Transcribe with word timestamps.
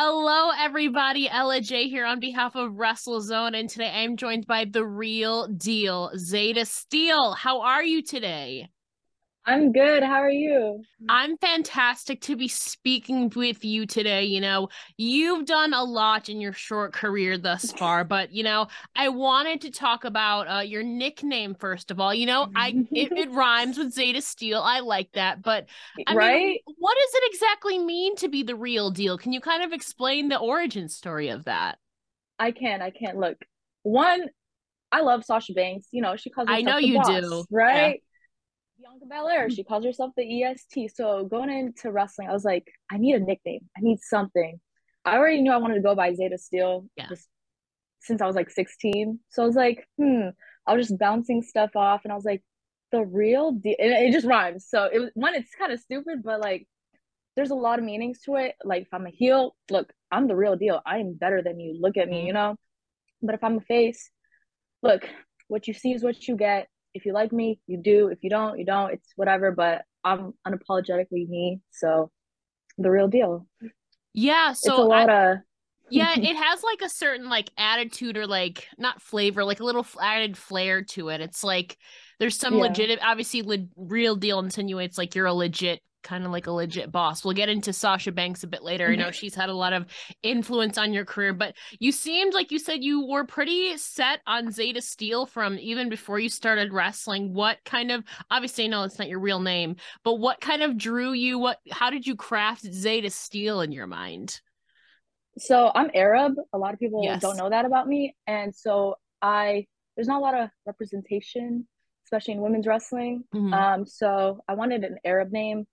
Hello, 0.00 0.52
everybody. 0.56 1.28
Ella 1.28 1.60
Jay 1.60 1.88
here 1.88 2.06
on 2.06 2.20
behalf 2.20 2.54
of 2.54 2.74
WrestleZone, 2.74 3.58
and 3.58 3.68
today 3.68 3.90
I'm 3.92 4.16
joined 4.16 4.46
by 4.46 4.64
the 4.64 4.86
real 4.86 5.48
deal, 5.48 6.12
Zayda 6.14 6.68
Steel. 6.68 7.32
How 7.32 7.62
are 7.62 7.82
you 7.82 8.00
today? 8.00 8.68
I'm 9.48 9.72
good. 9.72 10.02
How 10.02 10.16
are 10.16 10.30
you? 10.30 10.82
I'm 11.08 11.38
fantastic 11.38 12.20
to 12.22 12.36
be 12.36 12.48
speaking 12.48 13.32
with 13.34 13.64
you 13.64 13.86
today. 13.86 14.24
You 14.24 14.42
know, 14.42 14.68
you've 14.98 15.46
done 15.46 15.72
a 15.72 15.82
lot 15.82 16.28
in 16.28 16.38
your 16.38 16.52
short 16.52 16.92
career 16.92 17.38
thus 17.38 17.72
far, 17.78 18.04
but 18.04 18.30
you 18.30 18.42
know, 18.42 18.66
I 18.94 19.08
wanted 19.08 19.62
to 19.62 19.70
talk 19.70 20.04
about 20.04 20.50
uh, 20.54 20.60
your 20.60 20.82
nickname 20.82 21.54
first 21.54 21.90
of 21.90 21.98
all. 21.98 22.12
You 22.12 22.26
know, 22.26 22.50
I 22.54 22.74
it, 22.92 23.10
it 23.10 23.30
rhymes 23.30 23.78
with 23.78 23.94
Zayda 23.96 24.22
Steel. 24.22 24.60
I 24.60 24.80
like 24.80 25.12
that, 25.12 25.42
but 25.42 25.64
I 26.06 26.14
right? 26.14 26.42
mean, 26.42 26.58
what 26.76 26.94
does 27.00 27.14
it 27.14 27.34
exactly 27.34 27.78
mean 27.78 28.16
to 28.16 28.28
be 28.28 28.42
the 28.42 28.54
real 28.54 28.90
deal? 28.90 29.16
Can 29.16 29.32
you 29.32 29.40
kind 29.40 29.62
of 29.62 29.72
explain 29.72 30.28
the 30.28 30.38
origin 30.38 30.90
story 30.90 31.30
of 31.30 31.44
that? 31.44 31.78
I 32.38 32.50
can. 32.50 32.82
I 32.82 32.90
can't 32.90 33.16
Look, 33.16 33.38
one, 33.82 34.26
I 34.92 35.00
love 35.00 35.24
Sasha 35.24 35.54
Banks. 35.54 35.86
You 35.90 36.02
know, 36.02 36.16
she 36.16 36.28
calls 36.28 36.48
I 36.50 36.60
know 36.60 36.76
you 36.76 36.96
boss, 36.96 37.22
do. 37.22 37.44
right? 37.50 38.02
Bianca 38.80 39.06
Belair, 39.06 39.50
she 39.50 39.64
calls 39.64 39.84
herself 39.84 40.12
the 40.16 40.44
EST. 40.44 40.90
So 40.94 41.24
going 41.24 41.50
into 41.50 41.90
wrestling, 41.90 42.28
I 42.28 42.32
was 42.32 42.44
like, 42.44 42.66
I 42.90 42.98
need 42.98 43.14
a 43.16 43.20
nickname. 43.20 43.68
I 43.76 43.80
need 43.80 43.98
something. 44.00 44.60
I 45.04 45.16
already 45.16 45.40
knew 45.42 45.52
I 45.52 45.56
wanted 45.56 45.76
to 45.76 45.80
go 45.80 45.94
by 45.94 46.12
Zayda 46.12 46.38
Steel 46.38 46.86
Yeah. 46.96 47.08
since 48.00 48.20
I 48.20 48.26
was 48.26 48.36
like 48.36 48.50
16. 48.50 49.18
So 49.30 49.42
I 49.42 49.46
was 49.46 49.56
like, 49.56 49.86
hmm. 49.96 50.28
I 50.66 50.74
was 50.74 50.88
just 50.88 50.98
bouncing 50.98 51.42
stuff 51.42 51.70
off, 51.76 52.02
and 52.04 52.12
I 52.12 52.14
was 52.14 52.26
like, 52.26 52.42
the 52.92 53.02
real 53.04 53.52
deal. 53.52 53.74
And 53.78 53.90
it 53.90 54.12
just 54.12 54.26
rhymes. 54.26 54.66
So 54.68 54.84
it 54.92 54.98
was 54.98 55.10
one. 55.14 55.34
It's 55.34 55.54
kind 55.54 55.72
of 55.72 55.80
stupid, 55.80 56.22
but 56.22 56.40
like, 56.40 56.68
there's 57.36 57.50
a 57.50 57.54
lot 57.54 57.78
of 57.78 57.84
meanings 57.84 58.20
to 58.26 58.36
it. 58.36 58.54
Like 58.64 58.82
if 58.82 58.88
I'm 58.92 59.06
a 59.06 59.10
heel, 59.10 59.56
look, 59.70 59.92
I'm 60.10 60.28
the 60.28 60.36
real 60.36 60.56
deal. 60.56 60.80
I 60.84 60.98
am 60.98 61.14
better 61.14 61.42
than 61.42 61.58
you. 61.58 61.76
Look 61.80 61.96
at 61.96 62.08
me, 62.08 62.22
Mhm. 62.22 62.26
you 62.26 62.32
know. 62.32 62.56
But 63.22 63.34
if 63.34 63.42
I'm 63.44 63.58
a 63.58 63.60
face, 63.60 64.10
look, 64.82 65.08
what 65.48 65.66
you 65.68 65.74
see 65.74 65.92
is 65.92 66.02
what 66.02 66.28
you 66.28 66.36
get. 66.36 66.68
If 66.94 67.04
you 67.06 67.12
like 67.12 67.32
me, 67.32 67.60
you 67.66 67.78
do. 67.78 68.08
If 68.08 68.18
you 68.22 68.30
don't, 68.30 68.58
you 68.58 68.64
don't. 68.64 68.92
It's 68.92 69.08
whatever. 69.16 69.52
But 69.52 69.82
I'm 70.04 70.34
unapologetically 70.46 71.28
me. 71.28 71.60
So 71.70 72.10
the 72.78 72.90
real 72.90 73.08
deal. 73.08 73.46
Yeah, 74.14 74.52
it's 74.52 74.66
a 74.66 74.72
so 74.76 74.90
I, 74.92 75.06
lot 75.06 75.10
of 75.10 75.38
yeah, 75.90 76.14
it 76.20 76.36
has 76.36 76.62
like 76.62 76.82
a 76.82 76.88
certain 76.88 77.28
like 77.28 77.50
attitude 77.56 78.16
or 78.16 78.26
like 78.26 78.68
not 78.78 79.02
flavor, 79.02 79.44
like 79.44 79.60
a 79.60 79.64
little 79.64 79.86
added 80.00 80.36
flair 80.36 80.82
to 80.84 81.08
it. 81.10 81.20
It's 81.20 81.44
like 81.44 81.76
there's 82.18 82.36
some 82.38 82.54
Yeah. 82.54 82.62
legit, 82.62 82.98
obviously, 83.02 83.42
le- 83.42 83.68
real 83.76 84.16
deal 84.16 84.40
insinuates 84.40 84.98
like 84.98 85.14
you're 85.14 85.26
a 85.26 85.32
legit 85.34 85.80
kind 86.02 86.24
of 86.24 86.30
like 86.30 86.46
a 86.46 86.52
legit 86.52 86.92
boss. 86.92 87.24
We'll 87.24 87.34
get 87.34 87.48
into 87.48 87.72
Sasha 87.72 88.12
Banks 88.12 88.44
a 88.44 88.46
bit 88.46 88.62
later. 88.62 88.88
I 88.88 88.96
know 88.96 89.10
she's 89.10 89.34
had 89.34 89.48
a 89.48 89.54
lot 89.54 89.72
of 89.72 89.86
influence 90.22 90.78
on 90.78 90.92
your 90.92 91.04
career, 91.04 91.32
but 91.32 91.54
you 91.80 91.92
seemed 91.92 92.34
like 92.34 92.50
you 92.52 92.58
said 92.58 92.82
you 92.84 93.06
were 93.06 93.24
pretty 93.24 93.76
set 93.76 94.20
on 94.26 94.48
Zayda 94.48 94.82
Steel 94.82 95.26
from 95.26 95.58
even 95.58 95.88
before 95.88 96.18
you 96.18 96.28
started 96.28 96.72
wrestling. 96.72 97.34
What 97.34 97.58
kind 97.64 97.90
of 97.90 98.04
obviously 98.30 98.64
I 98.64 98.68
know 98.68 98.84
it's 98.84 98.98
not 98.98 99.08
your 99.08 99.20
real 99.20 99.40
name, 99.40 99.76
but 100.04 100.14
what 100.14 100.40
kind 100.40 100.62
of 100.62 100.76
drew 100.78 101.12
you? 101.12 101.38
What 101.38 101.58
how 101.70 101.90
did 101.90 102.06
you 102.06 102.16
craft 102.16 102.64
Zayda 102.64 103.10
Steel 103.12 103.60
in 103.60 103.72
your 103.72 103.86
mind? 103.86 104.40
so 105.40 105.70
I'm 105.72 105.88
Arab. 105.94 106.32
A 106.52 106.58
lot 106.58 106.74
of 106.74 106.80
people 106.80 107.00
Yes. 107.04 107.22
don't 107.22 107.36
know 107.36 107.48
that 107.48 107.64
about 107.64 107.86
me. 107.86 108.16
And 108.26 108.52
so 108.54 108.96
I 109.22 109.66
there's 109.94 110.08
not 110.08 110.18
a 110.18 110.24
lot 110.24 110.34
of 110.34 110.48
representation, 110.66 111.66
especially 112.06 112.34
in 112.34 112.40
women's 112.40 112.66
wrestling. 112.66 113.24
Mhm. 113.34 113.52
Um, 113.52 113.86
so 113.86 114.40
I 114.48 114.54
wanted 114.54 114.82
an 114.84 114.96
Arab 115.04 115.30
name 115.30 115.66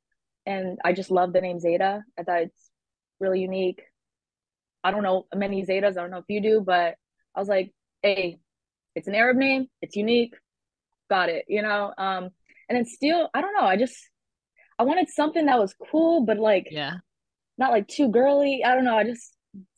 and 0.45 0.77
I 0.83 0.93
just 0.93 1.11
love 1.11 1.33
the 1.33 1.41
name 1.41 1.59
Zayda. 1.59 2.01
I 2.17 2.23
thought 2.23 2.41
it's 2.43 2.69
really 3.19 3.41
unique. 3.41 3.81
I 4.83 4.91
don't 4.91 5.03
know 5.03 5.25
many 5.33 5.65
Zaydas, 5.65 5.97
I 5.97 6.01
don't 6.01 6.11
know 6.11 6.19
if 6.19 6.25
you 6.29 6.41
do, 6.41 6.61
but 6.61 6.95
I 7.33 7.39
was 7.39 7.49
like, 7.49 7.73
hey, 8.01 8.37
it's 8.95 9.07
an 9.07 9.15
Arab 9.15 9.37
name, 9.37 9.67
it's 9.81 9.95
unique, 9.95 10.35
got 11.09 11.29
it, 11.29 11.45
you 11.47 11.61
know? 11.61 11.91
Um, 11.97 12.29
and 12.69 12.77
then 12.77 12.85
Steel, 12.85 13.29
I 13.33 13.41
don't 13.41 13.53
know, 13.53 13.65
I 13.65 13.77
just 13.77 13.97
I 14.77 14.83
wanted 14.83 15.09
something 15.09 15.45
that 15.45 15.59
was 15.59 15.73
cool, 15.91 16.25
but 16.25 16.37
like 16.37 16.67
yeah. 16.69 16.95
not 17.57 17.71
like 17.71 17.87
too 17.87 18.09
girly. 18.09 18.63
I 18.63 18.75
don't 18.75 18.83
know. 18.83 18.97
I 18.97 19.05
just 19.05 19.33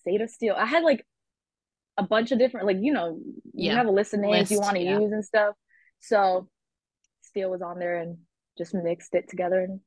Zayda 0.08 0.28
Steel. 0.30 0.56
I 0.58 0.66
had 0.66 0.84
like 0.84 1.06
a 1.98 2.04
bunch 2.04 2.32
of 2.32 2.40
different, 2.40 2.68
like 2.68 2.78
you 2.80 2.94
know, 2.94 3.20
you 3.54 3.72
have 3.72 3.88
a 3.88 3.92
list 3.92 4.14
of 4.14 4.20
names 4.20 4.52
you 4.52 4.60
want 4.60 4.76
to 4.76 4.84
yeah. 4.84 5.00
use 5.00 5.12
and 5.12 5.24
stuff. 5.24 5.56
So 6.00 6.48
Steel 7.22 7.52
was 7.52 7.62
on 7.62 7.80
there 7.80 7.98
and 7.98 8.18
just 8.58 8.74
mixed 8.74 9.14
it 9.14 9.30
together 9.30 9.60
and 9.60 9.80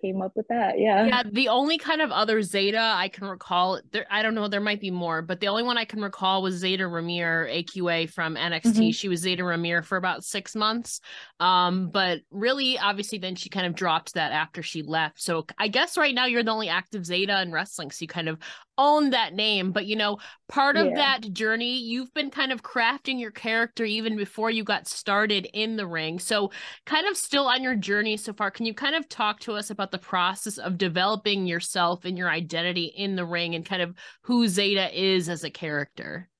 came 0.00 0.22
up 0.22 0.32
with 0.34 0.46
that. 0.48 0.78
Yeah. 0.78 1.06
Yeah, 1.06 1.22
the 1.30 1.48
only 1.48 1.78
kind 1.78 2.00
of 2.00 2.10
other 2.10 2.40
Zayda 2.40 2.94
I 2.94 3.08
can 3.08 3.26
recall, 3.26 3.80
there 3.92 4.06
I 4.10 4.22
don't 4.22 4.34
know, 4.34 4.48
there 4.48 4.60
might 4.60 4.80
be 4.80 4.90
more, 4.90 5.22
but 5.22 5.40
the 5.40 5.48
only 5.48 5.62
one 5.62 5.78
I 5.78 5.84
can 5.84 6.02
recall 6.02 6.42
was 6.42 6.62
Zayda 6.62 6.80
Ramier, 6.80 7.48
AQA 7.52 8.10
from 8.10 8.36
NXT. 8.36 8.88
Mhm. 8.88 8.94
She 8.94 9.08
was 9.08 9.24
Zayda 9.24 9.40
Ramier 9.40 9.84
for 9.84 9.96
about 9.96 10.24
six 10.24 10.54
months. 10.54 11.00
Um, 11.40 11.90
but 11.90 12.20
really, 12.30 12.78
obviously, 12.78 13.18
then 13.18 13.34
she 13.34 13.48
kind 13.48 13.66
of 13.66 13.74
dropped 13.74 14.14
that 14.14 14.32
after 14.32 14.62
she 14.62 14.82
left. 14.82 15.20
So 15.20 15.46
I 15.58 15.68
guess 15.68 15.96
right 15.96 16.14
now 16.14 16.26
you're 16.26 16.42
the 16.42 16.50
only 16.50 16.68
active 16.68 17.02
Zayda 17.02 17.42
in 17.42 17.52
wrestling, 17.52 17.90
so 17.90 18.02
you 18.02 18.08
kind 18.08 18.28
of 18.28 18.38
own 18.78 19.10
that 19.10 19.34
name. 19.34 19.72
But 19.72 19.86
you 19.86 19.96
know, 19.96 20.18
part 20.48 20.76
of 20.76 20.86
Yeah. 20.86 20.94
that 20.94 21.32
journey, 21.32 21.76
you've 21.78 22.14
been 22.14 22.30
kind 22.30 22.52
of 22.52 22.62
crafting 22.62 23.20
your 23.20 23.32
character 23.32 23.84
even 23.84 24.16
before 24.16 24.50
you 24.50 24.64
got 24.64 24.86
started 24.86 25.48
in 25.52 25.76
the 25.76 25.86
ring. 25.86 26.18
So 26.18 26.52
kind 26.86 27.06
of 27.06 27.16
still 27.16 27.46
on 27.48 27.62
your 27.62 27.74
journey 27.74 28.16
so 28.16 28.32
far, 28.32 28.50
can 28.50 28.64
you 28.64 28.72
kind 28.72 28.94
of 28.94 29.08
talk 29.08 29.40
to 29.40 29.52
us 29.52 29.68
about 29.70 29.90
the 29.90 29.98
process 29.98 30.56
of 30.56 30.78
developing 30.78 31.46
yourself 31.46 32.04
and 32.04 32.16
your 32.16 32.30
identity 32.30 32.84
in 32.84 33.16
the 33.16 33.26
ring 33.26 33.54
and 33.54 33.66
kind 33.66 33.82
of 33.82 33.94
who 34.22 34.46
Zayda 34.46 34.90
is 34.94 35.28
as 35.28 35.44
a 35.44 35.50
character? 35.50 36.30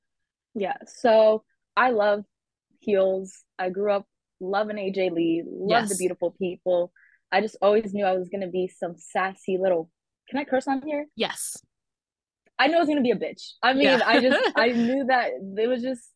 Yeah. 0.55 0.77
So 0.87 1.45
I 1.77 1.91
love 1.91 2.25
heels. 2.81 3.43
I 3.59 3.71
grew 3.71 3.93
up 3.93 4.07
loving 4.41 4.77
AJ 4.77 5.11
Lee, 5.11 5.43
love 5.45 5.89
the 5.89 5.97
beautiful 5.97 6.31
people. 6.39 6.93
I 7.31 7.41
just 7.41 7.57
always 7.61 7.93
knew 7.93 8.05
I 8.05 8.15
was 8.15 8.29
gonna 8.29 8.49
be 8.49 8.69
some 8.69 8.95
sassy 8.97 9.59
little. 9.59 9.91
Can 10.31 10.39
I 10.39 10.45
curse 10.45 10.69
on 10.69 10.83
here? 10.83 11.07
Yes. 11.17 11.57
I 12.59 12.67
know 12.67 12.77
I 12.77 12.81
was 12.81 12.89
gonna 12.89 13.03
be 13.03 13.11
a 13.13 13.17
bitch. 13.17 13.53
I 13.63 13.73
mean, 13.75 13.85
Yeah. 13.85 14.03
I 14.05 14.21
just 14.21 14.39
I 14.57 14.69
knew 14.73 15.05
that 15.09 15.31
it 15.57 15.69
was 15.69 15.83
just 15.83 16.11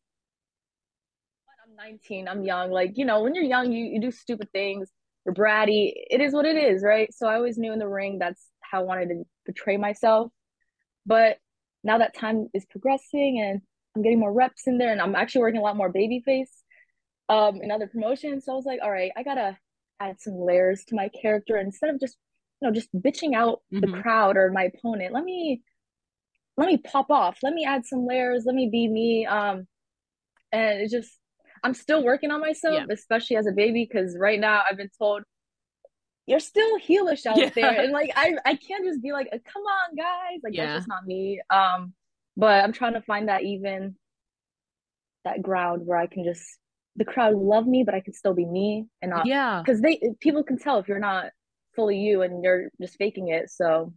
I'm 1.69 1.77
19, 1.77 2.29
I'm 2.29 2.43
young. 2.43 2.71
Like, 2.71 2.99
you 2.99 3.05
know, 3.05 3.23
when 3.23 3.35
you're 3.35 3.45
young, 3.45 3.73
you, 3.73 3.85
you 3.85 4.01
do 4.01 4.11
stupid 4.11 4.51
things, 4.53 4.91
you're 5.25 5.35
bratty. 5.35 5.93
It 5.95 6.21
is 6.21 6.33
what 6.33 6.45
it 6.45 6.57
is, 6.57 6.83
right? 6.83 7.13
So 7.15 7.27
I 7.29 7.37
always 7.37 7.59
knew 7.59 7.73
in 7.73 7.79
the 7.79 7.89
ring 7.89 8.19
that's 8.19 8.49
how 8.61 8.81
I 8.81 8.85
wanted 8.85 9.09
to 9.11 9.25
portray 9.47 9.77
myself. 9.77 10.33
But 11.07 11.39
now 11.85 11.99
that 11.99 12.15
time 12.17 12.49
is 12.55 12.65
progressing 12.67 13.41
and 13.41 13.61
I'm 13.95 14.03
getting 14.03 14.19
more 14.21 14.33
reps 14.33 14.67
in 14.67 14.79
there 14.79 14.93
and 14.93 15.01
I'm 15.01 15.15
actually 15.15 15.43
working 15.43 15.61
a 15.61 15.65
lot 15.65 15.77
more 15.77 15.93
babyface 15.93 16.51
um 17.29 17.61
in 17.63 17.71
other 17.71 17.87
promotions. 17.87 18.45
So 18.45 18.53
I 18.53 18.57
was 18.57 18.65
like, 18.65 18.81
all 18.83 18.91
right, 18.91 19.13
I 19.17 19.23
gotta 19.23 19.57
add 20.01 20.21
some 20.21 20.35
layers 20.39 20.85
to 20.87 20.95
my 20.97 21.09
character 21.09 21.57
instead 21.57 21.91
of 21.91 22.01
just 22.01 22.17
you 22.61 22.69
know 22.69 22.75
just 22.75 22.89
bitching 22.95 23.35
out 23.35 23.61
the 23.73 23.87
Mhm. 23.87 24.03
crowd 24.03 24.37
or 24.37 24.51
my 24.51 24.65
opponent. 24.65 25.13
Let 25.13 25.25
me 25.25 25.63
let 26.57 26.69
me 26.69 26.77
pop 26.79 27.11
off. 27.11 27.39
Let 27.43 27.55
me 27.55 27.65
add 27.65 27.87
some 27.87 28.07
layers. 28.07 28.45
Let 28.47 28.55
me 28.55 28.69
be 28.71 28.89
me. 28.89 29.27
Um, 29.27 29.67
and 30.53 30.81
it's 30.81 30.93
just 30.93 31.19
I'm 31.65 31.75
still 31.75 32.03
working 32.05 32.31
on 32.31 32.41
myself, 32.41 32.75
Yeah. 32.75 32.87
especially 32.93 33.37
as 33.37 33.47
a 33.47 33.53
baby, 33.53 33.89
because 33.91 34.17
right 34.19 34.39
now 34.39 34.63
I've 34.69 34.77
been 34.77 34.91
told 34.99 35.23
you're 36.27 36.41
still 36.41 36.79
heelish 36.79 37.27
out 37.27 37.39
Yeah. 37.39 37.51
there, 37.55 37.81
and 37.83 37.93
like 37.93 38.13
I 38.17 38.35
I 38.45 38.55
can't 38.57 38.85
just 38.85 39.03
be 39.03 39.13
like, 39.13 39.29
come 39.31 39.63
on, 39.63 39.97
guys, 39.97 40.41
like 40.45 40.55
Yeah. 40.55 40.67
that's 40.67 40.77
just 40.77 40.89
not 40.89 41.07
me. 41.07 41.41
Um, 41.51 41.95
but 42.37 42.63
I'm 42.65 42.73
trying 42.73 42.95
to 42.95 43.03
find 43.03 43.29
that 43.29 43.43
even 43.43 43.97
that 45.25 45.43
ground 45.43 45.83
where 45.87 45.99
I 45.99 46.07
can 46.07 46.25
just 46.25 46.43
the 46.97 47.05
crowd 47.05 47.35
love 47.35 47.67
me, 47.67 47.85
but 47.85 47.95
I 47.95 48.01
can 48.01 48.13
still 48.13 48.35
be 48.35 48.45
me 48.45 48.87
and 49.01 49.11
not 49.11 49.27
Yeah. 49.27 49.63
because 49.65 49.81
they 49.81 50.01
people 50.21 50.43
can 50.43 50.59
tell 50.59 50.79
if 50.79 50.89
you're 50.89 50.99
not 50.99 51.27
fully 51.75 51.99
you 51.99 52.23
and 52.23 52.45
you're 52.45 52.69
just 52.81 52.97
faking 52.99 53.29
it. 53.29 53.51
So 53.51 53.95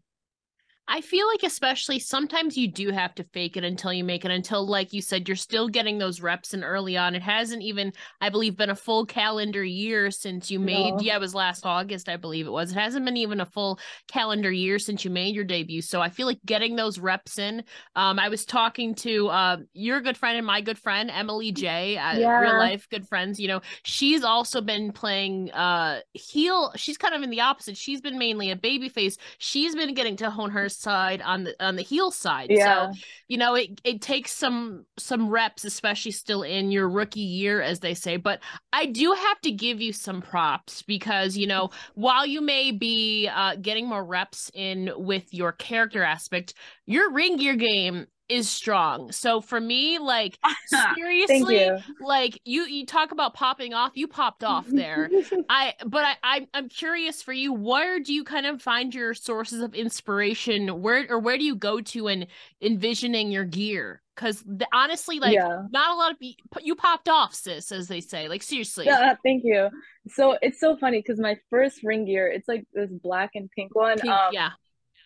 I 0.88 1.02
feel 1.02 1.28
like 1.28 1.42
especially 1.44 1.98
sometimes 1.98 2.56
you 2.56 2.68
do 2.68 2.92
have 2.92 3.16
to 3.16 3.24
fake 3.24 3.58
it 3.58 3.64
until 3.64 3.92
you 3.92 4.04
make 4.04 4.24
it 4.24 4.30
until 4.30 4.68
like 4.68 4.94
you 4.94 5.02
said 5.02 5.28
you're 5.28 5.36
still 5.36 5.68
getting 5.68 5.98
those 5.98 6.22
reps 6.22 6.54
in 6.54 6.64
early 6.64 6.96
on. 6.96 7.16
It 7.16 7.24
hasn't 7.24 7.64
even 7.64 7.92
I 8.22 8.30
believe 8.30 8.56
been 8.56 8.70
a 8.70 8.76
full 8.76 9.06
calendar 9.06 9.64
year 9.64 10.12
since 10.12 10.52
you 10.52 10.60
made 10.60 10.94
No. 10.96 11.00
yeah, 11.02 11.16
it 11.16 11.20
was 11.20 11.34
last 11.34 11.66
August 11.66 12.08
I 12.08 12.18
believe 12.18 12.46
it 12.46 12.52
was. 12.52 12.72
It 12.72 12.76
hasn't 12.76 13.04
been 13.04 13.18
even 13.18 13.40
a 13.42 13.46
full 13.48 13.80
calendar 14.08 14.52
year 14.52 14.78
since 14.78 15.04
you 15.04 15.10
made 15.10 15.34
your 15.34 15.44
debut. 15.44 15.82
So 15.82 16.02
I 16.02 16.10
feel 16.10 16.28
like 16.28 16.40
getting 16.46 16.76
those 16.76 17.00
reps 17.00 17.40
in. 17.40 17.64
Um 17.96 18.20
I 18.20 18.30
was 18.30 18.46
talking 18.46 18.94
to 18.96 19.28
uh 19.30 19.58
your 19.74 20.02
good 20.02 20.18
friend 20.18 20.38
and 20.38 20.46
my 20.46 20.62
good 20.62 20.78
friend 20.78 21.10
Emily 21.10 21.52
J, 21.52 21.98
uh, 21.98 22.22
real 22.38 22.58
life 22.58 22.88
good 22.92 23.08
friends, 23.08 23.40
you 23.40 23.48
know. 23.48 23.62
She's 23.84 24.24
also 24.24 24.62
been 24.62 24.92
playing 24.92 25.50
uh 25.52 26.02
heel. 26.14 26.74
She's 26.76 26.98
kind 27.00 27.16
of 27.16 27.24
in 27.24 27.32
the 27.32 27.42
opposite. 27.42 27.76
She's 27.76 28.02
been 28.02 28.20
mainly 28.20 28.52
a 28.52 28.56
baby 28.56 28.88
face. 28.90 29.18
She's 29.40 29.74
been 29.74 29.94
getting 29.96 30.16
to 30.18 30.30
hone 30.30 30.52
her 30.52 30.70
side 30.76 31.22
on 31.22 31.46
the 31.46 31.56
on 31.66 31.76
the 31.76 31.82
heel 31.82 32.12
side. 32.12 32.48
Yeah. 32.50 32.92
So, 32.92 33.00
you 33.28 33.38
know, 33.38 33.56
it 33.56 33.82
it 33.84 34.02
takes 34.02 34.32
some 34.32 34.86
some 34.98 35.30
reps, 35.30 35.66
especially 35.66 36.12
still 36.12 36.44
in 36.44 36.72
your 36.72 36.90
rookie 36.90 37.20
year, 37.20 37.62
as 37.62 37.80
they 37.80 37.94
say. 37.94 38.18
But 38.18 38.42
I 38.74 38.86
do 38.86 39.12
have 39.12 39.42
to 39.42 39.52
give 39.52 39.82
you 39.82 39.94
some 39.94 40.22
props 40.22 40.82
because, 40.82 41.38
you 41.38 41.48
know, 41.48 41.70
while 41.96 42.26
you 42.26 42.42
may 42.42 42.72
be 42.72 43.30
uh, 43.34 43.56
getting 43.56 43.88
more 43.88 44.04
reps 44.04 44.52
in 44.54 44.92
with 44.96 45.34
your 45.34 45.52
character 45.52 46.04
aspect, 46.04 46.54
your 46.86 47.12
ring 47.12 47.38
gear 47.38 47.56
game 47.56 48.08
is 48.28 48.50
strong. 48.50 49.12
So 49.12 49.40
for 49.42 49.60
me, 49.60 50.00
like 50.00 50.38
seriously, 50.96 51.66
you. 51.66 51.78
like 52.00 52.40
you 52.44 52.64
you 52.66 52.86
talk 52.86 53.12
about 53.12 53.34
popping 53.34 53.74
off, 53.74 53.92
you 53.96 54.08
popped 54.08 54.44
off 54.44 54.66
there. 54.68 55.10
I 55.50 55.74
but 55.86 56.04
I, 56.04 56.16
I 56.24 56.48
I'm 56.54 56.70
curious 56.70 57.22
for 57.22 57.34
you, 57.34 57.54
where 57.54 58.00
do 58.00 58.14
you 58.14 58.24
kind 58.24 58.46
of 58.46 58.62
find 58.62 58.94
your 58.94 59.14
sources 59.14 59.62
of 59.62 59.76
inspiration? 59.76 60.82
Where 60.82 61.06
or 61.10 61.20
where 61.20 61.38
do 61.38 61.44
you 61.44 61.56
go 61.56 61.82
to 61.82 62.08
in 62.08 62.28
envisioning 62.62 63.32
your 63.32 63.46
gear? 63.46 64.02
Because 64.16 64.44
honestly, 64.74 65.20
like 65.20 65.34
Yeah. 65.34 65.64
not 65.72 65.92
a 65.92 65.96
lot 65.96 66.12
of 66.12 66.20
pe- 66.20 66.36
you 66.62 66.76
popped 66.76 67.10
off, 67.10 67.34
sis, 67.36 67.72
as 67.72 67.88
they 67.88 68.02
say. 68.02 68.28
Like 68.30 68.44
seriously, 68.44 68.86
Yeah, 68.86 69.14
thank 69.24 69.44
you. 69.44 69.70
So 70.08 70.38
it's 70.42 70.60
so 70.60 70.78
funny 70.78 71.00
because 71.00 71.20
my 71.20 71.38
first 71.50 71.84
ring 71.84 72.06
gear, 72.06 72.28
it's 72.28 72.48
like 72.48 72.66
this 72.74 72.90
black 72.92 73.32
and 73.36 73.52
pink 73.52 73.76
one. 73.76 74.00
Pink- 74.00 74.14
Um, 74.14 74.30
yeah, 74.34 74.52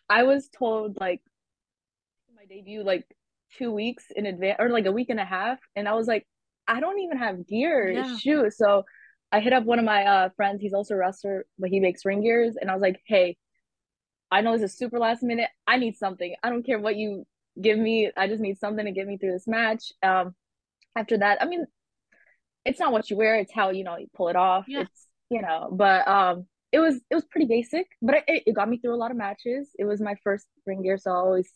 I 0.10 0.24
was 0.24 0.48
told 0.50 1.00
like 1.00 1.22
debut 2.50 2.84
like 2.84 3.06
two 3.58 3.72
weeks 3.72 4.06
in 4.16 4.26
advance 4.26 4.58
or 4.60 4.70
like 4.70 4.86
a 4.86 4.92
week 4.92 5.10
and 5.10 5.20
a 5.20 5.26
half, 5.26 5.60
and 5.76 5.88
I 5.88 5.94
was 5.94 6.08
like, 6.08 6.28
I 6.68 6.80
don't 6.80 7.00
even 7.00 7.18
have 7.18 7.48
gear. 7.48 7.90
Yeah. 7.92 8.18
Shoot. 8.18 8.54
So 8.54 8.84
I 9.32 9.40
hit 9.40 9.54
up 9.54 9.64
one 9.64 9.80
of 9.80 9.86
my 9.86 10.04
uh 10.04 10.30
friends. 10.36 10.62
He's 10.62 10.74
also 10.74 10.96
a 10.96 10.98
wrestler, 10.98 11.46
but 11.58 11.70
he 11.70 11.80
makes 11.80 12.06
ring 12.06 12.22
gears, 12.22 12.56
and 12.60 12.70
I 12.70 12.74
was 12.74 12.82
like, 12.82 13.02
Hey, 13.06 13.38
I 14.32 14.42
know 14.42 14.58
this 14.58 14.72
is 14.72 14.78
super 14.78 15.00
last 15.00 15.24
minute. 15.24 15.50
I 15.68 15.78
need 15.78 15.96
something. 15.96 16.36
I 16.44 16.50
don't 16.50 16.66
care 16.66 16.80
what 16.80 16.96
you 16.96 17.26
give 17.62 17.78
me. 17.78 18.12
I 18.16 18.28
just 18.28 18.42
need 18.42 18.58
something 18.60 18.86
to 18.86 18.92
get 18.92 19.08
me 19.08 19.18
through 19.18 19.34
this 19.34 19.48
match. 19.48 19.92
Um, 20.04 20.36
after 20.96 21.18
that, 21.18 21.42
I 21.42 21.46
mean, 21.46 21.66
it's 22.66 22.80
not 22.80 22.92
what 22.92 23.10
you 23.10 23.18
wear; 23.18 23.36
it's 23.36 23.54
how 23.54 23.70
you 23.70 23.84
know 23.84 23.98
you 23.98 24.08
pull 24.16 24.30
it 24.30 24.36
off. 24.36 24.66
Yeah. 24.68 24.82
It's 24.82 25.08
you 25.30 25.42
know, 25.42 25.70
but 25.72 26.08
um, 26.08 26.46
it 26.72 26.80
was 26.80 26.96
it 27.10 27.16
was 27.16 27.26
pretty 27.26 27.48
basic, 27.48 27.88
but 28.02 28.16
it, 28.28 28.44
it 28.48 28.54
got 28.54 28.70
me 28.70 28.78
through 28.78 28.96
a 28.96 28.98
lot 28.98 29.12
of 29.12 29.18
matches. 29.18 29.70
It 29.78 29.86
was 29.86 30.02
my 30.02 30.16
first 30.24 30.48
ring 30.66 30.82
gear, 30.82 30.98
so 30.98 31.12
I 31.12 31.16
always 31.16 31.52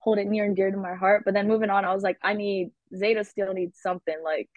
hold 0.00 0.18
it 0.18 0.26
near 0.26 0.44
and 0.44 0.56
dear 0.56 0.70
to 0.70 0.76
my 0.76 0.94
heart. 0.94 1.22
But 1.24 1.34
then 1.34 1.48
moving 1.48 1.70
on, 1.70 1.84
I 1.84 1.94
was 1.94 2.02
like, 2.02 2.18
I 2.22 2.34
need 2.34 2.70
Zayda 2.94 3.26
Steel 3.26 3.52
needs 3.54 3.78
something 3.80 4.16
like, 4.24 4.48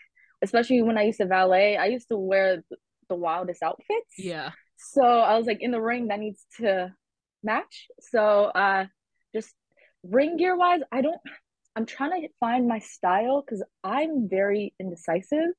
especially 0.41 0.81
when 0.81 0.97
I 0.97 1.03
used 1.03 1.19
to 1.19 1.25
valet. 1.25 1.77
I 1.77 1.85
used 1.87 2.09
to 2.09 2.17
wear 2.17 2.63
the, 2.69 2.77
the 3.09 3.15
wildest 3.15 3.61
outfits. 3.61 4.13
yeah. 4.17 4.51
So 4.77 5.01
I 5.03 5.37
was 5.37 5.47
like, 5.47 5.61
in 5.61 5.71
the 5.71 5.81
ring, 5.81 6.07
that 6.07 6.19
needs 6.19 6.45
to 6.57 6.93
match. 7.41 7.87
So 7.99 8.45
uh, 8.45 8.85
just 9.33 9.53
ring 10.03 10.37
gear 10.37 10.57
wise, 10.57 10.81
I 10.91 11.01
don't. 11.01 11.19
I'm 11.75 11.85
trying 11.85 12.21
to 12.21 12.27
find 12.39 12.67
my 12.67 12.79
style 12.79 13.41
because 13.41 13.63
I'm 13.83 14.29
very 14.29 14.73
indecisive. 14.79 15.53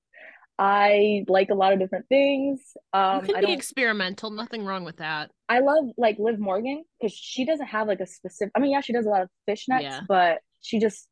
I 0.58 1.24
like 1.28 1.50
a 1.50 1.54
lot 1.54 1.72
of 1.72 1.78
different 1.78 2.08
things. 2.08 2.72
You 2.94 3.00
Um, 3.00 3.26
can 3.26 3.36
I 3.36 3.40
be 3.40 3.52
experimental. 3.52 4.30
Nothing 4.30 4.64
wrong 4.64 4.84
with 4.84 4.98
that. 4.98 5.30
I 5.48 5.60
love 5.60 5.86
like 5.96 6.18
Liv 6.18 6.38
Morgan 6.38 6.84
because 7.00 7.12
she 7.12 7.44
doesn't 7.44 7.66
have 7.66 7.88
like 7.88 8.00
a 8.00 8.06
specific. 8.06 8.52
I 8.54 8.60
mean, 8.60 8.72
yeah, 8.72 8.80
she 8.80 8.92
does 8.92 9.06
a 9.06 9.10
lot 9.10 9.22
of 9.22 9.28
fishnets, 9.48 9.82
Yeah. 9.82 10.00
but 10.08 10.38
she 10.60 10.78
just 10.78 11.08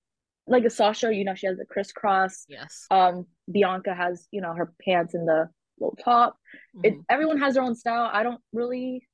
like 0.46 0.64
a 0.64 0.70
Sasha. 0.70 1.12
You 1.14 1.24
know, 1.24 1.34
she 1.34 1.46
has 1.46 1.58
the 1.58 1.64
crisscross. 1.66 2.44
Yes. 2.48 2.86
Um, 2.90 3.26
Bianca 3.50 3.94
has 3.94 4.26
you 4.30 4.40
know 4.40 4.54
her 4.54 4.72
pants 4.84 5.14
and 5.14 5.26
the 5.26 5.48
little 5.80 5.96
top. 5.96 6.36
It 6.84 6.94
Mhm. 6.94 7.04
everyone 7.10 7.38
has 7.38 7.54
their 7.54 7.62
own 7.64 7.74
style. 7.74 8.08
I 8.12 8.22
don't 8.22 8.40
really 8.52 9.08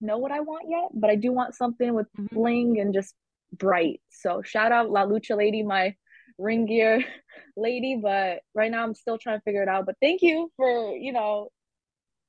know 0.00 0.16
what 0.18 0.32
I 0.32 0.40
want 0.40 0.68
yet, 0.68 0.88
but 0.94 1.10
I 1.10 1.16
do 1.16 1.32
want 1.32 1.54
something 1.54 1.92
with 1.94 2.06
Mhm. 2.18 2.28
bling 2.30 2.80
and 2.80 2.94
just 2.94 3.14
bright. 3.52 4.00
So 4.08 4.40
shout 4.42 4.72
out 4.72 4.90
La 4.90 5.04
Lucha 5.06 5.36
Lady, 5.36 5.62
my 5.62 5.94
ring 6.38 6.66
gear 6.66 7.04
lady. 7.56 7.98
But 8.00 8.40
right 8.54 8.70
now 8.70 8.82
I'm 8.82 8.94
still 8.94 9.18
trying 9.18 9.38
to 9.38 9.42
figure 9.42 9.62
it 9.62 9.68
out. 9.68 9.86
But 9.86 9.96
thank 10.00 10.22
you 10.22 10.50
for 10.56 10.96
you 10.96 11.12
know 11.12 11.48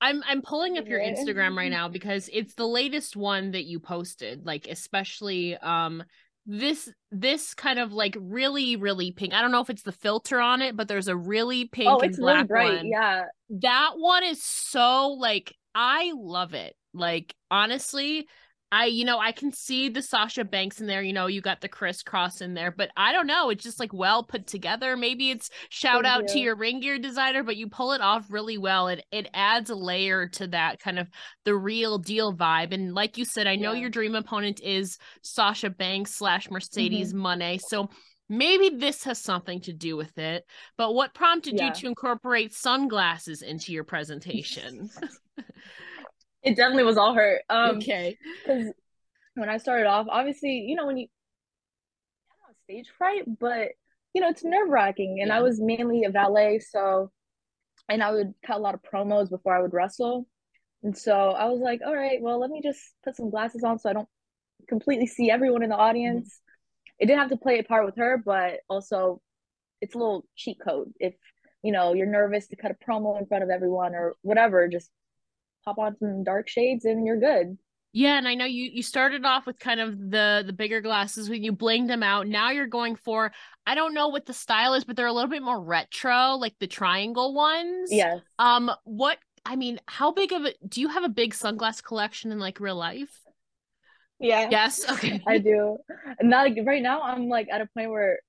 I'm 0.01 0.23
I'm 0.27 0.41
pulling 0.41 0.77
up 0.77 0.87
your 0.87 0.99
Instagram 0.99 1.55
right 1.55 1.71
now 1.71 1.87
because 1.89 2.29
it's 2.31 2.53
the 2.53 2.67
latest 2.67 3.15
one 3.15 3.51
that 3.51 3.65
you 3.65 3.79
posted, 3.79 4.45
like 4.45 4.67
especially 4.67 5.57
um 5.57 6.03
this 6.45 6.89
this 7.11 7.53
kind 7.53 7.77
of 7.77 7.91
like 7.91 8.15
really 8.19 8.75
really 8.75 9.11
pink. 9.11 9.33
I 9.33 9.41
don't 9.41 9.51
know 9.51 9.61
if 9.61 9.69
it's 9.69 9.83
the 9.83 9.91
filter 9.91 10.39
on 10.39 10.61
it, 10.61 10.75
but 10.75 10.87
there's 10.87 11.09
a 11.09 11.15
really 11.15 11.65
pink 11.65 11.89
oh 11.89 11.99
and 11.99 12.09
it's 12.09 12.19
really 12.19 12.33
black 12.33 12.47
bright. 12.47 12.77
one. 12.77 12.87
Yeah. 12.87 13.25
That 13.49 13.91
one 13.95 14.23
is 14.23 14.43
so 14.43 15.09
like 15.19 15.53
I 15.75 16.13
love 16.15 16.53
it. 16.53 16.75
Like 16.93 17.35
honestly, 17.51 18.27
I 18.71 18.85
you 18.85 19.05
know, 19.05 19.17
I 19.17 19.31
can 19.31 19.51
see 19.53 19.87
the 19.87 20.01
Sasha 20.01 20.43
Banks 20.43 20.81
in 20.81 20.87
there, 20.87 21.01
you 21.01 21.13
know, 21.13 21.27
you 21.27 21.39
got 21.39 21.61
the 21.61 21.69
crisscross 21.69 22.41
in 22.41 22.53
there, 22.53 22.69
but 22.69 22.89
I 22.97 23.13
don't 23.13 23.27
know, 23.27 23.49
it's 23.49 23.63
just 23.63 23.79
like 23.79 23.93
well 23.93 24.23
put 24.23 24.45
together. 24.45 24.97
Maybe 24.97 25.29
it's 25.31 25.49
shout 25.69 26.03
Thank 26.03 26.23
out 26.23 26.27
to 26.33 26.39
your 26.39 26.55
ring 26.55 26.81
gear 26.81 26.99
designer, 26.99 27.43
but 27.43 27.55
you 27.55 27.69
pull 27.69 27.93
it 27.93 28.01
off 28.01 28.25
really 28.29 28.57
well. 28.57 28.89
It 28.89 29.05
it 29.11 29.29
adds 29.33 29.69
a 29.69 29.75
layer 29.75 30.27
to 30.29 30.47
that 30.47 30.79
kind 30.79 30.99
of 30.99 31.07
the 31.45 31.55
real 31.55 31.97
deal 31.97 32.33
vibe. 32.35 32.73
And 32.73 32.93
like 32.93 33.17
you 33.17 33.23
said, 33.25 33.47
I 33.47 33.55
know 33.55 33.71
Yeah. 33.71 33.79
your 33.81 33.89
dream 33.89 34.15
opponent 34.15 34.59
is 34.61 34.97
Sasha 35.21 35.69
Banks 35.69 36.13
slash 36.15 36.49
Mercedes 36.51 37.13
Mm-hmm. 37.13 37.21
Mone. 37.21 37.59
So 37.59 37.89
maybe 38.27 38.75
this 38.75 39.05
has 39.05 39.21
something 39.21 39.61
to 39.61 39.71
do 39.71 39.95
with 39.95 40.17
it. 40.17 40.43
But 40.77 40.93
what 40.93 41.13
prompted 41.13 41.53
Yeah. 41.55 41.67
you 41.67 41.73
to 41.75 41.87
incorporate 41.87 42.53
sunglasses 42.53 43.41
into 43.41 43.71
your 43.71 43.85
presentation? 43.85 44.89
It 46.43 46.55
definitely 46.55 46.83
was 46.83 46.97
all 46.97 47.13
her. 47.13 47.41
Um, 47.49 47.77
okay. 47.77 48.17
because 48.43 48.71
when 49.35 49.49
I 49.49 49.57
started 49.57 49.87
off, 49.87 50.07
obviously, 50.09 50.65
you 50.67 50.75
know, 50.75 50.85
when 50.85 50.97
you 50.97 51.07
I 52.31 52.35
don't 52.39 52.49
know, 52.49 52.55
stage 52.63 52.93
fright, 52.97 53.23
but 53.39 53.69
you 54.13 54.21
know, 54.21 54.29
it's 54.29 54.43
nerve 54.43 54.69
wracking. 54.69 55.19
And 55.21 55.31
I 55.31 55.41
was 55.41 55.59
mainly 55.59 56.03
a 56.05 56.09
valet, 56.09 56.59
so 56.59 57.11
and 57.89 58.03
I 58.03 58.11
would 58.11 58.33
cut 58.45 58.57
a 58.57 58.59
lot 58.59 58.75
of 58.75 58.81
promos 58.81 59.29
before 59.29 59.55
I 59.55 59.61
would 59.61 59.73
wrestle. 59.73 60.27
And 60.83 60.97
so 60.97 61.13
I 61.31 61.45
was 61.45 61.59
like, 61.59 61.81
all 61.85 61.95
right, 61.95 62.21
well, 62.21 62.39
let 62.39 62.49
me 62.49 62.61
just 62.61 62.79
put 63.03 63.15
some 63.15 63.29
glasses 63.29 63.63
on 63.63 63.79
so 63.79 63.89
I 63.89 63.93
don't 63.93 64.09
completely 64.67 65.07
see 65.07 65.31
everyone 65.31 65.63
in 65.63 65.69
the 65.69 65.75
audience. 65.75 66.39
It 66.99 67.05
didn't 67.05 67.19
have 67.19 67.29
to 67.29 67.37
play 67.37 67.59
a 67.59 67.63
part 67.63 67.85
with 67.85 67.97
her, 67.97 68.21
but 68.23 68.59
also 68.69 69.21
it's 69.81 69.95
a 69.95 69.97
little 69.97 70.25
cheat 70.35 70.57
code. 70.65 70.91
If 70.99 71.15
you 71.63 71.71
know 71.71 71.93
you're 71.93 72.07
nervous 72.07 72.47
to 72.47 72.55
cut 72.55 72.71
a 72.71 72.75
promo 72.89 73.19
in 73.19 73.25
front 73.25 73.43
of 73.43 73.49
everyone 73.49 73.95
or 73.95 74.15
whatever, 74.21 74.67
just 74.67 74.89
pop 75.67 75.77
on 75.77 75.97
some 75.99 76.23
dark 76.23 76.47
shades 76.47 76.85
and 76.85 77.05
you're 77.05 77.19
good. 77.19 77.57
Yeah, 77.93 78.17
and 78.17 78.27
I 78.27 78.35
know 78.35 78.45
you 78.45 78.69
you 78.71 78.83
started 78.83 79.25
off 79.25 79.45
with 79.45 79.59
kind 79.59 79.79
of 79.79 79.97
the 79.97 80.43
the 80.45 80.53
bigger 80.53 80.81
glasses 80.81 81.29
when 81.29 81.43
you 81.43 81.51
blinged 81.51 81.87
them 81.87 82.03
out. 82.03 82.27
Now 82.27 82.51
you're 82.51 82.67
going 82.67 82.95
for 82.95 83.31
I 83.65 83.75
don't 83.75 83.93
know 83.93 84.09
what 84.09 84.25
the 84.25 84.33
style 84.33 84.73
is, 84.75 84.83
but 84.83 84.95
they're 84.95 85.07
a 85.07 85.13
little 85.13 85.29
bit 85.29 85.41
more 85.41 85.61
retro, 85.61 86.35
like 86.35 86.53
the 86.59 86.67
triangle 86.67 87.33
ones. 87.33 87.89
Yes. 87.91 88.19
Um, 88.37 88.71
what 88.83 89.17
I 89.45 89.55
mean, 89.55 89.79
how 89.87 90.11
big 90.11 90.31
of 90.31 90.45
a 90.45 90.53
do 90.67 90.81
you 90.81 90.89
have 90.89 91.03
a 91.03 91.09
big 91.09 91.33
sunglass 91.33 91.81
collection 91.81 92.31
in 92.31 92.39
like 92.39 92.59
real 92.59 92.75
life? 92.75 93.23
Yeah. 94.19 94.47
Yes. 94.51 94.89
Okay. 94.89 95.21
I 95.27 95.37
do. 95.39 95.77
And 96.19 96.29
not 96.29 96.49
like 96.49 96.59
right 96.65 96.83
now, 96.83 97.01
I'm 97.01 97.29
like 97.29 97.47
at 97.51 97.61
a 97.61 97.67
point 97.73 97.89
where, 97.89 98.19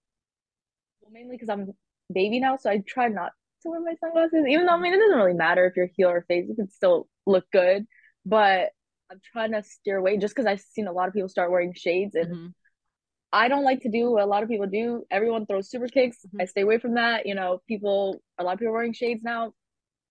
well, 1.02 1.10
mainly 1.12 1.36
because 1.36 1.48
I'm 1.48 1.72
baby 2.12 2.40
now, 2.40 2.56
so 2.56 2.70
I 2.70 2.82
try 2.86 3.08
not 3.08 3.32
to 3.62 3.70
wear 3.70 3.80
my 3.80 3.94
sunglasses. 4.00 4.44
Even 4.48 4.66
though 4.66 4.74
I 4.74 4.80
mean, 4.80 4.94
it 4.94 4.98
doesn't 4.98 5.16
really 5.18 5.34
matter 5.34 5.66
if 5.66 5.76
you're 5.76 5.90
heel 5.96 6.08
or 6.10 6.22
face; 6.28 6.46
you 6.48 6.54
can 6.54 6.70
still 6.70 7.08
look 7.26 7.50
good. 7.50 7.86
But 8.26 8.70
I'm 9.10 9.20
trying 9.32 9.52
to 9.52 9.62
steer 9.62 9.98
away 9.98 10.18
just 10.18 10.34
because 10.34 10.46
I've 10.46 10.60
seen 10.60 10.86
a 10.86 10.92
lot 10.92 11.08
of 11.08 11.14
people 11.14 11.28
start 11.28 11.50
wearing 11.50 11.72
shades, 11.74 12.14
and 12.14 12.34
Mhm. 12.34 12.54
I 13.32 13.48
don't 13.48 13.64
like 13.64 13.82
to 13.82 13.90
do 13.90 14.10
what 14.12 14.22
a 14.22 14.26
lot 14.26 14.42
of 14.42 14.48
people 14.48 14.66
do. 14.66 15.04
Everyone 15.10 15.46
throws 15.46 15.70
super 15.70 15.88
kicks. 15.88 16.24
Mhm. 16.26 16.42
I 16.42 16.44
stay 16.46 16.62
away 16.62 16.78
from 16.78 16.94
that. 16.94 17.26
You 17.26 17.34
know, 17.34 17.60
people, 17.68 18.22
a 18.38 18.44
lot 18.44 18.54
of 18.54 18.58
people 18.58 18.70
are 18.72 18.76
wearing 18.76 18.92
shades 18.94 19.22
now. 19.22 19.54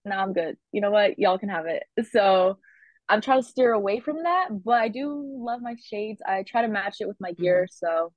Now 0.05 0.21
I'm 0.23 0.33
good. 0.33 0.57
You 0.71 0.81
know 0.81 0.91
what? 0.91 1.17
Y'all 1.19 1.37
can 1.39 1.49
have 1.49 1.65
it. 1.65 1.83
So 2.11 2.59
I'm 3.09 3.21
trying 3.21 3.41
to 3.41 3.47
steer 3.47 3.71
away 3.71 3.99
from 4.01 4.23
that, 4.23 4.49
but 4.51 4.81
I 4.81 4.89
do 4.89 5.23
love 5.39 5.61
my 5.61 5.75
shades. 5.81 6.21
I 6.25 6.43
try 6.43 6.61
to 6.61 6.67
match 6.67 6.97
it 6.99 7.07
with 7.07 7.19
my 7.21 7.31
gear. 7.31 7.67
So 7.71 8.13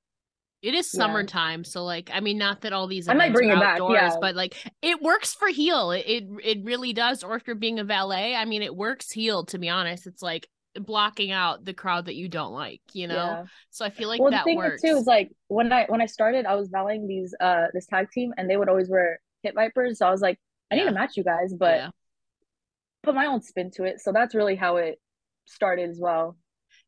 It 0.61 0.75
is 0.75 0.93
Yeah. 0.93 0.99
summertime, 0.99 1.63
so 1.63 1.83
like 1.83 2.09
I 2.13 2.19
mean, 2.19 2.37
not 2.37 2.61
that 2.61 2.73
all 2.73 2.87
these 2.87 3.07
I 3.07 3.13
might 3.13 3.33
bring 3.33 3.49
are 3.51 3.57
it 3.57 3.59
back, 3.59 3.79
outdoors, 3.81 3.99
yeah. 4.01 4.17
but 4.21 4.35
like 4.35 4.55
it 4.81 5.01
works 5.01 5.33
for 5.33 5.47
heel. 5.47 5.91
It, 5.91 6.05
it 6.07 6.23
it 6.43 6.57
really 6.63 6.93
does. 6.93 7.23
Or 7.23 7.35
if 7.35 7.47
you're 7.47 7.55
being 7.55 7.79
a 7.79 7.83
valet, 7.83 8.35
I 8.35 8.45
mean, 8.45 8.61
it 8.61 8.75
works 8.75 9.11
heel. 9.11 9.45
To 9.45 9.57
be 9.57 9.69
honest, 9.69 10.05
it's 10.07 10.21
like 10.21 10.47
blocking 10.79 11.31
out 11.31 11.65
the 11.65 11.73
crowd 11.73 12.05
that 12.05 12.15
you 12.15 12.29
don't 12.29 12.53
like. 12.53 12.81
You 12.93 13.07
know, 13.07 13.15
yeah. 13.15 13.43
so 13.71 13.85
I 13.85 13.89
feel 13.89 14.07
like 14.07 14.21
well, 14.21 14.31
that 14.31 14.41
the 14.45 14.51
thing 14.51 14.57
works. 14.57 14.81
too 14.83 14.95
is 14.97 15.05
like 15.07 15.31
when 15.47 15.71
I 15.73 15.85
when 15.87 16.01
I 16.01 16.05
started, 16.05 16.45
I 16.45 16.55
was 16.55 16.69
valeting 16.69 17.07
these 17.07 17.33
uh 17.39 17.65
this 17.73 17.87
tag 17.87 18.11
team, 18.11 18.31
and 18.37 18.49
they 18.49 18.55
would 18.57 18.69
always 18.69 18.89
wear 18.89 19.19
Pit 19.43 19.53
Vipers. 19.55 19.97
So 19.97 20.05
I 20.07 20.11
was 20.11 20.21
like, 20.21 20.39
I 20.71 20.75
need 20.75 20.85
to 20.85 20.91
match 20.91 21.17
you 21.17 21.23
guys, 21.23 21.53
but 21.57 21.75
Yeah. 21.77 21.89
put 23.03 23.15
my 23.15 23.25
own 23.25 23.41
spin 23.41 23.71
to 23.71 23.83
it. 23.85 23.99
So 23.99 24.11
that's 24.11 24.35
really 24.35 24.55
how 24.55 24.77
it 24.77 25.01
started 25.45 25.89
as 25.89 25.97
well. 25.99 26.37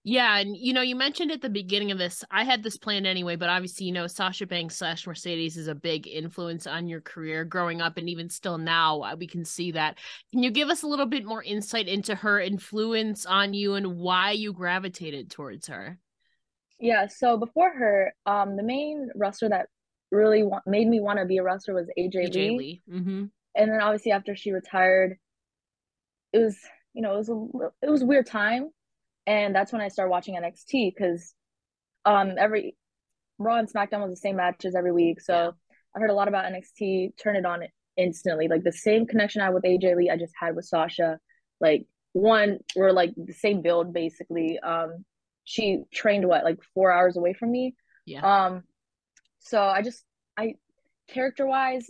Yeah, 0.05 0.37
and 0.37 0.57
you 0.57 0.73
know, 0.73 0.81
you 0.81 0.97
mentioned 0.97 1.31
at 1.31 1.41
the 1.41 1.49
beginning 1.49 1.91
of 1.91 1.97
this, 1.97 2.25
I 2.29 2.43
had 2.43 2.61
this 2.61 2.75
plan 2.75 3.05
anyway, 3.05 3.37
but 3.37 3.47
obviously, 3.47 3.85
you 3.85 3.93
know, 3.93 4.07
Sasha 4.07 4.45
Banks 4.45 4.75
slash 4.75 5.07
Mercedes 5.07 5.55
is 5.55 5.67
a 5.67 5.75
big 5.75 6.07
influence 6.07 6.67
on 6.67 6.87
your 6.87 6.99
career 6.99 7.45
growing 7.45 7.81
up, 7.81 7.97
and 7.97 8.09
even 8.09 8.29
still 8.29 8.57
now, 8.57 9.01
uh, 9.01 9.15
we 9.17 9.27
can 9.27 9.45
see 9.45 9.71
that. 9.71 9.97
Can 10.31 10.43
you 10.43 10.51
give 10.51 10.67
us 10.67 10.83
a 10.83 10.87
little 10.87 11.05
bit 11.05 11.23
more 11.23 11.41
insight 11.41 11.87
into 11.87 12.15
her 12.15 12.41
influence 12.41 13.25
on 13.25 13.53
you 13.53 13.75
and 13.75 13.95
why 13.95 14.31
you 14.31 14.51
gravitated 14.51 15.31
towards 15.31 15.67
her? 15.67 15.97
Yeah, 16.79 17.07
so 17.07 17.37
before 17.37 17.71
her, 17.71 18.13
um, 18.25 18.57
the 18.57 18.63
main 18.63 19.09
wrestler 19.15 19.47
that 19.49 19.69
really 20.11 20.43
wa- 20.43 20.59
made 20.65 20.87
me 20.89 20.99
want 20.99 21.19
to 21.19 21.25
be 21.25 21.37
a 21.37 21.43
wrestler 21.43 21.75
was 21.75 21.87
AJ 21.97 22.27
AJ 22.27 22.33
Lee. 22.33 22.57
Lee. 22.57 22.81
Mm-hmm. 22.91 23.23
And 23.55 23.71
then 23.71 23.79
obviously 23.79 24.11
after 24.11 24.35
she 24.35 24.51
retired, 24.51 25.17
it 26.33 26.39
was, 26.39 26.57
you 26.93 27.01
know, 27.01 27.13
it 27.13 27.17
was 27.17 27.29
a 27.29 27.47
it 27.87 27.89
was 27.89 28.01
a 28.01 28.05
weird 28.05 28.25
time. 28.25 28.69
And 29.25 29.55
that's 29.55 29.71
when 29.71 29.81
I 29.81 29.87
started 29.87 30.11
watching 30.11 30.35
NXT 30.35 30.93
because 30.95 31.33
um 32.05 32.33
every 32.37 32.75
Raw 33.39 33.57
and 33.57 33.71
SmackDown 33.71 34.01
was 34.01 34.11
the 34.11 34.17
same 34.17 34.35
matches 34.35 34.75
every 34.75 34.91
week. 34.91 35.21
So 35.21 35.33
Yeah. 35.33 35.51
I 35.95 35.99
heard 35.99 36.09
a 36.09 36.13
lot 36.13 36.27
about 36.27 36.45
NXT, 36.45 37.17
turn 37.17 37.35
it 37.35 37.45
on 37.45 37.63
instantly. 37.97 38.47
Like 38.47 38.63
the 38.63 38.71
same 38.71 39.05
connection 39.05 39.41
I 39.41 39.45
had 39.45 39.53
with 39.53 39.63
AJ 39.63 39.95
Lee, 39.95 40.09
I 40.09 40.17
just 40.17 40.33
had 40.39 40.55
with 40.55 40.65
Sasha. 40.65 41.19
Like 41.59 41.85
one, 42.13 42.59
we're 42.75 42.91
like 42.91 43.13
the 43.15 43.33
same 43.33 43.61
build 43.61 43.93
basically. 43.93 44.59
Um, 44.59 45.05
she 45.45 45.83
trained 45.93 46.27
what, 46.27 46.43
like 46.43 46.59
four 46.73 46.91
hours 46.91 47.17
away 47.17 47.33
from 47.33 47.51
me. 47.51 47.75
Yeah. 48.05 48.21
Um, 48.21 48.63
so 49.39 49.61
I 49.61 49.81
just 49.81 50.03
I 50.37 50.55
character 51.09 51.45
wise, 51.45 51.89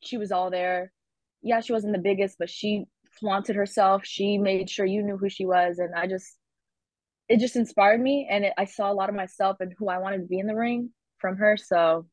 she 0.00 0.18
was 0.18 0.32
all 0.32 0.50
there. 0.50 0.92
Yeah, 1.42 1.60
she 1.60 1.72
wasn't 1.72 1.92
the 1.94 2.02
biggest, 2.02 2.36
but 2.38 2.50
she 2.50 2.84
flaunted 3.20 3.56
herself. 3.56 4.04
She 4.04 4.38
made 4.38 4.68
sure 4.70 4.86
you 4.86 5.02
knew 5.02 5.16
who 5.16 5.28
she 5.28 5.46
was, 5.46 5.78
and 5.78 5.94
I 5.94 6.06
just 6.06 6.36
it 7.28 7.40
just 7.40 7.56
inspired 7.56 8.00
me, 8.00 8.28
and 8.30 8.44
it, 8.44 8.52
I 8.56 8.64
saw 8.64 8.90
a 8.90 8.94
lot 8.94 9.08
of 9.08 9.14
myself 9.14 9.56
and 9.60 9.72
who 9.78 9.88
I 9.88 9.98
wanted 9.98 10.18
to 10.18 10.26
be 10.26 10.38
in 10.38 10.46
the 10.46 10.54
ring 10.54 10.90
from 11.18 11.36
her. 11.36 11.56
So 11.56 12.06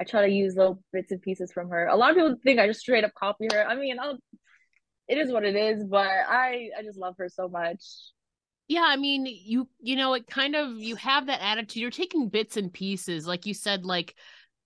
I 0.00 0.04
try 0.04 0.26
to 0.26 0.32
use 0.32 0.56
little 0.56 0.82
bits 0.92 1.12
and 1.12 1.22
pieces 1.22 1.52
from 1.52 1.68
her. 1.70 1.86
A 1.86 1.96
lot 1.96 2.10
of 2.10 2.16
people 2.16 2.34
think 2.42 2.60
I 2.60 2.66
just 2.66 2.80
straight 2.80 3.04
up 3.04 3.14
copy 3.14 3.48
her. 3.52 3.66
I 3.66 3.74
mean, 3.74 3.98
I'll, 3.98 4.18
it 5.08 5.18
is 5.18 5.32
what 5.32 5.44
it 5.44 5.56
is, 5.56 5.84
but 5.84 6.06
I 6.06 6.70
I 6.78 6.82
just 6.82 6.98
love 6.98 7.14
her 7.18 7.28
so 7.28 7.48
much. 7.48 7.82
Yeah, 8.68 8.84
I 8.86 8.96
mean, 8.96 9.26
you 9.26 9.68
you 9.80 9.96
know, 9.96 10.14
it 10.14 10.26
kind 10.26 10.56
of 10.56 10.78
you 10.78 10.96
have 10.96 11.26
that 11.26 11.42
attitude. 11.42 11.80
You're 11.80 11.90
taking 11.90 12.28
bits 12.28 12.56
and 12.56 12.72
pieces, 12.72 13.26
like 13.26 13.46
you 13.46 13.54
said, 13.54 13.84
like 13.84 14.14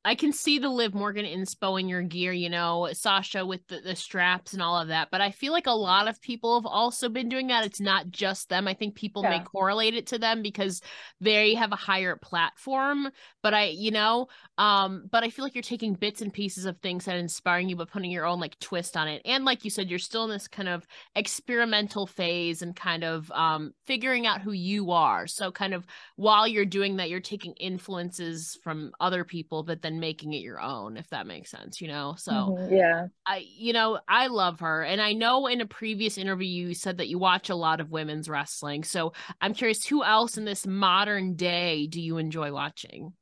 I 0.07 0.15
can 0.15 0.33
see 0.33 0.61
the 0.61 0.69
Liv 0.69 0.95
Morgan 0.95 1.27
inspo 1.27 1.81
in 1.81 1.89
your 1.89 2.03
gear, 2.03 2.33
you 2.33 2.49
know, 2.49 2.89
Sasha 2.93 3.45
with 3.45 3.67
the, 3.67 3.81
the 3.81 3.97
straps 3.97 4.53
and 4.53 4.63
all 4.63 4.81
of 4.81 4.87
that. 4.87 5.09
But 5.11 5.21
I 5.21 5.33
feel 5.33 5.53
like 5.53 5.67
a 5.67 5.73
lot 5.73 6.07
of 6.07 6.23
people 6.23 6.61
have 6.61 6.65
also 6.65 7.09
been 7.09 7.29
doing 7.29 7.49
that. 7.49 7.67
It's 7.67 7.81
not 7.81 8.11
just 8.11 8.49
them. 8.49 8.69
I 8.69 8.75
think 8.75 8.95
people 8.95 9.25
may 9.25 9.41
correlate 9.41 9.95
it 9.95 10.07
to 10.09 10.19
them 10.19 10.43
because 10.43 10.81
they 11.21 11.55
have 11.55 11.73
a 11.73 11.77
higher 11.77 12.15
platform. 12.15 13.11
But 13.43 13.53
I, 13.53 13.65
you 13.65 13.91
know, 13.91 14.29
um, 14.59 15.09
but 15.11 15.25
I 15.25 15.31
feel 15.31 15.45
like 15.45 15.57
you're 15.57 15.63
taking 15.63 15.95
bits 15.95 16.23
and 16.23 16.33
pieces 16.33 16.67
of 16.67 16.79
things 16.79 17.05
that 17.07 17.17
are 17.17 17.19
inspiring 17.19 17.69
you, 17.69 17.75
but 17.75 17.91
putting 17.91 18.13
your 18.13 18.27
own 18.27 18.39
like 18.39 18.57
twist 18.61 18.97
on 18.97 19.09
it. 19.09 19.23
And 19.25 19.45
like 19.45 19.65
you 19.65 19.71
said, 19.71 19.91
you're 19.91 19.99
still 19.99 20.23
in 20.23 20.31
this 20.31 20.47
kind 20.47 20.69
of 20.69 20.87
experimental 21.17 22.07
phase 22.07 22.63
and 22.63 22.77
kind 22.77 23.03
of 23.03 23.29
um 23.33 23.73
figuring 23.87 24.25
out 24.25 24.41
who 24.41 24.53
you 24.53 24.93
are. 24.93 25.27
So 25.27 25.51
kind 25.51 25.75
of 25.75 25.85
while 26.15 26.47
you're 26.47 26.65
doing 26.65 26.97
that, 26.99 27.11
you're 27.11 27.19
taking 27.19 27.55
influences 27.55 28.57
from 28.63 28.93
other 29.01 29.25
people, 29.25 29.65
but 29.65 29.83
then 29.83 29.96
making 30.01 30.33
it 30.33 30.43
your 30.43 30.61
own, 30.61 30.97
if 30.97 31.09
that 31.11 31.27
makes 31.27 31.51
sense, 31.51 31.81
you 31.81 31.89
know? 31.89 32.15
So 32.19 32.55
Mhm, 32.59 32.77
yeah. 32.77 33.07
I, 33.27 33.45
you 33.47 33.73
know, 33.73 33.99
I 34.09 34.29
love 34.29 34.61
her. 34.61 34.85
And 34.85 35.01
I 35.01 35.13
know 35.13 35.47
in 35.49 35.61
a 35.61 35.67
previous 35.67 36.17
interview, 36.17 36.69
you 36.69 36.75
said 36.75 36.99
that 36.99 37.09
you 37.09 37.19
watch 37.19 37.51
a 37.51 37.57
lot 37.57 37.81
of 37.81 37.91
women's 37.91 38.29
wrestling. 38.29 38.85
So 38.85 39.13
I'm 39.41 39.53
curious, 39.55 39.85
who 39.85 40.05
else 40.05 40.39
in 40.39 40.45
this 40.45 40.67
modern 40.67 41.35
day 41.35 41.89
do 41.89 42.01
you 42.01 42.19
enjoy 42.19 42.53
watching? 42.53 43.15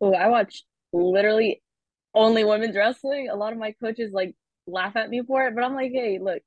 Oh, 0.00 0.14
I 0.14 0.28
watch 0.28 0.62
literally 0.92 1.62
only 2.14 2.44
women's 2.44 2.76
wrestling. 2.76 3.28
A 3.28 3.36
lot 3.36 3.52
of 3.52 3.58
my 3.58 3.72
coaches 3.72 4.12
like 4.12 4.34
laugh 4.66 4.96
at 4.96 5.10
me 5.10 5.22
for 5.26 5.46
it, 5.46 5.54
but 5.54 5.64
I'm 5.64 5.74
like, 5.74 5.92
hey, 5.92 6.18
look, 6.20 6.42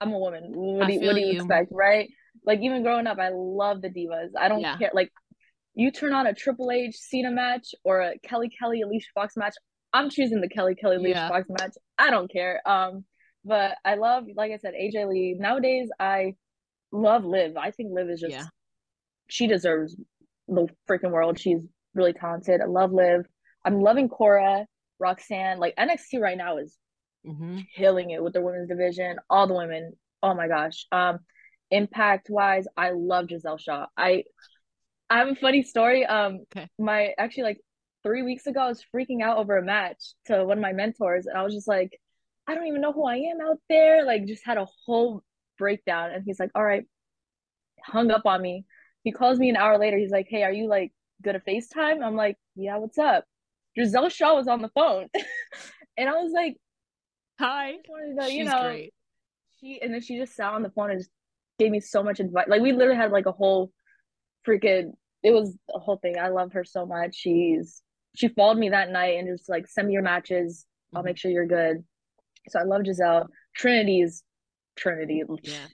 I'm 0.00 0.12
a 0.12 0.18
woman. 0.18 0.52
What 0.54 0.86
do 0.88 0.94
you, 0.94 1.00
what 1.06 1.14
do 1.14 1.20
you 1.20 1.32
you. 1.32 1.38
expect, 1.38 1.68
right? 1.72 2.10
Like 2.44 2.60
even 2.60 2.82
growing 2.82 3.06
up, 3.06 3.18
I 3.18 3.30
love 3.32 3.80
the 3.80 3.88
divas. 3.88 4.30
I 4.38 4.48
don't 4.48 4.60
Yeah. 4.60 4.76
care. 4.76 4.90
Like 4.92 5.12
you 5.74 5.90
turn 5.90 6.12
on 6.12 6.26
a 6.26 6.34
Triple 6.34 6.70
H 6.70 6.96
Cena 6.96 7.30
match 7.30 7.74
or 7.84 8.00
a 8.00 8.18
Kelly 8.18 8.48
Kelly 8.48 8.82
Alicia 8.82 9.08
Fox 9.14 9.36
match, 9.36 9.54
I'm 9.92 10.10
choosing 10.10 10.40
the 10.40 10.48
Kelly 10.48 10.74
Kelly 10.74 10.96
Alicia 10.96 11.14
Yeah. 11.14 11.28
Fox 11.28 11.48
match. 11.48 11.72
I 11.98 12.10
don't 12.10 12.30
care. 12.30 12.60
Um, 12.66 13.04
but 13.44 13.76
I 13.84 13.96
love, 13.96 14.24
like 14.36 14.52
I 14.52 14.56
said, 14.58 14.74
AJ 14.74 15.08
Lee. 15.08 15.36
Nowadays, 15.38 15.90
I 16.00 16.34
love 16.92 17.24
Liv. 17.24 17.56
I 17.56 17.70
think 17.72 17.90
Liv 17.92 18.08
is 18.08 18.20
just 18.20 18.32
Yeah. 18.32 18.44
she 19.28 19.46
deserves 19.46 19.96
the 20.48 20.68
freaking 20.88 21.10
world. 21.10 21.38
She's 21.38 21.60
really 21.94 22.12
talented. 22.12 22.60
I 22.60 22.66
love 22.66 22.92
Liv. 22.92 23.26
I'm 23.64 23.80
loving 23.80 24.08
Cora, 24.08 24.66
Roxanne. 24.98 25.58
Like 25.58 25.74
NXT 25.76 26.20
right 26.20 26.36
now 26.38 26.58
is 26.58 26.76
hmm 27.24 27.60
killing 27.76 28.10
it 28.10 28.22
with 28.22 28.32
the 28.34 28.42
women's 28.42 28.68
division. 28.68 29.16
All 29.30 29.46
the 29.46 29.54
women. 29.54 29.92
Oh 30.22 30.34
my 30.34 30.46
gosh. 30.48 30.86
Um, 30.92 31.18
impact 31.70 32.28
wise, 32.30 32.66
I 32.76 32.90
love 32.90 33.28
Gisele 33.28 33.58
Shaw. 33.58 33.86
I 33.96 34.24
I 35.10 35.18
have 35.18 35.28
a 35.28 35.34
funny 35.34 35.62
story. 35.62 36.04
Um, 36.06 36.40
Okay. 36.56 36.68
my 36.78 37.14
actually 37.18 37.44
like 37.44 37.60
three 38.02 38.22
weeks 38.22 38.46
ago, 38.46 38.60
I 38.60 38.68
was 38.68 38.84
freaking 38.94 39.22
out 39.22 39.38
over 39.38 39.56
a 39.56 39.62
match 39.62 40.14
to 40.26 40.44
one 40.44 40.58
of 40.58 40.62
my 40.62 40.72
mentors, 40.72 41.26
and 41.26 41.36
I 41.38 41.42
was 41.42 41.54
just 41.54 41.68
like, 41.68 41.98
I 42.46 42.54
don't 42.54 42.66
even 42.66 42.80
know 42.80 42.92
who 42.92 43.06
I 43.06 43.16
am 43.16 43.40
out 43.40 43.58
there. 43.68 44.04
Like, 44.04 44.26
just 44.26 44.44
had 44.44 44.58
a 44.58 44.66
whole 44.86 45.22
breakdown, 45.58 46.10
and 46.12 46.24
he's 46.24 46.40
like, 46.40 46.50
All 46.54 46.64
right, 46.64 46.84
hung 47.84 48.10
up 48.10 48.26
on 48.26 48.40
me. 48.42 48.64
He 49.02 49.12
calls 49.12 49.38
me 49.38 49.50
an 49.50 49.56
hour 49.56 49.78
later. 49.78 49.98
He's 49.98 50.10
like, 50.10 50.26
Hey, 50.28 50.42
are 50.42 50.52
you 50.52 50.68
like 50.68 50.92
good 51.22 51.36
at 51.36 51.46
FaceTime? 51.46 52.04
I'm 52.04 52.16
like, 52.16 52.36
Yeah, 52.56 52.76
what's 52.78 52.98
up? 52.98 53.24
Gisele 53.76 54.08
Shaw 54.08 54.34
was 54.36 54.48
on 54.48 54.62
the 54.62 54.70
phone, 54.70 55.08
and 55.98 56.08
I 56.08 56.12
was 56.12 56.32
like, 56.32 56.56
Hi. 57.38 57.74
To, 58.20 58.32
you 58.32 58.44
know, 58.44 58.60
great. 58.62 58.92
she 59.60 59.80
and 59.82 59.92
then 59.92 60.00
she 60.00 60.18
just 60.18 60.34
sat 60.34 60.52
on 60.52 60.62
the 60.62 60.70
phone 60.70 60.90
and 60.90 61.00
just 61.00 61.10
gave 61.58 61.70
me 61.70 61.80
so 61.80 62.02
much 62.02 62.20
advice. 62.20 62.46
Like 62.48 62.62
we 62.62 62.72
literally 62.72 62.96
had 62.96 63.10
like 63.12 63.26
a 63.26 63.32
whole 63.32 63.72
freaking 64.46 64.92
it 65.22 65.32
was 65.32 65.56
a 65.74 65.78
whole 65.78 65.96
thing. 65.96 66.18
I 66.18 66.28
love 66.28 66.52
her 66.52 66.64
so 66.64 66.84
much. 66.86 67.14
She's 67.16 67.82
she 68.14 68.28
followed 68.28 68.58
me 68.58 68.68
that 68.70 68.90
night 68.90 69.18
and 69.18 69.26
just 69.26 69.48
like 69.48 69.66
send 69.66 69.88
me 69.88 69.94
your 69.94 70.02
matches. 70.02 70.66
I'll 70.94 71.02
Mhm. 71.02 71.06
make 71.06 71.16
sure 71.18 71.30
you're 71.30 71.46
good. 71.46 71.84
So 72.48 72.60
I 72.60 72.64
love 72.64 72.84
Gisele. 72.84 73.26
Trinity's 73.56 74.22
Trinity. 74.76 75.22
Yeah. 75.42 75.66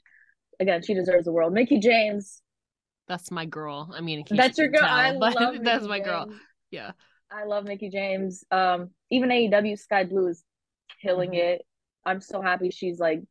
Again, 0.61 0.83
she 0.83 0.95
deserves 0.95 1.25
the 1.25 1.33
world. 1.33 1.53
Mickie 1.53 1.79
James. 1.81 2.43
That's 3.09 3.31
my 3.31 3.45
girl. 3.45 3.93
I 3.95 4.01
mean, 4.03 4.25
That's 4.31 4.57
you 4.57 4.65
your 4.65 4.73
girl. 4.73 4.85
I 4.85 5.11
tell, 5.11 5.21
but 5.21 5.35
love 5.35 5.55
that's 5.65 5.83
Mickie 5.83 5.89
my 5.89 5.99
girl. 6.01 6.31
Yeah. 6.71 6.93
I 7.31 7.45
love 7.45 7.65
Mickie 7.65 7.89
James. 7.91 8.45
Um, 8.51 8.91
even 9.11 9.31
AEW 9.31 9.77
Skye 9.79 10.05
Blue 10.05 10.29
is 10.29 10.45
killing 11.03 11.31
Mhm. 11.31 11.39
it. 11.55 11.67
I'm 12.05 12.21
so 12.21 12.41
happy 12.41 12.71
she's 12.71 12.99
like 13.01 13.23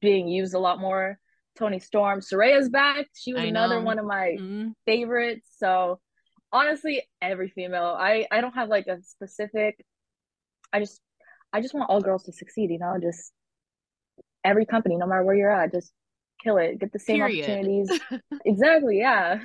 being 0.00 0.28
used 0.28 0.54
a 0.54 0.58
lot 0.58 0.80
more. 0.80 1.18
Toni 1.56 1.78
Storm, 1.78 2.20
Saraya's 2.20 2.68
back. 2.68 3.06
She 3.14 3.32
was 3.32 3.44
another 3.44 3.80
one 3.80 3.98
of 3.98 4.04
my 4.06 4.36
Mhm. 4.38 4.74
favorites. 4.86 5.48
So 5.56 6.00
honestly, 6.52 7.02
every 7.22 7.48
female. 7.48 7.96
I 7.98 8.26
I 8.30 8.40
don't 8.40 8.54
have 8.54 8.68
like 8.68 8.86
a 8.86 9.02
specific. 9.02 9.84
I 10.72 10.80
just 10.80 11.00
I 11.52 11.60
just 11.60 11.74
want 11.74 11.90
all 11.90 12.00
girls 12.00 12.24
to 12.24 12.32
succeed. 12.32 12.70
You 12.70 12.78
know, 12.78 12.98
just 13.00 13.32
every 14.44 14.66
company, 14.66 14.96
no 14.96 15.06
matter 15.06 15.22
where 15.24 15.36
you're 15.36 15.50
at, 15.50 15.72
just 15.72 15.92
kill 16.42 16.58
it. 16.58 16.78
Get 16.78 16.92
the 16.92 16.98
same 16.98 17.16
Period. 17.16 17.44
opportunities. 17.50 18.00
exactly. 18.44 18.98
Yeah. 18.98 19.38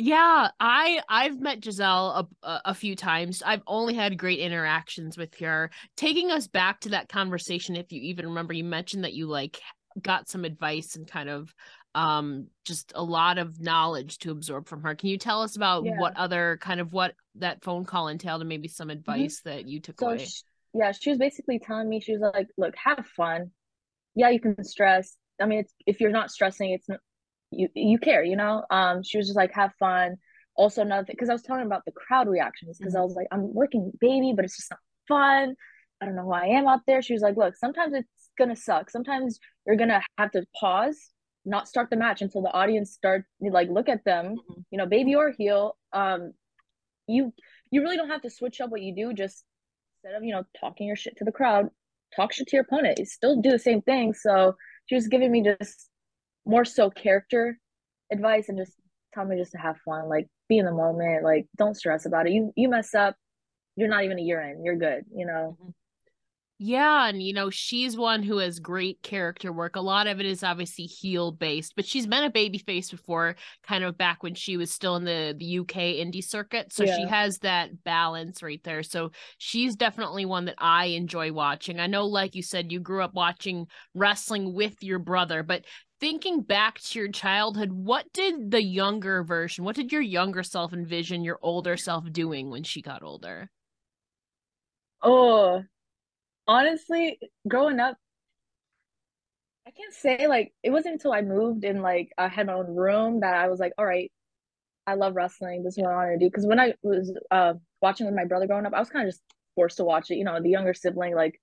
Yeah, 0.00 0.50
I 0.60 1.00
I've 1.08 1.40
met 1.40 1.60
Gisele 1.60 2.28
a 2.44 2.60
a 2.66 2.74
few 2.74 2.94
times. 2.94 3.42
I've 3.44 3.62
only 3.66 3.94
had 3.94 4.16
great 4.16 4.38
interactions 4.38 5.18
with 5.18 5.34
her. 5.40 5.70
Taking 5.96 6.30
us 6.30 6.46
back 6.46 6.80
to 6.82 6.90
that 6.90 7.08
conversation, 7.08 7.74
if 7.74 7.90
you 7.90 8.00
even 8.02 8.26
remember, 8.26 8.52
you 8.52 8.62
mentioned 8.62 9.02
that 9.02 9.14
you 9.14 9.26
like 9.26 9.60
got 10.00 10.28
some 10.28 10.44
advice 10.44 10.96
and 10.96 11.08
kind 11.08 11.28
of 11.28 11.54
um 11.94 12.46
just 12.64 12.92
a 12.94 13.02
lot 13.02 13.38
of 13.38 13.60
knowledge 13.60 14.18
to 14.18 14.30
absorb 14.30 14.68
from 14.68 14.82
her. 14.82 14.94
Can 14.94 15.08
you 15.08 15.18
tell 15.18 15.42
us 15.42 15.56
about 15.56 15.86
Yeah. 15.86 15.90
what 15.90 16.16
other 16.16 16.58
kind 16.60 16.80
of 16.80 16.92
what 16.92 17.14
that 17.36 17.62
phone 17.64 17.84
call 17.84 18.08
entailed 18.08 18.42
and 18.42 18.48
maybe 18.48 18.68
some 18.68 18.90
advice 18.90 19.40
that 19.44 19.66
you 19.66 19.80
took 19.80 20.00
So 20.00 20.16
away? 20.16 20.16
sh 20.16 20.42
yeah, 20.74 20.92
she 20.92 21.10
was 21.10 21.18
basically 21.18 21.58
telling 21.58 21.88
me 21.88 22.00
she 22.00 22.12
was 22.12 22.20
like, 22.34 22.48
"Look, 22.58 22.74
have 22.76 23.06
fun. 23.06 23.50
Yeah, 24.16 24.30
you 24.30 24.40
can 24.40 24.62
stress. 24.64 25.16
I 25.40 25.46
mean, 25.46 25.60
it's, 25.60 25.74
if 25.86 26.00
you're 26.00 26.10
not 26.10 26.30
stressing, 26.30 26.70
it's 26.72 26.88
not, 26.88 27.00
you 27.50 27.68
you 27.74 27.98
care, 27.98 28.24
you 28.24 28.36
know." 28.36 28.64
Um, 28.70 29.02
she 29.02 29.18
was 29.18 29.28
just 29.28 29.36
like, 29.36 29.52
"Have 29.54 29.74
fun." 29.80 30.18
Also, 30.56 30.82
another 30.82 31.04
thing, 31.06 31.14
because 31.16 31.30
I 31.30 31.34
was 31.34 31.42
telling 31.42 31.62
her 31.62 31.66
about 31.66 31.84
the 31.86 31.92
crowd 31.92 32.28
reactions, 32.28 32.78
because 32.78 32.94
I 32.96 33.00
was 33.02 33.14
like, 33.16 33.28
"I'm 33.32 33.54
working 33.54 33.92
baby, 34.00 34.32
but 34.36 34.44
it's 34.44 34.56
just 34.56 34.70
not 34.72 34.80
fun. 35.08 35.56
I 36.00 36.06
don't 36.06 36.16
know 36.16 36.24
who 36.24 36.32
I 36.32 36.46
am 36.48 36.68
out 36.68 36.82
there." 36.86 37.02
She 37.02 37.14
was 37.14 37.22
like, 37.22 37.36
"Look, 37.36 37.56
sometimes 37.56 37.94
it's 37.94 38.30
gonna 38.38 38.56
suck. 38.56 38.90
Sometimes 38.90 39.40
you're 39.68 39.76
gonna 39.76 40.00
have 40.16 40.30
to 40.32 40.44
pause, 40.58 41.10
not 41.44 41.68
start 41.68 41.90
the 41.90 41.96
match 41.96 42.22
until 42.22 42.40
the 42.42 42.50
audience 42.52 42.90
start 42.90 43.26
like 43.40 43.68
look 43.68 43.88
at 43.88 44.02
them, 44.04 44.36
Mhm. 44.36 44.64
you 44.70 44.78
know, 44.78 44.86
baby 44.86 45.14
or 45.14 45.30
heel. 45.30 45.76
Um, 45.92 46.32
you 47.06 47.32
you 47.70 47.82
really 47.82 47.98
don't 47.98 48.08
have 48.08 48.22
to 48.22 48.30
switch 48.30 48.60
up 48.62 48.70
what 48.70 48.80
you 48.80 48.94
do. 48.94 49.12
Just 49.12 49.44
instead 49.96 50.16
of 50.16 50.24
you 50.24 50.32
know 50.32 50.44
talking 50.58 50.86
your 50.86 50.96
shit 50.96 51.16
to 51.18 51.24
the 51.24 51.32
crowd, 51.32 51.68
talk 52.16 52.32
shit 52.32 52.46
to 52.48 52.56
your 52.56 52.64
opponent. 52.64 52.98
You 52.98 53.04
still 53.04 53.40
do 53.42 53.50
the 53.50 53.58
same 53.58 53.82
thing. 53.82 54.14
So 54.14 54.56
she 54.86 54.94
was 54.94 55.06
giving 55.06 55.30
me 55.30 55.42
just 55.42 55.90
more 56.46 56.64
so 56.64 56.88
character 56.88 57.58
advice 58.10 58.48
and 58.48 58.56
just 58.56 58.72
tell 59.12 59.26
me 59.26 59.36
just 59.36 59.52
to 59.52 59.58
have 59.58 59.76
fun, 59.84 60.08
like 60.08 60.28
be 60.48 60.56
in 60.56 60.64
the 60.64 60.72
moment, 60.72 61.24
like 61.24 61.46
don't 61.56 61.74
stress 61.76 62.06
about 62.06 62.26
it. 62.26 62.32
You 62.32 62.52
you 62.56 62.70
mess 62.70 62.94
up, 62.94 63.16
you're 63.76 63.88
not 63.88 64.04
even 64.04 64.18
a 64.18 64.22
year 64.22 64.40
in, 64.40 64.64
you're 64.64 64.76
good. 64.76 65.04
You 65.14 65.26
know. 65.26 65.58
Yeah, 66.60 67.06
and 67.08 67.22
you 67.22 67.32
know, 67.32 67.50
she's 67.50 67.96
one 67.96 68.24
who 68.24 68.38
has 68.38 68.58
great 68.58 69.00
character 69.02 69.52
work. 69.52 69.76
A 69.76 69.80
lot 69.80 70.08
of 70.08 70.18
it 70.18 70.26
is 70.26 70.42
obviously 70.42 70.86
heel 70.86 71.30
based, 71.30 71.76
but 71.76 71.86
she's 71.86 72.06
been 72.08 72.24
a 72.24 72.30
baby 72.30 72.58
face 72.58 72.90
before, 72.90 73.36
kind 73.62 73.84
of 73.84 73.96
back 73.96 74.24
when 74.24 74.34
she 74.34 74.56
was 74.56 74.72
still 74.72 74.96
in 74.96 75.04
the, 75.04 75.36
the 75.38 75.60
UK 75.60 75.76
indie 76.02 76.24
circuit. 76.24 76.72
So 76.72 76.82
yeah. 76.82 76.96
she 76.96 77.06
has 77.06 77.38
that 77.38 77.84
balance 77.84 78.42
right 78.42 78.60
there. 78.64 78.82
So 78.82 79.12
she's 79.38 79.76
definitely 79.76 80.26
one 80.26 80.46
that 80.46 80.56
I 80.58 80.86
enjoy 80.86 81.32
watching. 81.32 81.78
I 81.78 81.86
know, 81.86 82.06
like 82.06 82.34
you 82.34 82.42
said, 82.42 82.72
you 82.72 82.80
grew 82.80 83.04
up 83.04 83.14
watching 83.14 83.68
wrestling 83.94 84.52
with 84.52 84.82
your 84.82 84.98
brother, 84.98 85.44
but 85.44 85.64
thinking 86.00 86.40
back 86.40 86.80
to 86.80 86.98
your 86.98 87.08
childhood, 87.12 87.70
what 87.70 88.12
did 88.12 88.50
the 88.50 88.62
younger 88.62 89.22
version, 89.22 89.64
what 89.64 89.76
did 89.76 89.92
your 89.92 90.02
younger 90.02 90.42
self 90.42 90.72
envision 90.72 91.22
your 91.22 91.38
older 91.40 91.76
self 91.76 92.10
doing 92.10 92.50
when 92.50 92.64
she 92.64 92.82
got 92.82 93.04
older? 93.04 93.48
Oh, 95.00 95.62
honestly, 96.48 97.20
growing 97.46 97.78
up, 97.78 97.96
I 99.66 99.70
can't 99.70 99.92
say 99.92 100.26
like 100.26 100.54
it 100.62 100.70
wasn't 100.70 100.94
until 100.94 101.12
I 101.12 101.20
moved 101.20 101.64
and 101.64 101.82
like 101.82 102.10
I 102.16 102.28
had 102.28 102.46
my 102.46 102.54
own 102.54 102.74
room 102.74 103.20
that 103.20 103.34
I 103.34 103.48
was 103.48 103.60
like, 103.60 103.72
all 103.76 103.84
right, 103.84 104.10
I 104.86 104.94
love 104.94 105.14
wrestling. 105.14 105.62
This 105.62 105.76
is 105.76 105.82
what 105.82 105.92
I 105.92 105.96
want 105.96 106.18
to 106.18 106.18
do. 106.18 106.30
Because 106.30 106.46
when 106.46 106.58
I 106.58 106.72
was 106.82 107.12
uh, 107.30 107.54
watching 107.82 108.06
with 108.06 108.14
my 108.14 108.24
brother 108.24 108.46
growing 108.46 108.64
up, 108.64 108.72
I 108.72 108.80
was 108.80 108.88
kind 108.88 109.06
of 109.06 109.12
just 109.12 109.22
forced 109.54 109.76
to 109.76 109.84
watch 109.84 110.10
it. 110.10 110.16
You 110.16 110.24
know, 110.24 110.40
the 110.40 110.48
younger 110.48 110.72
sibling, 110.72 111.14
like 111.14 111.38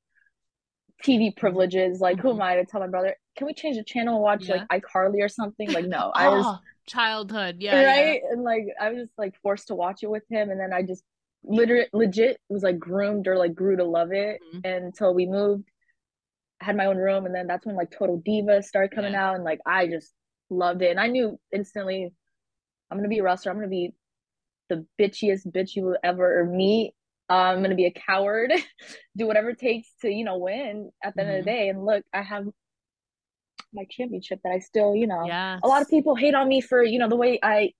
TV 1.03 1.27
mm-hmm. 1.27 1.39
privileges. 1.39 1.99
Like, 1.99 2.17
mm-hmm. 2.17 2.27
who 2.27 2.33
am 2.33 2.41
I 2.41 2.55
to 2.55 2.65
tell 2.65 2.81
my 2.81 2.87
brother, 2.87 3.15
can 3.37 3.45
we 3.45 3.53
change 3.53 3.77
the 3.77 3.83
channel 3.83 4.15
and 4.15 4.23
watch 4.23 4.47
yeah. 4.47 4.65
like 4.69 4.81
iCarly 4.81 5.21
or 5.21 5.29
something? 5.29 5.71
Like, 5.71 5.85
no, 5.85 6.11
I 6.15 6.29
was 6.29 6.45
oh, 6.47 6.57
childhood, 6.87 7.57
yeah, 7.59 7.83
right. 7.83 8.21
Yeah. 8.23 8.31
And 8.31 8.43
like, 8.43 8.63
I 8.81 8.89
was 8.89 9.03
just 9.03 9.13
like 9.19 9.35
forced 9.43 9.67
to 9.67 9.75
watch 9.75 10.01
it 10.01 10.09
with 10.09 10.23
him, 10.29 10.49
and 10.49 10.59
then 10.59 10.73
I 10.73 10.81
just 10.81 11.03
literally 11.47 11.87
legit 11.93 12.39
was 12.49 12.63
like 12.63 12.79
groomed 12.79 13.27
or 13.27 13.37
like 13.37 13.53
grew 13.53 13.75
to 13.77 13.83
love 13.83 14.11
it 14.11 14.39
mm-hmm. 14.53 14.85
until 14.85 15.13
we 15.13 15.25
moved 15.25 15.69
had 16.61 16.77
my 16.77 16.85
own 16.85 16.97
room 16.97 17.25
and 17.25 17.35
then 17.35 17.47
that's 17.47 17.65
when 17.65 17.75
like 17.75 17.91
total 17.91 18.21
diva 18.25 18.63
started 18.63 18.95
coming 18.95 19.13
yeah. 19.13 19.29
out 19.29 19.35
and 19.35 19.43
like 19.43 19.59
i 19.65 19.87
just 19.87 20.13
loved 20.49 20.81
it 20.81 20.91
and 20.91 20.99
i 20.99 21.07
knew 21.07 21.37
instantly 21.53 22.11
i'm 22.89 22.97
gonna 22.97 23.09
be 23.09 23.19
a 23.19 23.23
wrestler 23.23 23.51
i'm 23.51 23.57
gonna 23.57 23.67
be 23.67 23.93
the 24.69 24.85
bitchiest 24.99 25.45
bitch 25.47 25.75
you 25.75 25.83
will 25.83 25.97
ever 26.03 26.45
meet 26.45 26.93
uh, 27.29 27.33
i'm 27.33 27.61
gonna 27.61 27.75
be 27.75 27.85
a 27.85 27.91
coward 27.91 28.51
do 29.17 29.27
whatever 29.27 29.49
it 29.49 29.59
takes 29.59 29.89
to 30.01 30.09
you 30.09 30.23
know 30.23 30.37
win 30.37 30.89
at 31.03 31.13
the 31.15 31.21
mm-hmm. 31.21 31.29
end 31.29 31.39
of 31.39 31.45
the 31.45 31.51
mm-hmm. 31.51 31.59
day 31.59 31.69
and 31.69 31.85
look 31.85 32.03
i 32.13 32.21
have 32.21 32.45
my 33.73 33.85
championship 33.91 34.39
that 34.43 34.53
i 34.53 34.59
still 34.59 34.95
you 34.95 35.07
know 35.07 35.25
yes. 35.25 35.59
a 35.63 35.67
lot 35.67 35.81
of 35.81 35.89
people 35.89 36.15
hate 36.15 36.33
on 36.33 36.47
me 36.47 36.61
for 36.61 36.81
you 36.81 36.97
know 36.97 37.09
the 37.09 37.15
way 37.15 37.37
i 37.43 37.71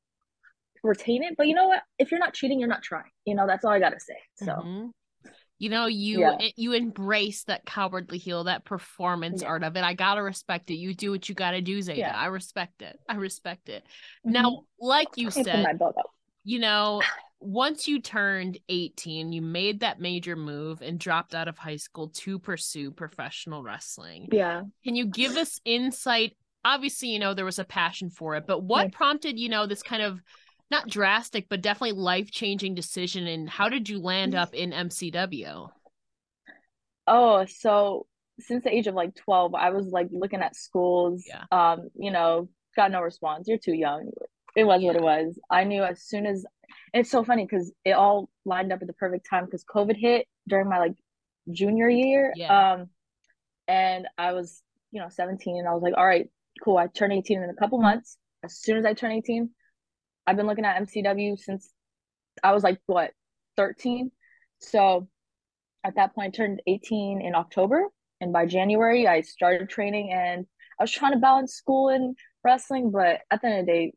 retain 0.86 1.24
it. 1.24 1.36
But 1.38 1.48
you 1.48 1.56
know 1.56 1.68
what? 1.68 1.82
If 2.00 2.12
you're 2.12 2.20
not 2.20 2.34
cheating, 2.34 2.60
you're 2.60 2.70
not 2.70 2.84
trying. 2.84 3.12
You 3.26 3.36
know, 3.36 3.48
that's 3.48 3.66
all 3.66 3.72
I 3.72 3.80
gotta 3.80 4.00
say. 4.00 4.18
So. 4.36 4.46
Mm-hmm. 4.46 4.88
You 5.58 5.70
know, 5.70 5.86
you 5.86 6.20
yeah. 6.20 6.50
you 6.58 6.74
embrace 6.74 7.46
that 7.46 7.66
cowardly 7.66 8.18
heel, 8.18 8.44
that 8.44 8.66
performance 8.66 9.42
yeah. 9.42 9.48
art 9.48 9.64
of 9.64 9.78
it. 9.78 9.84
I 9.84 9.94
gotta 9.94 10.22
respect 10.22 10.70
it. 10.70 10.76
You 10.76 10.94
do 10.94 11.12
what 11.12 11.30
you 11.30 11.36
gotta 11.36 11.62
do, 11.62 11.80
Zayda. 11.80 11.98
Yeah. 11.98 12.16
I 12.16 12.26
respect 12.26 12.82
it. 12.82 13.00
I 13.08 13.16
respect 13.16 13.70
it. 13.70 13.84
Mm-hmm. 13.84 14.32
Now, 14.34 14.64
like 14.82 15.08
you 15.16 15.32
said, 15.32 15.80
you 16.44 16.60
know, 16.60 17.02
once 17.40 17.88
you 17.88 18.02
turned 18.02 18.60
18, 18.70 19.32
you 19.32 19.42
made 19.42 19.80
that 19.80 20.00
major 20.00 20.36
move 20.36 20.82
and 20.82 21.00
dropped 21.00 21.34
out 21.34 21.48
of 21.48 21.58
high 21.58 21.76
school 21.78 22.10
to 22.10 22.38
pursue 22.38 22.92
professional 22.92 23.64
wrestling. 23.64 24.28
Yeah. 24.32 24.64
Can 24.84 24.96
you 24.96 25.06
give 25.06 25.38
us 25.38 25.60
insight? 25.64 26.36
Obviously, 26.66 27.10
you 27.10 27.20
know, 27.20 27.34
there 27.34 27.46
was 27.46 27.60
a 27.60 27.66
passion 27.66 28.10
for 28.10 28.36
it, 28.36 28.46
but 28.48 28.64
what 28.64 28.92
prompted, 28.92 29.40
you 29.40 29.50
know, 29.50 29.68
this 29.68 29.84
kind 29.84 30.02
of 30.02 30.20
not 30.72 30.90
drastic, 30.90 31.48
but 31.50 31.62
definitely 31.62 32.00
life 32.00 32.32
changing 32.32 32.76
decision. 32.76 33.28
And 33.28 33.50
how 33.50 33.70
did 33.70 33.88
you 33.90 34.00
land 34.00 34.36
up 34.36 34.54
in 34.54 34.72
MCW? 34.72 35.70
Oh, 37.08 37.46
so 37.46 38.08
since 38.40 38.64
the 38.64 38.76
age 38.76 38.88
of 38.88 38.96
like 38.96 39.16
12, 39.16 39.54
I 39.56 39.70
was 39.70 39.88
like 39.88 40.08
looking 40.12 40.42
at 40.42 40.56
schools. 40.56 41.24
Yeah. 41.28 41.44
Um, 41.52 41.90
you 41.96 42.12
know, 42.12 42.50
got 42.76 42.92
no 42.92 43.02
response. 43.02 43.48
You're 43.48 43.58
too 43.58 43.74
young. 43.74 44.12
It 44.56 44.64
was 44.64 44.82
yeah. 44.82 44.88
what 44.88 44.96
it 44.96 45.04
was. 45.04 45.40
I 45.50 45.66
knew 45.66 45.84
as 45.84 46.02
soon 46.04 46.26
as 46.26 46.46
it's 46.94 47.12
so 47.12 47.24
funny 47.24 47.46
because 47.46 47.72
it 47.84 47.92
all 47.92 48.30
lined 48.46 48.72
up 48.72 48.82
at 48.82 48.88
the 48.88 48.94
perfect 48.94 49.28
time 49.30 49.46
because 49.46 49.64
COVID 49.64 49.98
hit 49.98 50.28
during 50.48 50.70
my 50.70 50.80
like 50.80 50.96
junior 51.52 51.90
year. 51.90 52.34
Yeah. 52.36 52.74
Um, 52.74 52.90
and 53.68 54.08
I 54.18 54.34
was, 54.34 54.62
you 54.92 55.02
know, 55.02 55.10
17 55.10 55.58
and 55.58 55.68
I 55.68 55.74
was 55.74 55.84
like, 55.84 55.94
all 55.98 56.06
right, 56.06 56.30
cool. 56.64 56.78
I 56.78 56.88
turn 56.88 57.12
18 57.12 57.44
in 57.44 57.50
a 57.50 57.54
couple 57.54 57.82
months. 57.82 58.18
As 58.44 58.58
soon 58.58 58.78
as 58.78 58.86
I 58.86 58.94
turn 58.94 59.12
18, 59.12 59.50
I've 60.28 60.38
been 60.38 60.48
looking 60.48 60.66
at 60.66 60.82
MCW 60.82 61.38
since 61.40 61.70
I 62.44 62.54
was 62.54 62.64
like 62.64 62.80
what 62.86 63.12
13. 63.58 64.12
So 64.60 65.08
at 65.84 65.96
that 65.96 66.16
point 66.16 66.34
I 66.34 66.38
turned 66.38 66.62
18 66.68 67.22
in 67.22 67.36
October 67.36 67.84
and 68.22 68.34
by 68.34 68.46
January 68.46 69.08
I 69.08 69.22
started 69.22 69.70
training 69.70 70.12
and 70.12 70.46
I 70.80 70.84
was 70.84 70.92
trying 70.92 71.14
to 71.14 71.20
balance 71.20 71.54
school 71.54 71.90
and 71.90 72.18
wrestling, 72.44 72.92
but 72.92 73.22
at 73.32 73.42
the 73.42 73.48
end 73.48 73.60
of 73.60 73.66
the 73.66 73.72
day, 73.72 73.94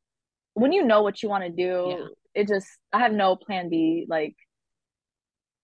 when 0.54 0.72
you 0.72 0.84
know 0.84 1.02
what 1.02 1.22
you 1.22 1.28
want 1.28 1.44
to 1.44 1.50
do, 1.50 1.96
yeah. 1.98 2.42
it 2.42 2.48
just 2.48 2.66
I 2.92 2.98
have 3.00 3.12
no 3.12 3.36
plan 3.36 3.68
B. 3.68 4.06
Like 4.08 4.34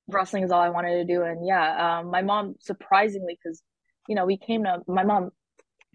wrestling 0.09 0.44
is 0.44 0.50
all 0.50 0.61
I 0.61 0.68
wanted 0.68 0.94
to 0.94 1.05
do, 1.05 1.22
and 1.22 1.46
yeah, 1.46 1.98
um, 1.98 2.11
my 2.11 2.22
mom 2.22 2.55
surprisingly 2.61 3.38
because 3.42 3.62
you 4.09 4.14
know 4.14 4.27
we 4.27 4.37
came 4.37 4.64
to 4.64 4.83
my 4.87 5.05
mom 5.05 5.31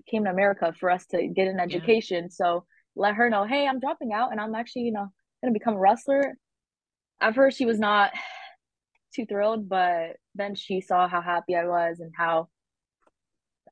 came 0.10 0.26
to 0.26 0.30
America 0.32 0.74
for 0.78 0.90
us 0.90 1.06
to 1.08 1.28
get 1.28 1.48
an 1.48 1.60
education, 1.60 2.24
yeah. 2.26 2.30
so 2.32 2.66
let 3.00 3.16
her 3.16 3.30
know, 3.30 3.46
hey, 3.46 3.66
I'm 3.66 3.80
dropping 3.80 4.12
out 4.12 4.32
and 4.32 4.40
I'm 4.40 4.54
actually, 4.54 4.84
you 4.84 4.92
know, 4.92 5.08
gonna 5.42 5.54
become 5.54 5.76
a 5.76 5.80
wrestler. 5.80 6.36
At 7.22 7.34
first, 7.34 7.58
she 7.58 7.66
was 7.66 7.80
not 7.80 8.12
too 9.16 9.26
thrilled, 9.26 9.68
but 9.68 10.18
then 10.36 10.54
she 10.54 10.82
saw 10.82 11.08
how 11.08 11.22
happy 11.22 11.56
I 11.56 11.66
was 11.66 12.00
and 12.00 12.12
how 12.16 12.50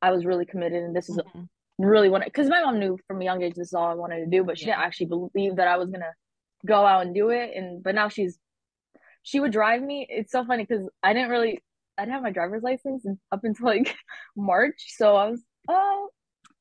I 0.02 0.12
was 0.12 0.26
really 0.26 0.46
committed. 0.46 0.82
And 0.82 0.96
this 0.96 1.10
is 1.10 1.18
mm-hmm. 1.18 1.44
really 1.86 2.10
what, 2.10 2.24
because 2.24 2.48
my 2.48 2.62
mom 2.62 2.80
knew 2.80 2.98
from 3.06 3.22
a 3.22 3.26
young 3.26 3.44
age 3.44 3.56
this 3.56 3.68
is 3.68 3.74
all 3.74 3.88
I 3.88 3.96
wanted 3.96 4.20
to 4.20 4.28
do, 4.28 4.44
but 4.44 4.58
she 4.58 4.66
yeah. 4.68 4.76
didn't 4.76 4.86
actually 4.86 5.08
believe 5.08 5.58
that 5.58 5.68
I 5.68 5.78
was 5.78 5.90
gonna 5.92 6.14
go 6.66 6.86
out 6.86 7.06
and 7.06 7.14
do 7.14 7.30
it. 7.30 7.52
And 7.54 7.84
but 7.84 7.96
now 7.96 8.08
she's, 8.08 8.40
she 9.24 9.42
would 9.42 9.52
drive 9.52 9.84
me. 9.84 10.08
It's 10.10 10.32
so 10.32 10.46
funny 10.46 10.64
because 10.64 10.88
I 11.04 11.14
didn't 11.14 11.30
really, 11.30 11.62
I 11.98 12.04
didn't 12.04 12.14
have 12.14 12.24
my 12.24 12.32
driver's 12.32 12.64
license 12.64 13.06
up 13.32 13.42
until 13.44 13.66
like 13.66 13.94
March, 14.38 14.86
so 14.96 15.18
I 15.18 15.30
was, 15.30 15.44
oh, 15.68 16.10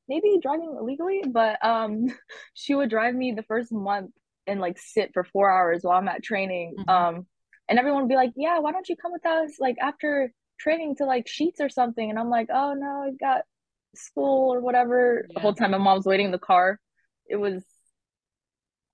maybe 0.07 0.39
driving 0.41 0.75
illegally, 0.79 1.23
but 1.27 1.63
um, 1.65 2.07
she 2.53 2.75
would 2.75 2.89
drive 2.89 3.15
me 3.15 3.33
the 3.33 3.43
first 3.43 3.71
month 3.71 4.11
and 4.45 4.59
like 4.59 4.77
sit 4.79 5.11
for 5.13 5.23
four 5.23 5.51
hours 5.51 5.79
while 5.81 5.97
I'm 5.97 6.07
at 6.07 6.23
training. 6.23 6.75
Mm-hmm. 6.79 6.89
Um, 6.89 7.25
and 7.69 7.79
everyone 7.79 8.03
would 8.03 8.09
be 8.09 8.15
like, 8.15 8.31
"Yeah, 8.35 8.59
why 8.59 8.71
don't 8.71 8.87
you 8.87 8.95
come 8.95 9.11
with 9.11 9.25
us 9.25 9.57
like 9.59 9.75
after 9.81 10.31
training 10.59 10.95
to 10.97 11.05
like 11.05 11.25
Sheetz 11.25 11.59
or 11.59 11.69
something?" 11.69 12.09
And 12.09 12.17
I'm 12.17 12.29
like, 12.29 12.47
"Oh 12.51 12.73
no, 12.73 13.03
I 13.03 13.11
got 13.19 13.41
school 13.95 14.53
or 14.53 14.61
whatever." 14.61 15.25
Yeah. 15.27 15.33
The 15.35 15.39
whole 15.41 15.53
time 15.53 15.71
my 15.71 15.77
mom's 15.77 16.05
waiting 16.05 16.27
in 16.27 16.31
the 16.31 16.39
car. 16.39 16.79
It 17.29 17.35
was 17.35 17.63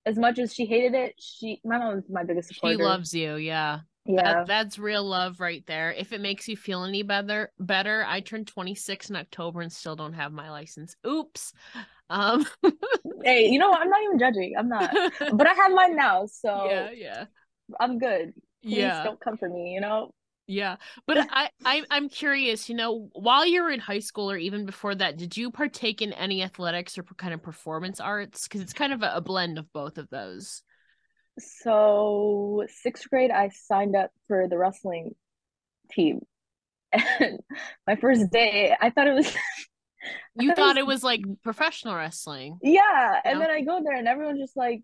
as 0.06 0.18
much 0.18 0.40
as 0.40 0.54
she 0.54 0.66
hated 0.66 0.96
it. 0.96 1.16
She, 1.20 1.62
my 1.64 1.78
mom 1.78 1.96
was 1.96 2.04
my 2.10 2.24
biggest 2.24 2.54
supporter. 2.54 2.78
She 2.78 2.84
loves 2.84 3.14
you, 3.14 3.36
yeah. 3.36 3.80
Yeah. 4.06 4.34
That, 4.34 4.48
that's 4.48 4.78
real 4.80 5.04
love 5.04 5.40
right 5.40 5.64
there. 5.66 5.92
If 5.94 6.12
it 6.12 6.22
makes 6.22 6.48
you 6.48 6.58
feel 6.58 6.84
any 6.84 7.04
better, 7.04 7.52
better, 7.60 8.04
I 8.08 8.20
turned 8.20 8.48
26 8.48 9.10
in 9.10 9.16
October 9.16 9.62
and 9.62 9.72
still 9.72 9.96
don't 9.96 10.14
have 10.14 10.34
my 10.34 10.50
license. 10.52 10.96
Oops. 11.08 11.54
Um 12.10 12.46
Hey, 13.24 13.48
you 13.48 13.58
know 13.60 13.70
what? 13.70 13.82
I'm 13.82 13.90
not 13.90 14.04
even 14.04 14.20
judging. 14.20 14.56
I'm 14.58 14.68
not. 14.68 14.92
but 15.34 15.48
I 15.48 15.54
have 15.54 15.72
mine 15.72 15.96
now, 15.96 16.26
so 16.26 16.68
Yeah, 16.70 16.92
yeah. 16.92 17.26
I'm 17.80 17.98
good. 17.98 18.34
Please 18.62 18.78
yeah. 18.78 19.04
don't 19.04 19.20
come 19.20 19.38
for 19.38 19.48
me, 19.50 19.72
you 19.74 19.82
know? 19.82 20.12
Yeah. 20.48 20.76
But 21.08 21.20
I, 21.32 21.50
I 21.64 21.84
I'm 21.90 22.10
curious, 22.10 22.68
you 22.68 22.76
know, 22.76 23.10
while 23.14 23.46
you 23.46 23.64
were 23.64 23.72
in 23.72 23.80
high 23.80 24.00
school 24.00 24.30
or 24.30 24.38
even 24.38 24.66
before 24.66 24.94
that, 24.96 25.18
did 25.18 25.38
you 25.38 25.52
partake 25.52 26.02
in 26.02 26.12
any 26.14 26.44
athletics 26.44 26.98
or 26.98 27.04
kind 27.04 27.34
of 27.34 27.42
performance 27.42 28.00
arts? 28.02 28.48
Because 28.48 28.62
it's 28.62 28.74
kind 28.74 28.92
of 28.92 29.02
a, 29.04 29.14
a 29.16 29.22
blend 29.22 29.58
of 29.58 29.72
both 29.72 29.98
of 29.98 30.10
those 30.10 30.62
so 31.40 32.64
sixth 32.68 33.10
grade 33.10 33.32
i 33.32 33.50
signed 33.50 33.96
up 33.96 34.12
for 34.28 34.48
the 34.48 34.58
wrestling 34.58 35.12
team. 35.92 36.22
And 37.20 37.40
my 37.88 37.96
first 37.96 38.30
day 38.32 38.76
i 38.80 38.90
thought 38.90 39.08
it 39.08 39.14
was 39.14 39.36
you 40.36 40.50
thought, 40.50 40.58
thought 40.58 40.78
it, 40.78 40.86
was, 40.86 40.96
it 40.96 40.96
was 40.96 41.04
like 41.04 41.22
professional 41.44 41.96
wrestling. 41.96 42.60
Yeah 42.62 43.20
and 43.26 43.40
know? 43.40 43.46
then 43.46 43.56
i 43.56 43.62
go 43.62 43.82
there 43.84 43.96
and 43.96 44.08
everyone's 44.08 44.40
just 44.40 44.56
like 44.56 44.84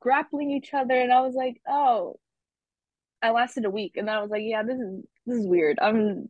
grappling 0.00 0.50
each 0.50 0.74
other 0.74 0.94
and 0.94 1.12
i 1.12 1.20
was 1.20 1.34
like 1.34 1.60
oh. 1.68 2.16
I 3.20 3.30
lasted 3.30 3.64
a 3.64 3.70
week 3.70 3.96
and 3.96 4.06
then 4.06 4.14
i 4.14 4.20
was 4.20 4.30
like 4.30 4.42
yeah 4.44 4.62
this 4.62 4.78
is 4.78 5.02
this 5.26 5.38
is 5.38 5.46
weird. 5.46 5.78
I'm 5.80 6.26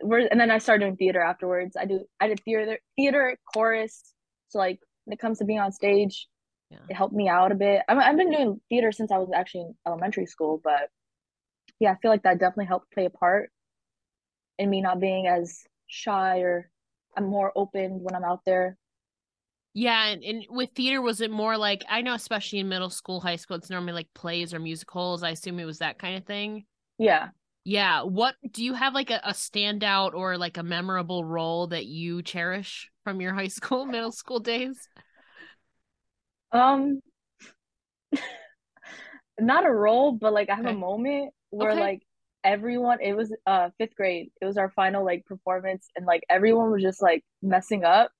and 0.00 0.40
then 0.40 0.50
i 0.50 0.58
started 0.58 0.84
doing 0.84 0.96
theater 0.96 1.20
afterwards. 1.20 1.76
I 1.78 1.84
do 1.84 2.00
i 2.20 2.26
did 2.26 2.40
theater 2.40 2.78
theater 2.96 3.36
chorus 3.54 4.02
so 4.48 4.58
like 4.58 4.80
when 5.04 5.12
it 5.12 5.18
comes 5.18 5.38
to 5.38 5.44
being 5.44 5.60
on 5.60 5.72
stage 5.72 6.26
yeah. 6.72 6.78
it 6.88 6.94
helped 6.94 7.14
me 7.14 7.28
out 7.28 7.52
a 7.52 7.54
bit. 7.54 7.82
I 7.88 7.94
I've 7.94 8.16
been 8.16 8.30
doing 8.30 8.60
theater 8.68 8.92
since 8.92 9.12
I 9.12 9.18
was 9.18 9.30
actually 9.34 9.62
in 9.62 9.74
elementary 9.86 10.26
school, 10.26 10.60
but 10.62 10.90
yeah, 11.80 11.92
I 11.92 11.96
feel 11.96 12.10
like 12.10 12.22
that 12.24 12.38
definitely 12.40 12.66
helped 12.66 12.92
play 12.92 13.06
a 13.06 13.10
part 13.10 13.50
in 14.58 14.70
me 14.70 14.80
not 14.80 15.00
being 15.00 15.26
as 15.26 15.64
shy 15.88 16.40
or 16.40 16.70
I'm 17.16 17.24
more 17.26 17.52
open 17.56 18.00
when 18.02 18.14
I'm 18.14 18.24
out 18.24 18.40
there. 18.46 18.76
Yeah, 19.74 20.06
and, 20.08 20.22
and 20.22 20.44
with 20.50 20.70
theater, 20.74 21.00
was 21.00 21.20
it 21.20 21.30
more 21.30 21.56
like 21.56 21.84
I 21.88 22.02
know, 22.02 22.14
especially 22.14 22.58
in 22.58 22.68
middle 22.68 22.90
school, 22.90 23.20
high 23.20 23.36
school, 23.36 23.56
it's 23.56 23.70
normally 23.70 23.94
like 23.94 24.12
plays 24.14 24.52
or 24.52 24.58
musicals. 24.60 25.22
I 25.22 25.30
assume 25.30 25.58
it 25.58 25.64
was 25.64 25.78
that 25.78 25.98
kind 25.98 26.16
of 26.16 26.24
thing. 26.26 26.66
Yeah, 26.98 27.30
Yeah. 27.64 28.02
What 28.02 28.34
do 28.50 28.64
you 28.64 28.74
have 28.74 28.94
like 28.94 29.10
a, 29.10 29.20
a 29.24 29.32
standout 29.32 30.14
or 30.14 30.36
like 30.38 30.56
a 30.58 30.62
memorable 30.62 31.24
role 31.24 31.68
that 31.68 31.86
you 31.86 32.22
cherish 32.22 32.90
from 33.04 33.20
your 33.20 33.34
high 33.34 33.48
school, 33.48 33.86
middle 33.86 34.12
school 34.12 34.40
days? 34.40 34.88
Um, 36.52 37.00
not 39.40 39.66
a 39.66 39.70
role, 39.72 40.12
but 40.12 40.32
like 40.32 40.50
I 40.50 40.54
have 40.54 40.66
Okay. 40.66 40.74
a 40.74 40.78
moment 40.78 41.32
where 41.50 41.72
Okay. 41.72 41.80
like 41.80 42.02
everyone, 42.44 42.98
it 43.00 43.14
was 43.14 43.32
uh 43.46 43.70
fifth 43.78 43.94
grade, 43.96 44.30
it 44.40 44.44
was 44.46 44.56
our 44.56 44.70
final 44.70 45.04
like 45.04 45.24
performance, 45.26 45.88
and 45.96 46.06
like 46.06 46.22
everyone 46.30 46.70
was 46.70 46.82
just 46.82 47.02
like 47.02 47.24
messing 47.42 47.84
up, 47.84 48.10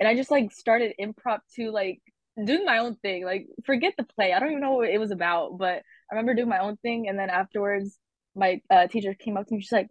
and 0.00 0.08
I 0.08 0.14
just 0.16 0.30
like 0.30 0.52
started 0.52 0.94
improv 1.00 1.40
to 1.56 1.70
like 1.70 2.00
doing 2.44 2.64
my 2.64 2.78
own 2.78 2.96
thing. 2.96 3.24
Like 3.24 3.46
forget 3.64 3.94
the 3.96 4.04
play, 4.04 4.32
I 4.32 4.40
don't 4.40 4.50
even 4.50 4.60
know 4.62 4.72
what 4.74 4.88
it 4.90 4.98
was 4.98 5.10
about, 5.12 5.58
but 5.58 5.82
I 6.10 6.14
remember 6.14 6.34
doing 6.34 6.48
my 6.48 6.58
own 6.60 6.76
thing, 6.78 7.08
and 7.08 7.18
then 7.18 7.30
afterwards, 7.30 7.98
my 8.34 8.60
uh, 8.70 8.86
teacher 8.88 9.14
came 9.14 9.36
up 9.36 9.46
to 9.48 9.54
me, 9.54 9.60
she's 9.60 9.72
like, 9.72 9.88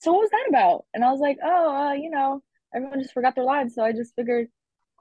"So 0.00 0.12
what 0.12 0.22
was 0.22 0.30
that 0.30 0.46
about?" 0.50 0.86
And 0.94 1.04
I 1.04 1.10
was 1.12 1.20
like, 1.20 1.38
"Oh, 1.42 1.76
uh, 1.88 1.92
you 1.94 2.10
know, 2.10 2.42
everyone 2.74 3.00
just 3.00 3.14
forgot 3.14 3.34
their 3.34 3.44
lines, 3.44 3.74
so 3.74 3.84
I 3.84 3.92
just 3.92 4.14
figured 4.16 4.48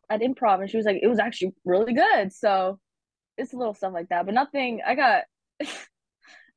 I'd 0.10 0.22
improv," 0.22 0.62
and 0.62 0.70
she 0.70 0.78
was 0.78 0.86
like, 0.86 1.00
"It 1.02 1.08
was 1.08 1.20
actually 1.20 1.54
really 1.66 1.94
good." 1.94 2.34
So 2.34 2.80
it's 3.38 3.54
a 3.54 3.58
little 3.58 3.74
stuff 3.76 3.94
like 3.94 4.10
that, 4.10 4.26
but 4.26 4.36
nothing. 4.36 4.82
I 4.86 4.96
got. 4.96 5.24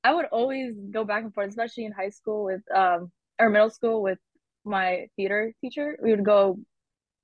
I 0.04 0.14
would 0.14 0.26
always 0.26 0.74
go 0.90 1.04
back 1.04 1.22
and 1.24 1.32
forth, 1.34 1.48
especially 1.50 1.84
in 1.84 1.92
high 1.92 2.10
school 2.10 2.44
with 2.44 2.62
um 2.74 3.12
or 3.38 3.50
middle 3.50 3.70
school 3.70 4.02
with 4.02 4.18
my 4.64 5.08
theater 5.16 5.52
teacher. 5.60 5.98
We 6.02 6.10
would 6.10 6.24
go 6.24 6.58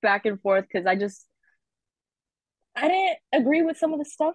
back 0.02 0.26
and 0.26 0.40
forth 0.40 0.66
because 0.72 0.86
I 0.86 0.96
just 0.96 1.26
I 2.76 2.88
didn't 2.88 3.18
agree 3.32 3.62
with 3.62 3.76
some 3.78 3.92
of 3.92 3.98
the 3.98 4.04
stuff 4.04 4.34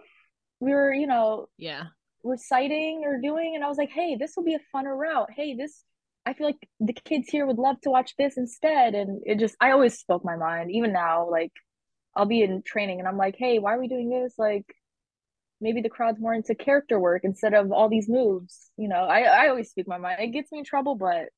we 0.60 0.72
were, 0.72 0.94
you 0.94 1.08
know, 1.08 1.48
Yeah. 1.58 1.88
reciting 2.24 3.04
or 3.06 3.20
doing, 3.22 3.56
and 3.56 3.64
I 3.64 3.70
was 3.70 3.78
like, 3.78 3.92
hey, 3.92 4.16
this 4.18 4.34
will 4.36 4.44
be 4.44 4.56
a 4.56 4.60
funner 4.76 4.98
route. 4.98 5.30
Hey, 5.36 5.56
this 5.56 5.84
I 6.26 6.34
feel 6.34 6.48
like 6.48 6.70
the 6.80 6.94
kids 6.94 7.30
here 7.30 7.46
would 7.46 7.58
love 7.60 7.82
to 7.82 7.90
watch 7.92 8.16
this 8.18 8.38
instead. 8.38 8.96
And 8.96 9.22
it 9.26 9.40
just 9.40 9.56
I 9.62 9.72
always 9.72 10.00
spoke 10.00 10.26
my 10.26 10.38
mind. 10.38 10.72
Even 10.72 10.94
now, 10.94 11.30
like 11.30 11.52
I'll 12.16 12.26
be 12.26 12.42
in 12.44 12.62
training 12.64 13.00
and 13.00 13.08
I'm 13.08 13.18
like, 13.18 13.36
hey, 13.38 13.60
why 13.60 13.76
are 13.76 13.80
we 13.80 13.88
doing 13.88 14.10
this? 14.10 14.34
Like 14.38 14.66
maybe 15.62 15.82
the 15.82 15.90
crowd's 15.90 16.20
more 16.20 16.34
into 16.34 16.56
character 16.56 17.00
work 17.00 17.24
instead 17.24 17.54
of 17.54 17.72
all 17.72 17.90
these 17.90 18.10
moves. 18.10 18.72
You 18.78 18.90
know, 18.90 19.04
I 19.06 19.22
I 19.24 19.50
always 19.50 19.70
speak 19.72 19.88
my 19.88 19.98
mind. 19.98 20.22
It 20.22 20.28
gets 20.30 20.52
me 20.52 20.60
in 20.60 20.66
trouble, 20.66 20.96
but 20.96 21.30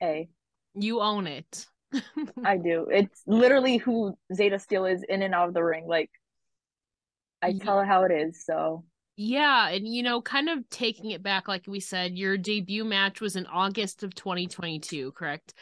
hey, 0.00 0.30
You 0.74 1.00
own 1.00 1.26
it. 1.26 1.66
I 2.44 2.56
do. 2.56 2.88
It's 2.90 3.22
literally 3.26 3.76
who 3.78 4.16
Zayda 4.32 4.60
Steel 4.60 4.86
is 4.86 5.02
in 5.08 5.22
and 5.22 5.34
out 5.34 5.48
of 5.48 5.54
the 5.54 5.62
ring. 5.62 5.86
Like 5.86 6.10
I 7.42 7.52
Ye- 7.52 7.60
tell 7.60 7.78
it 7.80 7.86
how 7.86 8.04
it 8.04 8.10
is. 8.12 8.44
So 8.44 8.84
Yeah, 9.16 9.68
and 9.68 9.86
you 9.86 10.02
know, 10.02 10.22
kind 10.22 10.48
of 10.48 10.68
taking 10.70 11.10
it 11.10 11.22
back, 11.22 11.46
like 11.46 11.66
we 11.66 11.80
said, 11.80 12.16
your 12.16 12.38
debut 12.38 12.84
match 12.84 13.20
was 13.20 13.36
in 13.36 13.46
August 13.46 14.02
of 14.02 14.14
2022, 14.14 15.12
correct? 15.12 15.54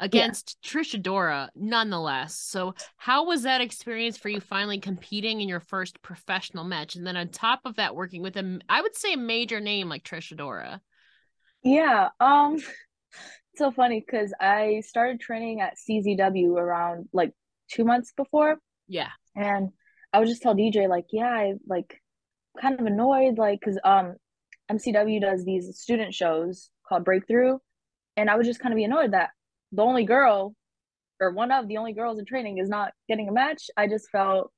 Against 0.00 0.58
Trish 0.62 0.94
Adora, 1.00 1.48
nonetheless. 1.56 2.38
So, 2.38 2.74
how 2.96 3.26
was 3.26 3.42
that 3.42 3.60
experience 3.60 4.16
for 4.16 4.28
you 4.28 4.40
finally 4.40 4.78
competing 4.78 5.40
in 5.40 5.48
your 5.48 5.60
first 5.60 6.00
professional 6.02 6.64
match? 6.64 6.94
And 6.94 7.06
then 7.06 7.16
on 7.16 7.28
top 7.28 7.60
of 7.64 7.76
that, 7.76 7.96
working 7.96 8.22
with 8.22 8.36
a, 8.36 8.60
I 8.68 8.80
would 8.80 8.96
say, 8.96 9.14
a 9.14 9.18
major 9.18 9.58
name 9.60 9.88
like 9.88 10.04
Trish 10.04 10.32
Adora. 10.32 10.80
yeah, 11.62 12.08
um, 12.20 12.54
it's 12.56 12.64
so 13.56 13.70
funny 13.72 14.00
because 14.04 14.32
I 14.40 14.82
started 14.86 15.20
training 15.20 15.60
at 15.60 15.74
CZW 15.76 16.56
around 16.56 17.08
like 17.12 17.32
two 17.70 17.84
months 17.84 18.12
before, 18.16 18.58
Yeah. 18.86 19.10
and 19.34 19.70
I 20.12 20.20
would 20.20 20.28
just 20.28 20.42
tell 20.42 20.54
DJ 20.54 20.88
like, 20.88 21.06
yeah, 21.12 21.28
I 21.28 21.54
like 21.66 22.00
kind 22.60 22.78
of 22.78 22.86
annoyed 22.86 23.36
like 23.38 23.60
because 23.60 23.78
um 23.84 24.14
MCW 24.70 25.20
does 25.20 25.44
these 25.44 25.78
student 25.78 26.14
shows 26.14 26.70
called 26.88 27.04
Breakthrough, 27.04 27.58
and 28.16 28.30
I 28.30 28.36
would 28.36 28.46
just 28.46 28.60
kind 28.60 28.72
of 28.72 28.76
be 28.76 28.84
annoyed 28.84 29.12
that 29.12 29.30
the 29.72 29.82
only 29.82 30.04
girl 30.04 30.54
or 31.20 31.32
one 31.32 31.50
of 31.50 31.66
the 31.68 31.76
only 31.78 31.92
girls 31.92 32.18
in 32.18 32.24
training 32.24 32.58
is 32.58 32.68
not 32.68 32.92
getting 33.08 33.28
a 33.28 33.32
match. 33.32 33.70
I 33.76 33.88
just 33.88 34.08
felt 34.10 34.52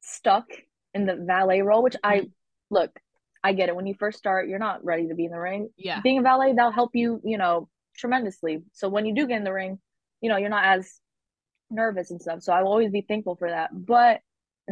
stuck 0.00 0.46
in 0.94 1.06
the 1.06 1.16
valet 1.16 1.62
role, 1.62 1.82
which 1.82 1.96
I 2.04 2.20
Mhm. 2.20 2.32
look, 2.70 2.98
I 3.42 3.52
get 3.52 3.68
it. 3.68 3.76
When 3.76 3.86
you 3.86 3.94
first 3.94 4.18
start, 4.18 4.48
you're 4.48 4.58
not 4.58 4.84
ready 4.84 5.08
to 5.08 5.14
be 5.14 5.24
in 5.24 5.30
the 5.30 5.38
ring. 5.40 5.72
Yeah. 5.76 6.00
Being 6.02 6.18
a 6.18 6.22
valet, 6.22 6.52
that'll 6.52 6.72
help 6.72 6.94
you, 6.94 7.20
you 7.24 7.38
know, 7.38 7.68
tremendously. 7.94 8.64
So 8.72 8.88
when 8.88 9.06
you 9.06 9.14
do 9.14 9.26
get 9.26 9.38
in 9.38 9.44
the 9.44 9.52
ring, 9.52 9.80
you 10.20 10.28
know, 10.28 10.36
you're 10.36 10.50
not 10.50 10.64
as 10.64 11.00
nervous 11.70 12.10
and 12.10 12.20
stuff. 12.20 12.42
So 12.42 12.52
I 12.52 12.62
will 12.62 12.70
always 12.70 12.90
be 12.90 13.02
thankful 13.02 13.36
for 13.36 13.48
that. 13.48 13.70
But 13.72 14.16
at 14.16 14.22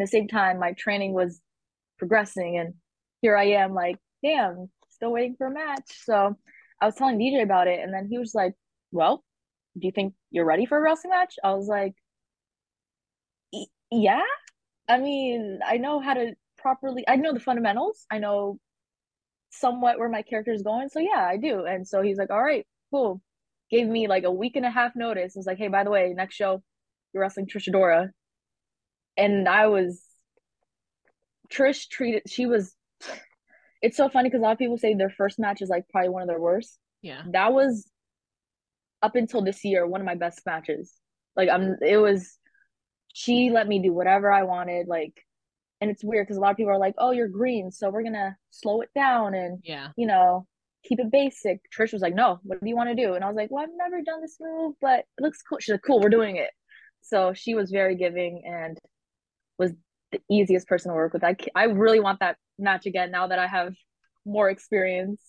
the 0.00 0.06
same 0.06 0.28
time, 0.28 0.58
my 0.58 0.72
training 0.72 1.12
was 1.12 1.40
progressing 1.98 2.58
and 2.58 2.74
here 3.22 3.36
I 3.36 3.44
am 3.44 3.72
like, 3.72 3.98
damn, 4.22 4.70
still 4.88 5.12
waiting 5.12 5.36
for 5.36 5.46
a 5.46 5.50
match. 5.50 6.04
So 6.04 6.36
I 6.80 6.86
was 6.86 6.94
telling 6.94 7.18
DJ 7.18 7.42
about 7.42 7.68
it 7.68 7.80
and 7.80 7.92
then 7.92 8.06
he 8.08 8.18
was 8.18 8.34
like, 8.34 8.54
Well, 8.92 9.24
do 9.78 9.86
you 9.86 9.92
think 9.92 10.14
you're 10.30 10.44
ready 10.44 10.66
for 10.66 10.78
a 10.78 10.80
wrestling 10.80 11.10
match? 11.10 11.34
I 11.42 11.54
was 11.54 11.68
like, 11.68 11.94
Yeah. 13.90 14.22
I 14.88 14.98
mean, 14.98 15.60
I 15.66 15.78
know 15.78 16.00
how 16.00 16.14
to 16.14 16.34
properly 16.58 17.04
I 17.08 17.16
know 17.16 17.32
the 17.32 17.40
fundamentals. 17.40 18.06
I 18.10 18.18
know 18.18 18.58
somewhat 19.50 19.98
where 19.98 20.08
my 20.08 20.22
character 20.22 20.52
is 20.52 20.62
going. 20.62 20.88
So 20.88 21.00
yeah, 21.00 21.26
I 21.28 21.36
do. 21.36 21.64
And 21.64 21.86
so 21.86 22.02
he's 22.02 22.18
like, 22.18 22.30
All 22.30 22.42
right, 22.42 22.66
cool. 22.90 23.20
Gave 23.70 23.88
me 23.88 24.08
like 24.08 24.24
a 24.24 24.30
week 24.30 24.56
and 24.56 24.66
a 24.66 24.70
half 24.70 24.94
notice. 24.94 25.34
Was 25.34 25.46
like, 25.46 25.58
hey, 25.58 25.68
by 25.68 25.82
the 25.82 25.90
way, 25.90 26.12
next 26.16 26.36
show, 26.36 26.62
you're 27.12 27.22
wrestling 27.22 27.46
Trish 27.46 27.68
Adora. 27.68 28.10
And 29.16 29.48
I 29.48 29.66
was 29.66 30.02
Trish 31.52 31.88
treated 31.88 32.22
she 32.28 32.46
was 32.46 32.74
it's 33.82 33.96
so 33.96 34.08
funny 34.08 34.28
because 34.28 34.40
a 34.40 34.42
lot 34.42 34.52
of 34.52 34.58
people 34.58 34.78
say 34.78 34.94
their 34.94 35.10
first 35.10 35.38
match 35.38 35.62
is 35.62 35.68
like 35.68 35.88
probably 35.88 36.08
one 36.08 36.22
of 36.22 36.28
their 36.28 36.40
worst. 36.40 36.78
Yeah. 37.02 37.22
That 37.32 37.52
was 37.52 37.88
up 39.02 39.14
until 39.16 39.42
this 39.42 39.64
year 39.64 39.86
one 39.86 40.00
of 40.00 40.06
my 40.06 40.14
best 40.14 40.40
matches. 40.46 40.94
Like 41.36 41.48
I'm 41.48 41.76
it 41.82 41.98
was 41.98 42.38
she 43.12 43.50
let 43.50 43.66
me 43.68 43.78
do 43.80 43.92
whatever 43.92 44.30
I 44.32 44.42
wanted, 44.42 44.88
like 44.88 45.14
and 45.80 45.90
it's 45.90 46.02
weird 46.04 46.26
because 46.26 46.38
a 46.38 46.40
lot 46.40 46.52
of 46.52 46.56
people 46.56 46.72
are 46.72 46.78
like, 46.78 46.94
Oh, 46.98 47.10
you're 47.10 47.28
green, 47.28 47.70
so 47.70 47.90
we're 47.90 48.02
gonna 48.02 48.36
slow 48.50 48.80
it 48.80 48.90
down 48.94 49.34
and 49.34 49.60
Yeah. 49.62 49.88
you 49.96 50.06
know, 50.06 50.46
keep 50.84 51.00
it 51.00 51.10
basic. 51.10 51.60
Trish 51.76 51.92
was 51.92 52.02
like, 52.02 52.14
No, 52.14 52.38
what 52.42 52.60
do 52.60 52.68
you 52.68 52.76
want 52.76 52.88
to 52.88 52.94
do? 52.94 53.14
And 53.14 53.22
I 53.24 53.28
was 53.28 53.36
like, 53.36 53.50
Well, 53.50 53.62
I've 53.62 53.70
never 53.76 54.02
done 54.02 54.22
this 54.22 54.36
move, 54.40 54.74
but 54.80 55.00
it 55.00 55.22
looks 55.22 55.42
cool. 55.42 55.58
She's 55.60 55.72
like, 55.74 55.82
Cool, 55.86 56.00
we're 56.00 56.08
doing 56.08 56.36
it. 56.36 56.50
So 57.02 57.32
she 57.34 57.54
was 57.54 57.70
very 57.70 57.96
giving 57.96 58.42
and 58.46 58.78
was 59.58 59.72
the 60.12 60.20
easiest 60.30 60.66
person 60.66 60.90
to 60.90 60.94
work 60.94 61.12
with. 61.12 61.22
I 61.24 61.36
I 61.54 61.64
really 61.64 62.00
want 62.00 62.20
that 62.20 62.36
match 62.58 62.86
again 62.86 63.10
now 63.10 63.26
that 63.26 63.38
I 63.38 63.46
have 63.46 63.74
more 64.24 64.48
experience. 64.50 65.20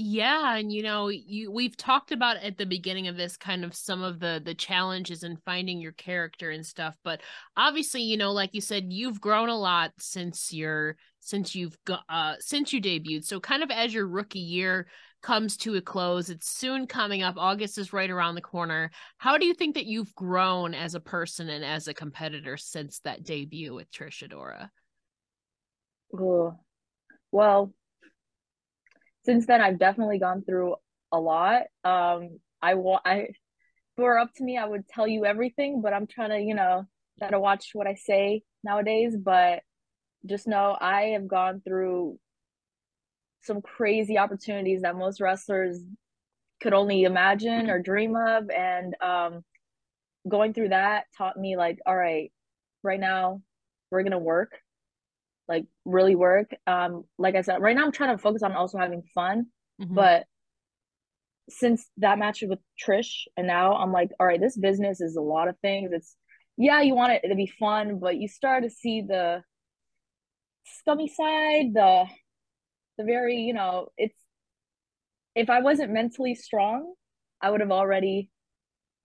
Yeah, 0.00 0.54
and 0.54 0.70
you 0.70 0.84
know, 0.84 1.08
you 1.08 1.50
we've 1.50 1.76
talked 1.76 2.12
about 2.12 2.36
at 2.36 2.56
the 2.56 2.66
beginning 2.66 3.08
of 3.08 3.16
this 3.16 3.36
kind 3.36 3.64
of 3.64 3.74
some 3.74 4.00
of 4.00 4.20
the 4.20 4.40
the 4.44 4.54
challenges 4.54 5.24
in 5.24 5.36
finding 5.38 5.80
your 5.80 5.90
character 5.90 6.50
and 6.50 6.64
stuff, 6.64 6.96
but 7.02 7.20
obviously, 7.56 8.02
you 8.02 8.16
know, 8.16 8.30
like 8.30 8.54
you 8.54 8.60
said, 8.60 8.92
you've 8.92 9.20
grown 9.20 9.48
a 9.48 9.58
lot 9.58 9.90
since 9.98 10.52
your 10.52 10.94
since 11.18 11.56
you've 11.56 11.76
uh 12.08 12.36
since 12.38 12.72
you 12.72 12.80
debuted. 12.80 13.24
So 13.24 13.40
kind 13.40 13.64
of 13.64 13.72
as 13.72 13.92
your 13.92 14.06
rookie 14.06 14.38
year 14.38 14.86
comes 15.20 15.56
to 15.58 15.74
a 15.74 15.80
close, 15.80 16.30
it's 16.30 16.48
soon 16.48 16.86
coming 16.86 17.24
up. 17.24 17.34
August 17.36 17.76
is 17.76 17.92
right 17.92 18.08
around 18.08 18.36
the 18.36 18.40
corner. 18.40 18.92
How 19.16 19.36
do 19.36 19.46
you 19.46 19.54
think 19.54 19.74
that 19.74 19.86
you've 19.86 20.14
grown 20.14 20.74
as 20.74 20.94
a 20.94 21.00
person 21.00 21.48
and 21.48 21.64
as 21.64 21.88
a 21.88 21.94
competitor 21.94 22.56
since 22.56 23.00
that 23.00 23.24
debut 23.24 23.74
with 23.74 23.90
Trish 23.90 24.22
Adora? 24.22 24.70
Ooh. 26.14 26.54
Well, 27.32 27.72
since 29.28 29.44
then 29.44 29.60
I've 29.60 29.78
definitely 29.78 30.18
gone 30.18 30.42
through 30.42 30.76
a 31.12 31.20
lot. 31.20 31.64
Um, 31.84 32.38
I 32.62 32.74
want 32.74 33.02
I 33.04 33.16
if 33.18 33.36
it 33.98 34.02
were 34.02 34.18
up 34.18 34.32
to 34.36 34.44
me, 34.44 34.56
I 34.56 34.64
would 34.64 34.88
tell 34.88 35.06
you 35.06 35.26
everything, 35.26 35.82
but 35.82 35.92
I'm 35.92 36.06
trying 36.06 36.30
to, 36.30 36.40
you 36.40 36.54
know, 36.54 36.86
try 37.18 37.28
to 37.28 37.38
watch 37.38 37.70
what 37.74 37.86
I 37.86 37.94
say 37.94 38.42
nowadays. 38.64 39.14
But 39.22 39.60
just 40.24 40.48
know 40.48 40.74
I 40.80 41.10
have 41.12 41.28
gone 41.28 41.60
through 41.62 42.18
some 43.42 43.60
crazy 43.60 44.16
opportunities 44.16 44.80
that 44.80 44.96
most 44.96 45.20
wrestlers 45.20 45.78
could 46.62 46.72
only 46.72 47.02
imagine 47.02 47.68
or 47.68 47.82
dream 47.82 48.16
of. 48.16 48.48
And 48.48 48.94
um, 49.02 49.44
going 50.26 50.54
through 50.54 50.70
that 50.70 51.04
taught 51.18 51.36
me, 51.36 51.58
like, 51.58 51.80
all 51.84 51.96
right, 51.96 52.32
right 52.82 53.00
now 53.00 53.42
we're 53.90 54.04
to 54.12 54.18
work, 54.18 54.52
like, 55.48 55.66
really 55.84 56.14
work. 56.14 56.50
Um, 56.66 57.04
like 57.18 57.34
I 57.34 57.42
said, 57.42 57.60
right 57.60 57.76
now 57.76 57.84
I'm 57.84 57.92
trying 57.92 58.16
to 58.16 58.22
focus 58.22 58.42
on 58.42 58.52
also 58.52 58.78
having 58.78 59.02
fun. 59.14 59.46
Mhm. 59.80 59.94
But 59.94 60.26
since 61.48 61.88
that 61.96 62.18
match 62.18 62.42
with 62.42 62.58
Trish, 62.78 63.26
and 63.36 63.46
now 63.46 63.74
I'm 63.74 63.92
like, 63.92 64.10
all 64.20 64.26
right, 64.26 64.40
this 64.40 64.56
business 64.56 65.00
is 65.00 65.16
a 65.16 65.22
lot 65.22 65.48
of 65.48 65.58
things. 65.60 65.90
It's, 65.92 66.14
yeah, 66.56 66.82
you 66.82 66.94
want 66.94 67.12
it 67.12 67.28
to 67.28 67.34
be 67.34 67.46
fun, 67.46 67.98
but 67.98 68.16
you 68.16 68.28
start 68.28 68.64
to 68.64 68.70
see 68.70 69.00
the 69.02 69.42
scummy 70.64 71.08
side, 71.08 71.72
the 71.74 72.06
the 72.98 73.04
very, 73.04 73.36
you 73.36 73.54
know, 73.54 73.88
it's 73.96 74.16
if 75.34 75.48
I 75.50 75.60
wasn't 75.60 75.92
mentally 75.92 76.34
strong, 76.34 76.94
I 77.40 77.50
would 77.50 77.60
have 77.60 77.70
already 77.70 78.30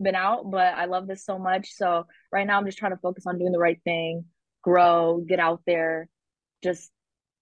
been 0.02 0.16
out, 0.16 0.50
but 0.50 0.74
I 0.74 0.86
love 0.86 1.08
this 1.08 1.24
so 1.24 1.38
much. 1.38 1.74
So 1.74 2.08
right 2.32 2.48
now 2.48 2.58
I'm 2.58 2.66
just 2.66 2.80
trying 2.80 2.94
to 2.94 2.98
focus 2.98 3.26
on 3.28 3.38
doing 3.38 3.52
the 3.52 3.60
right 3.60 3.80
thing, 3.84 4.26
grow, 4.64 5.24
get 5.28 5.40
out 5.40 5.62
there, 5.68 6.10
just 6.64 6.92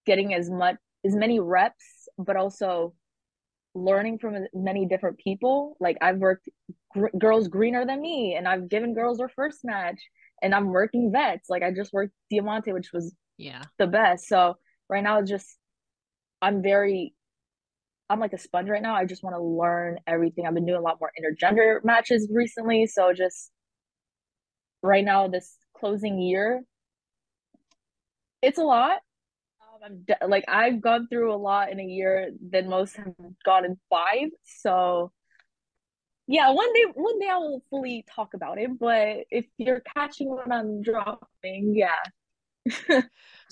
getting 0.06 0.34
as 0.34 0.50
much 0.50 0.76
as 1.04 1.14
many 1.14 1.40
reps, 1.40 2.08
but 2.18 2.36
also 2.36 2.94
learning 3.74 4.18
from 4.18 4.46
many 4.52 4.86
different 4.86 5.18
people. 5.18 5.76
Like 5.80 5.96
I've 6.00 6.18
worked 6.18 6.48
gr- 6.92 7.16
girls 7.18 7.48
greener 7.48 7.86
than 7.86 8.00
me, 8.00 8.34
and 8.36 8.46
I've 8.46 8.68
given 8.68 8.94
girls 8.94 9.18
their 9.18 9.28
first 9.28 9.60
match, 9.64 10.00
and 10.42 10.54
I'm 10.54 10.66
working 10.66 11.10
vets. 11.12 11.48
Like 11.48 11.62
I 11.62 11.72
just 11.72 11.92
worked 11.92 12.12
Diamante, 12.30 12.72
which 12.72 12.92
was 12.92 13.14
yeah 13.38 13.62
the 13.78 13.86
best. 13.86 14.28
So 14.28 14.56
right 14.88 15.02
now, 15.02 15.18
it's 15.18 15.30
just 15.30 15.56
I'm 16.40 16.62
very 16.62 17.14
I'm 18.10 18.20
like 18.20 18.34
a 18.34 18.38
sponge 18.38 18.68
right 18.68 18.82
now. 18.82 18.94
I 18.94 19.06
just 19.06 19.22
want 19.22 19.36
to 19.36 19.42
learn 19.42 19.98
everything. 20.06 20.46
I've 20.46 20.54
been 20.54 20.66
doing 20.66 20.78
a 20.78 20.82
lot 20.82 20.98
more 21.00 21.10
intergender 21.18 21.82
matches 21.82 22.28
recently, 22.30 22.86
so 22.86 23.12
just 23.14 23.50
right 24.82 25.04
now 25.04 25.28
this 25.28 25.56
closing 25.74 26.20
year, 26.20 26.62
it's 28.42 28.58
a 28.58 28.64
lot. 28.64 28.98
I'm 29.84 30.04
like 30.28 30.44
I've 30.48 30.80
gone 30.80 31.08
through 31.08 31.34
a 31.34 31.36
lot 31.36 31.70
in 31.70 31.80
a 31.80 31.84
year 31.84 32.30
than 32.50 32.68
most 32.68 32.96
have 32.96 33.14
gone 33.44 33.64
in 33.64 33.78
five. 33.90 34.28
So 34.44 35.12
yeah, 36.26 36.50
one 36.50 36.72
day 36.72 36.84
one 36.94 37.18
day 37.18 37.28
I 37.30 37.38
will 37.38 37.62
fully 37.70 38.04
talk 38.14 38.34
about 38.34 38.58
it. 38.58 38.78
But 38.78 39.24
if 39.30 39.46
you're 39.58 39.82
catching 39.96 40.30
what 40.30 40.52
I'm 40.52 40.82
dropping, 40.82 41.74
yeah. 41.74 41.98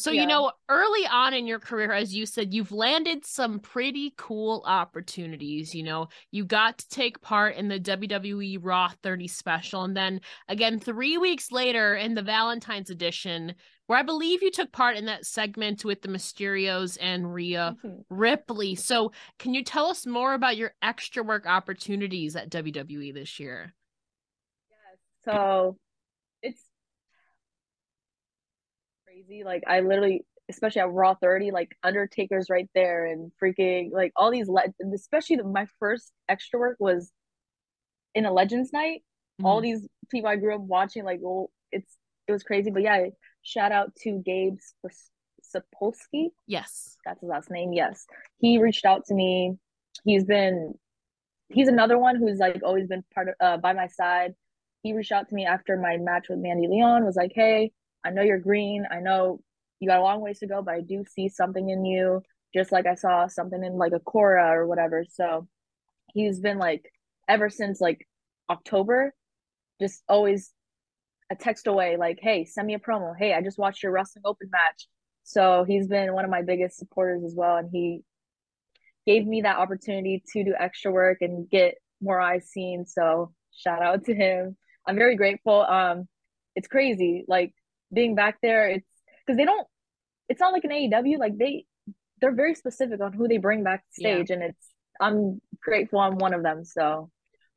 So, 0.00 0.10
Yeah. 0.10 0.22
you 0.22 0.26
know, 0.28 0.50
early 0.70 1.06
on 1.06 1.34
in 1.34 1.46
your 1.46 1.58
career, 1.58 1.92
as 1.92 2.14
you 2.14 2.24
said, 2.24 2.54
you've 2.54 2.72
landed 2.72 3.26
some 3.26 3.60
pretty 3.60 4.14
cool 4.16 4.62
opportunities. 4.66 5.74
You 5.74 5.82
know, 5.82 6.08
you 6.30 6.46
got 6.46 6.78
to 6.78 6.88
take 6.88 7.20
part 7.20 7.56
in 7.56 7.68
the 7.68 7.78
WWE 7.78 8.56
Raw 8.62 8.90
30 9.02 9.28
special. 9.28 9.84
And 9.84 9.94
then 9.94 10.22
again, 10.48 10.80
three 10.80 11.18
weeks 11.18 11.52
later 11.52 11.94
in 11.94 12.14
the 12.14 12.22
Valentine's 12.22 12.88
edition, 12.88 13.54
where 13.88 13.98
I 13.98 14.02
believe 14.02 14.42
you 14.42 14.50
took 14.50 14.72
part 14.72 14.96
in 14.96 15.04
that 15.04 15.26
segment 15.26 15.84
with 15.84 16.00
the 16.00 16.08
Mysterios 16.08 16.96
and 16.98 17.34
Rhea 17.34 17.76
Mhm. 17.84 18.04
Ripley. 18.08 18.76
So, 18.76 19.12
can 19.38 19.52
you 19.52 19.62
tell 19.62 19.86
us 19.86 20.06
more 20.06 20.32
about 20.32 20.56
your 20.56 20.74
extra 20.80 21.22
work 21.22 21.44
opportunities 21.44 22.36
at 22.36 22.48
WWE 22.48 23.12
this 23.12 23.38
year? 23.38 23.74
Yes. 24.70 24.98
So 25.24 25.76
it's 26.42 26.62
crazy. 29.10 29.42
Like 29.44 29.62
I 29.66 29.80
literally, 29.80 30.24
especially 30.48 30.82
at 30.82 30.90
Raw 30.92 31.14
30, 31.14 31.50
like 31.50 31.76
Undertaker's 31.82 32.48
right 32.50 32.68
there 32.74 33.06
and 33.06 33.30
freaking 33.42 33.90
like 33.92 34.12
all 34.16 34.30
these 34.30 34.48
le- 34.48 34.64
especially 34.94 35.36
the, 35.36 35.44
my 35.44 35.66
first 35.78 36.12
extra 36.28 36.58
work 36.58 36.76
was 36.80 37.10
in 38.14 38.24
a 38.26 38.32
Legends 38.32 38.72
night. 38.72 39.02
All 39.42 39.60
Mhm. 39.60 39.62
these 39.62 39.88
people 40.10 40.28
I 40.28 40.36
grew 40.36 40.54
up 40.54 40.60
watching, 40.60 41.04
like 41.04 41.20
well, 41.22 41.50
it's 41.72 41.96
it 42.28 42.32
was 42.32 42.42
crazy. 42.42 42.70
But 42.70 42.82
yeah, 42.82 43.06
shout 43.42 43.72
out 43.72 43.94
to 44.02 44.22
Gabe 44.24 44.58
Sapolsky. 45.42 46.28
Yes. 46.46 46.96
That's 47.04 47.20
his 47.20 47.28
last 47.30 47.50
name. 47.50 47.72
Yes, 47.72 48.06
he 48.38 48.58
reached 48.58 48.84
out 48.84 49.06
to 49.06 49.14
me. 49.14 49.56
He's 50.04 50.24
been 50.24 50.74
he's 51.48 51.68
another 51.68 51.98
one 51.98 52.16
who's 52.16 52.38
like 52.38 52.60
always 52.62 52.86
been 52.86 53.02
part 53.14 53.28
of 53.28 53.34
uh, 53.40 53.56
by 53.56 53.72
my 53.72 53.86
side. 53.86 54.34
He 54.82 54.92
reached 54.92 55.12
out 55.12 55.28
to 55.28 55.34
me 55.34 55.44
after 55.46 55.76
my 55.76 55.96
match 55.96 56.26
with 56.28 56.38
Mandy 56.38 56.68
Leon. 56.68 57.04
Was 57.04 57.16
like, 57.16 57.32
hey, 57.34 57.72
I 58.04 58.10
know 58.10 58.22
you're 58.22 58.38
green. 58.38 58.86
I 58.90 59.00
know 59.00 59.40
you 59.78 59.88
got 59.88 59.98
a 59.98 60.02
long 60.02 60.20
ways 60.20 60.40
to 60.40 60.46
go, 60.46 60.62
but 60.62 60.74
I 60.74 60.80
do 60.80 61.04
see 61.08 61.28
something 61.28 61.68
in 61.68 61.84
you, 61.84 62.22
just 62.54 62.72
like 62.72 62.86
I 62.86 62.94
saw 62.94 63.26
something 63.26 63.62
in 63.62 63.74
like 63.74 63.92
a 63.92 64.00
Cora 64.00 64.58
or 64.58 64.66
whatever. 64.66 65.04
So 65.08 65.48
he's 66.12 66.40
been 66.40 66.58
like 66.58 66.90
ever 67.28 67.48
since 67.48 67.80
like 67.80 68.06
October, 68.48 69.14
just 69.80 70.02
always 70.08 70.52
a 71.30 71.36
text 71.36 71.66
away, 71.66 71.96
like, 71.96 72.18
hey, 72.20 72.44
send 72.44 72.66
me 72.66 72.74
a 72.74 72.78
promo. 72.78 73.14
Hey, 73.16 73.32
I 73.34 73.40
just 73.40 73.58
watched 73.58 73.82
your 73.82 73.92
wrestling 73.92 74.22
open 74.24 74.48
match. 74.50 74.88
So 75.22 75.64
he's 75.66 75.86
been 75.86 76.12
one 76.12 76.24
of 76.24 76.30
my 76.30 76.42
biggest 76.42 76.76
supporters 76.76 77.22
as 77.24 77.34
well. 77.36 77.56
And 77.56 77.70
he 77.72 78.02
gave 79.06 79.26
me 79.26 79.42
that 79.42 79.58
opportunity 79.58 80.22
to 80.32 80.44
do 80.44 80.54
extra 80.58 80.90
work 80.90 81.18
and 81.20 81.48
get 81.48 81.76
more 82.02 82.20
eyes 82.20 82.48
seen. 82.48 82.84
So 82.84 83.32
shout 83.52 83.82
out 83.82 84.04
to 84.06 84.14
him. 84.14 84.56
I'm 84.86 84.96
very 84.96 85.16
grateful. 85.16 85.62
Um, 85.62 86.08
it's 86.56 86.66
crazy, 86.66 87.24
like 87.28 87.54
being 87.92 88.14
back 88.14 88.38
there. 88.42 88.68
It's 88.68 88.86
because 89.26 89.36
they 89.36 89.44
don't. 89.44 89.66
It's 90.28 90.40
not 90.40 90.52
like 90.52 90.64
an 90.64 90.70
AEW. 90.70 91.18
Like 91.18 91.36
they, 91.36 91.64
they're 92.20 92.34
very 92.34 92.54
specific 92.54 93.00
on 93.00 93.12
who 93.12 93.28
they 93.28 93.38
bring 93.38 93.62
back 93.64 93.84
stage, 93.90 94.30
and 94.30 94.42
it's. 94.42 94.66
I'm 95.00 95.40
grateful 95.62 95.98
I'm 95.98 96.16
one 96.18 96.34
of 96.34 96.42
them. 96.42 96.64
So 96.64 97.10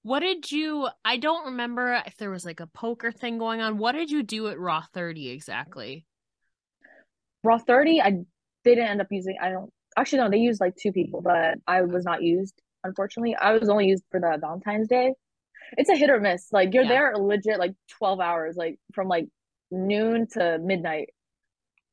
What 0.03 0.21
did 0.21 0.51
you? 0.51 0.87
I 1.03 1.17
don't 1.17 1.45
remember 1.47 2.01
if 2.05 2.15
there 2.17 2.29
was 2.31 2.45
like 2.45 2.59
a 2.61 2.67
poker 2.67 3.11
thing 3.11 3.37
going 3.37 3.61
on. 3.61 3.77
What 3.77 3.93
did 3.93 4.09
you 4.11 4.23
do 4.23 4.47
at 4.47 4.59
Raw 4.59 4.83
30 4.93 5.29
exactly? 5.29 6.05
Raw 7.43 7.57
30, 7.57 8.01
I 8.01 8.11
they 8.63 8.75
didn't 8.75 8.89
end 8.89 9.01
up 9.01 9.07
using. 9.11 9.37
I 9.41 9.49
don't 9.49 9.69
actually 9.97 10.19
no, 10.19 10.29
they 10.29 10.37
used 10.37 10.61
like 10.61 10.75
two 10.75 10.91
people, 10.93 11.21
but 11.21 11.55
I 11.67 11.81
was 11.81 12.05
not 12.05 12.23
used. 12.23 12.53
Unfortunately, 12.85 13.35
I 13.35 13.53
was 13.53 13.69
only 13.69 13.87
used 13.87 14.03
for 14.09 14.19
the 14.19 14.37
Valentine's 14.39 14.87
Day. 14.87 15.13
It's 15.77 15.89
a 15.89 15.95
hit 15.95 16.09
or 16.09 16.19
miss. 16.19 16.47
Like 16.51 16.73
you're 16.73 16.83
Yeah. 16.83 16.89
there 16.89 17.17
legit 17.17 17.59
like 17.59 17.73
12 17.97 18.19
hours, 18.19 18.55
like 18.55 18.77
from 18.93 19.07
like 19.07 19.27
noon 19.73 20.27
to 20.33 20.59
midnight. 20.59 21.09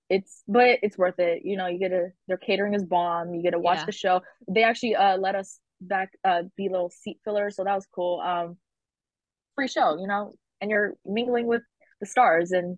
It's 0.09 0.43
but 0.49 0.81
it's 0.83 0.99
worth 0.99 1.19
it. 1.19 1.43
You 1.45 1.57
know, 1.57 1.67
you 1.67 1.79
get 1.79 1.89
to 1.91 2.09
their 2.29 2.37
catering 2.37 2.75
is 2.75 2.85
bomb. 2.85 3.35
You 3.35 3.43
get 3.43 3.53
to 3.53 3.59
watch 3.59 3.79
Yeah. 3.79 3.87
the 3.87 3.93
show. 3.93 4.21
They 4.49 4.65
actually 4.65 4.97
uh 4.97 5.17
let 5.19 5.35
us 5.35 5.59
back 5.81 6.11
uh 6.25 6.43
be 6.57 6.69
little 6.69 6.91
seat 6.91 7.19
fillers, 7.25 7.57
so 7.57 7.65
that 7.65 7.75
was 7.75 7.87
cool. 7.95 8.21
Um 8.21 8.57
free 9.55 9.69
show, 9.69 9.99
you 10.01 10.07
know, 10.07 10.33
and 10.61 10.71
you're 10.71 10.95
mingling 11.07 11.47
with 11.47 11.63
the 12.01 12.07
stars 12.07 12.51
and 12.53 12.77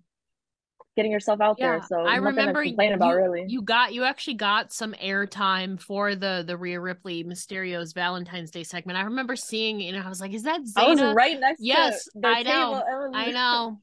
getting 0.96 1.10
yourself 1.12 1.40
out 1.40 1.56
there. 1.58 1.80
Yeah, 1.80 1.86
So 1.86 1.96
I 2.06 2.16
remember 2.16 2.62
complain 2.62 2.92
about 2.92 3.10
you, 3.16 3.16
really. 3.24 3.46
you 3.48 3.62
got 3.62 3.94
you 3.94 4.04
actually 4.04 4.34
got 4.34 4.72
some 4.72 4.92
airtime 4.94 5.80
for 5.80 6.14
the 6.14 6.44
the 6.46 6.56
Rhea 6.56 6.80
Ripley 6.80 7.24
Mysterio's 7.24 7.92
Valentine's 7.94 8.50
Day 8.50 8.62
segment. 8.62 8.98
I 8.98 9.02
remember 9.02 9.36
seeing 9.36 9.80
it 9.80 9.94
and 9.94 10.04
I 10.04 10.08
was 10.08 10.20
like, 10.20 10.34
is 10.34 10.42
that 10.42 10.60
I 10.76 10.86
was 10.86 11.00
right 11.00 11.40
next 11.40 11.62
Yes, 11.62 12.04
to 12.04 12.20
their 12.20 12.34
I 12.34 12.42
know. 12.42 12.82
table. 12.82 13.10
I 13.14 13.30
know. 13.30 13.78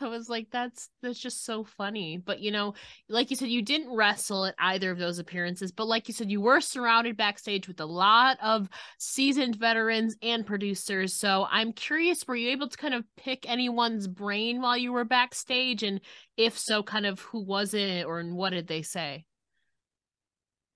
I 0.00 0.08
was 0.08 0.28
like, 0.28 0.48
that's 0.50 0.88
that's 1.02 1.18
just 1.18 1.44
so 1.44 1.64
funny. 1.64 2.16
But 2.18 2.40
you 2.40 2.50
know, 2.50 2.74
like 3.08 3.30
you 3.30 3.36
said, 3.36 3.48
you 3.48 3.62
didn't 3.62 3.94
wrestle 3.94 4.46
at 4.46 4.54
either 4.58 4.90
of 4.90 4.98
those 4.98 5.18
appearances. 5.18 5.72
But 5.72 5.86
like 5.86 6.08
you 6.08 6.14
said, 6.14 6.30
you 6.30 6.40
were 6.40 6.60
surrounded 6.60 7.16
backstage 7.16 7.68
with 7.68 7.80
a 7.80 7.86
lot 7.86 8.38
of 8.42 8.68
seasoned 8.98 9.56
veterans 9.56 10.16
and 10.22 10.46
producers. 10.46 11.14
So 11.14 11.46
I'm 11.50 11.72
curious, 11.72 12.26
were 12.26 12.36
you 12.36 12.50
able 12.50 12.68
to 12.68 12.76
kind 12.76 12.94
of 12.94 13.04
pick 13.16 13.48
anyone's 13.48 14.08
brain 14.08 14.60
while 14.60 14.76
you 14.76 14.92
were 14.92 15.04
backstage? 15.04 15.82
And 15.82 16.00
if 16.36 16.58
so, 16.58 16.82
kind 16.82 17.06
of 17.06 17.20
who 17.20 17.42
was 17.44 17.74
it 17.74 18.04
or 18.06 18.20
and 18.20 18.34
what 18.36 18.50
did 18.50 18.66
they 18.66 18.82
say? 18.82 19.24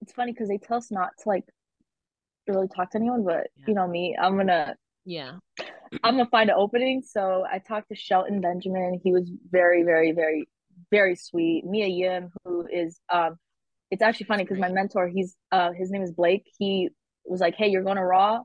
It's 0.03 0.13
funny 0.13 0.33
because 0.33 0.49
they 0.49 0.59
tell 0.59 0.79
us 0.79 0.91
not 0.91 1.11
to 1.23 1.29
like 1.29 1.45
really 2.47 2.69
talk 2.69 2.91
to 2.93 2.99
anyone, 2.99 3.25
but 3.25 3.49
Yeah. 3.57 3.65
you 3.69 3.75
know 3.75 3.87
me, 3.87 4.17
I'm 4.21 4.37
gonna 4.37 4.75
Yeah. 5.05 5.39
I'm 6.05 6.17
gonna 6.17 6.27
find 6.27 6.51
an 6.51 6.57
opening. 6.57 7.03
So 7.03 7.45
I 7.51 7.59
talked 7.59 7.89
to 7.89 7.97
Shelton 7.97 8.41
Benjamin. 8.41 9.01
He 9.03 9.13
was 9.13 9.31
very, 9.51 9.83
very, 9.83 10.13
very, 10.13 10.49
very 10.91 11.17
sweet. 11.17 11.65
Mia 11.65 11.87
Yim, 11.87 12.31
who 12.45 12.67
is 12.67 13.01
um, 13.13 13.37
it's 13.91 14.03
actually 14.03 14.27
funny 14.27 14.45
because 14.45 14.59
my 14.59 14.71
mentor, 14.71 15.09
he's 15.09 15.37
uh, 15.51 15.73
his 15.73 15.91
name 15.91 16.03
is 16.03 16.13
Blake. 16.13 16.45
He 16.59 16.91
was 17.25 17.41
like, 17.41 17.57
"Hey, 17.57 17.69
you're 17.69 17.83
going 17.83 17.97
to 17.97 18.05
Raw. 18.05 18.43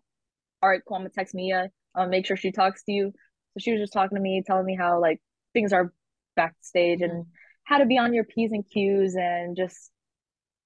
All 0.63 0.69
right, 0.69 0.81
cool. 0.87 0.97
I'm 0.97 1.01
gonna 1.03 1.09
text 1.09 1.35
Mia. 1.35 1.69
Um, 1.93 2.09
make 2.09 2.25
sure 2.25 2.35
she 2.35 2.51
talks 2.51 2.83
to 2.85 2.91
you." 2.91 3.11
So 3.53 3.59
she 3.59 3.71
was 3.71 3.81
just 3.81 3.93
talking 3.93 4.15
to 4.15 4.21
me, 4.21 4.43
telling 4.45 4.65
me 4.65 4.75
how 4.75 4.99
like 4.99 5.21
things 5.53 5.71
are 5.71 5.93
backstage 6.35 7.01
and 7.01 7.25
how 7.63 7.77
to 7.77 7.85
be 7.85 7.97
on 7.97 8.13
your 8.13 8.25
p's 8.25 8.51
and 8.51 8.65
q's 8.69 9.15
and 9.15 9.55
just 9.55 9.91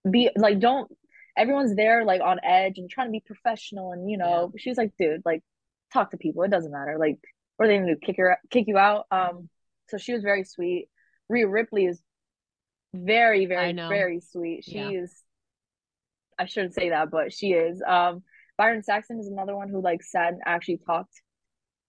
be 0.09 0.29
like, 0.35 0.59
don't. 0.59 0.89
Everyone's 1.37 1.75
there 1.75 2.03
like 2.05 2.21
on 2.21 2.39
edge 2.43 2.77
and 2.77 2.89
trying 2.89 3.07
to 3.07 3.11
be 3.11 3.23
professional, 3.25 3.91
and 3.91 4.09
you 4.09 4.17
know, 4.17 4.53
she 4.57 4.69
was 4.69 4.77
like, 4.77 4.93
"Dude, 4.97 5.23
like." 5.25 5.41
Talk 5.93 6.11
to 6.11 6.17
people. 6.17 6.43
It 6.43 6.51
doesn't 6.51 6.71
matter. 6.71 6.97
Like, 6.99 7.17
or 7.57 7.67
they 7.67 7.79
need 7.79 7.93
to? 7.99 8.05
Kick 8.05 8.17
her, 8.17 8.37
kick 8.49 8.65
you 8.67 8.77
out? 8.77 9.05
Um, 9.11 9.49
so 9.89 9.97
she 9.97 10.13
was 10.13 10.23
very 10.23 10.43
sweet. 10.43 10.87
Rhea 11.29 11.47
Ripley 11.47 11.85
is 11.85 12.01
very, 12.93 13.45
very, 13.45 13.73
very 13.73 14.19
sweet. 14.19 14.63
She 14.63 14.77
Yeah. 14.77 15.01
is. 15.03 15.23
I 16.37 16.45
shouldn't 16.45 16.73
say 16.73 16.89
that, 16.89 17.11
but 17.11 17.33
she 17.33 17.51
is. 17.53 17.81
Um, 17.85 18.23
Byron 18.57 18.81
Saxton 18.83 19.19
is 19.19 19.27
another 19.27 19.55
one 19.55 19.69
who 19.69 19.81
like 19.81 20.03
sat 20.03 20.33
and 20.33 20.41
actually 20.45 20.77
talked 20.85 21.21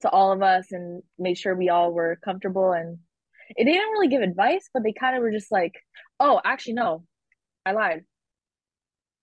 to 0.00 0.10
all 0.10 0.32
of 0.32 0.42
us 0.42 0.72
and 0.72 1.02
made 1.18 1.38
sure 1.38 1.54
we 1.54 1.68
all 1.68 1.92
were 1.92 2.18
comfortable. 2.24 2.72
And 2.72 2.98
they 3.56 3.64
didn't 3.64 3.90
really 3.92 4.08
give 4.08 4.22
advice, 4.22 4.68
but 4.72 4.82
they 4.82 4.92
kind 4.92 5.16
of 5.16 5.22
were 5.22 5.30
just 5.30 5.52
like, 5.52 5.74
"Oh, 6.18 6.40
actually, 6.44 6.74
no, 6.74 7.04
I 7.64 7.72
lied." 7.72 8.04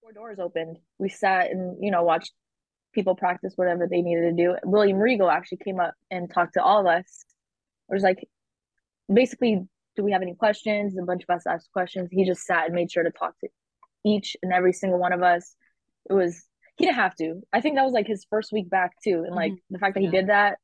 Four 0.02 0.14
doors 0.14 0.40
opened. 0.40 0.78
We 0.98 1.10
sat 1.10 1.52
and 1.52 1.84
you 1.84 1.92
know 1.92 2.04
watched 2.04 2.34
people 2.98 3.16
practice 3.16 3.54
whatever 3.58 3.88
they 3.88 4.02
needed 4.02 4.36
to 4.36 4.44
do. 4.44 4.56
William 4.64 4.98
Regal 4.98 5.30
actually 5.30 5.60
came 5.60 5.80
up 5.80 5.94
and 6.10 6.34
talked 6.34 6.56
to 6.56 6.64
all 6.64 6.80
of 6.80 6.88
us. 6.88 7.26
It 7.90 7.94
was 7.94 8.02
like, 8.02 8.28
basically, 9.14 9.62
do 9.96 10.04
we 10.04 10.14
have 10.14 10.24
any 10.24 10.34
questions? 10.34 10.98
A 10.98 11.06
bunch 11.06 11.22
of 11.22 11.36
us 11.36 11.44
asked 11.46 11.72
questions. 11.72 12.10
He 12.12 12.26
just 12.26 12.42
sat 12.42 12.66
and 12.66 12.74
made 12.74 12.92
sure 12.92 13.04
to 13.04 13.12
talk 13.12 13.38
to 13.42 13.50
each 14.04 14.36
and 14.42 14.52
every 14.52 14.74
single 14.74 14.98
one 14.98 15.14
of 15.14 15.22
us. 15.22 15.56
It 16.10 16.14
was 16.14 16.44
he 16.78 16.86
didn't 16.86 16.98
have 16.98 17.16
to. 17.18 17.42
I 17.54 17.62
think 17.62 17.76
that 17.76 17.86
was 17.86 17.94
like 17.94 18.08
his 18.08 18.26
first 18.32 18.52
week 18.52 18.68
back 18.68 18.94
too, 19.04 19.24
and 19.28 19.36
like 19.36 19.54
the 19.70 19.78
fact 19.78 19.94
that 19.94 20.02
he 20.02 20.08
Mm-hmm. 20.08 20.16
Did 20.16 20.28
that, 20.30 20.58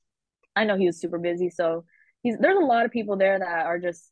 I 0.56 0.64
know 0.64 0.76
he 0.76 0.88
was 0.88 1.00
super 1.00 1.20
busy. 1.20 1.52
So 1.52 1.86
he's 2.24 2.38
there's 2.40 2.58
a 2.58 2.66
lot 2.66 2.86
of 2.86 2.92
people 2.92 3.16
there 3.16 3.38
that 3.38 3.66
are 3.68 3.78
just 3.78 4.10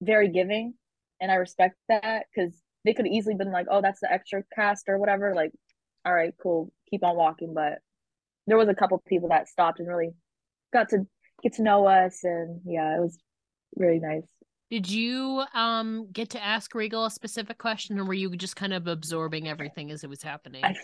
very 0.00 0.30
giving, 0.30 0.72
and 1.20 1.30
I 1.30 1.34
respect 1.34 1.76
that 1.90 2.24
because 2.34 2.54
they 2.86 2.94
could 2.94 3.06
easily 3.06 3.34
been 3.34 3.52
like, 3.52 3.66
oh, 3.70 3.82
that's 3.82 4.00
the 4.00 4.10
extra 4.10 4.42
cast 4.54 4.88
or 4.88 4.96
whatever. 4.98 5.34
Like 5.34 5.52
all 6.06 6.14
right, 6.14 6.32
cool, 6.42 6.72
keep 6.90 7.04
on 7.04 7.16
walking. 7.16 7.52
But 7.54 7.78
there 8.46 8.56
was 8.56 8.68
a 8.68 8.74
couple 8.74 9.02
people 9.06 9.28
that 9.28 9.48
stopped 9.48 9.78
and 9.80 9.88
really 9.88 10.10
got 10.72 10.88
to 10.90 11.06
get 11.42 11.54
to 11.54 11.62
know 11.62 11.86
us, 11.86 12.20
and 12.24 12.60
yeah, 12.64 12.96
it 12.96 13.00
was 13.00 13.18
really 13.76 14.00
nice. 14.00 14.28
Did 14.70 14.88
you 14.88 15.42
um 15.54 16.08
get 16.12 16.30
to 16.30 16.42
ask 16.42 16.74
Regal 16.74 17.06
a 17.06 17.10
specific 17.10 17.58
question, 17.58 17.98
or 17.98 18.04
were 18.04 18.14
you 18.14 18.34
just 18.36 18.56
kind 18.56 18.72
of 18.72 18.86
absorbing 18.86 19.48
everything 19.48 19.90
as 19.90 20.04
it 20.04 20.10
was 20.10 20.22
happening? 20.22 20.64
I 20.64 20.76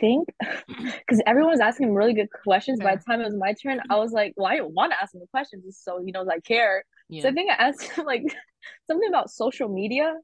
think 0.00 0.28
because 0.68 1.22
everyone 1.26 1.50
was 1.50 1.60
asking 1.60 1.94
really 1.94 2.14
good 2.14 2.28
questions. 2.44 2.80
By 2.80 2.96
the 2.96 3.02
time 3.02 3.20
it 3.20 3.24
was 3.24 3.36
my 3.36 3.54
turn, 3.62 3.80
I 3.90 3.96
was 3.96 4.12
like, 4.12 4.32
"Well, 4.36 4.46
I 4.46 4.56
didn't 4.56 4.72
want 4.72 4.92
to 4.92 5.02
ask 5.02 5.14
him 5.14 5.20
the 5.20 5.26
questions, 5.26 5.78
so 5.82 6.02
he 6.04 6.12
knows 6.12 6.28
I 6.28 6.40
care." 6.40 6.84
Yeah. 7.08 7.22
So 7.22 7.28
I 7.28 7.32
think 7.32 7.50
I 7.50 7.54
asked 7.54 7.82
him 7.82 8.04
like 8.06 8.22
something 8.86 9.08
about 9.08 9.30
social 9.30 9.68
media, 9.68 10.14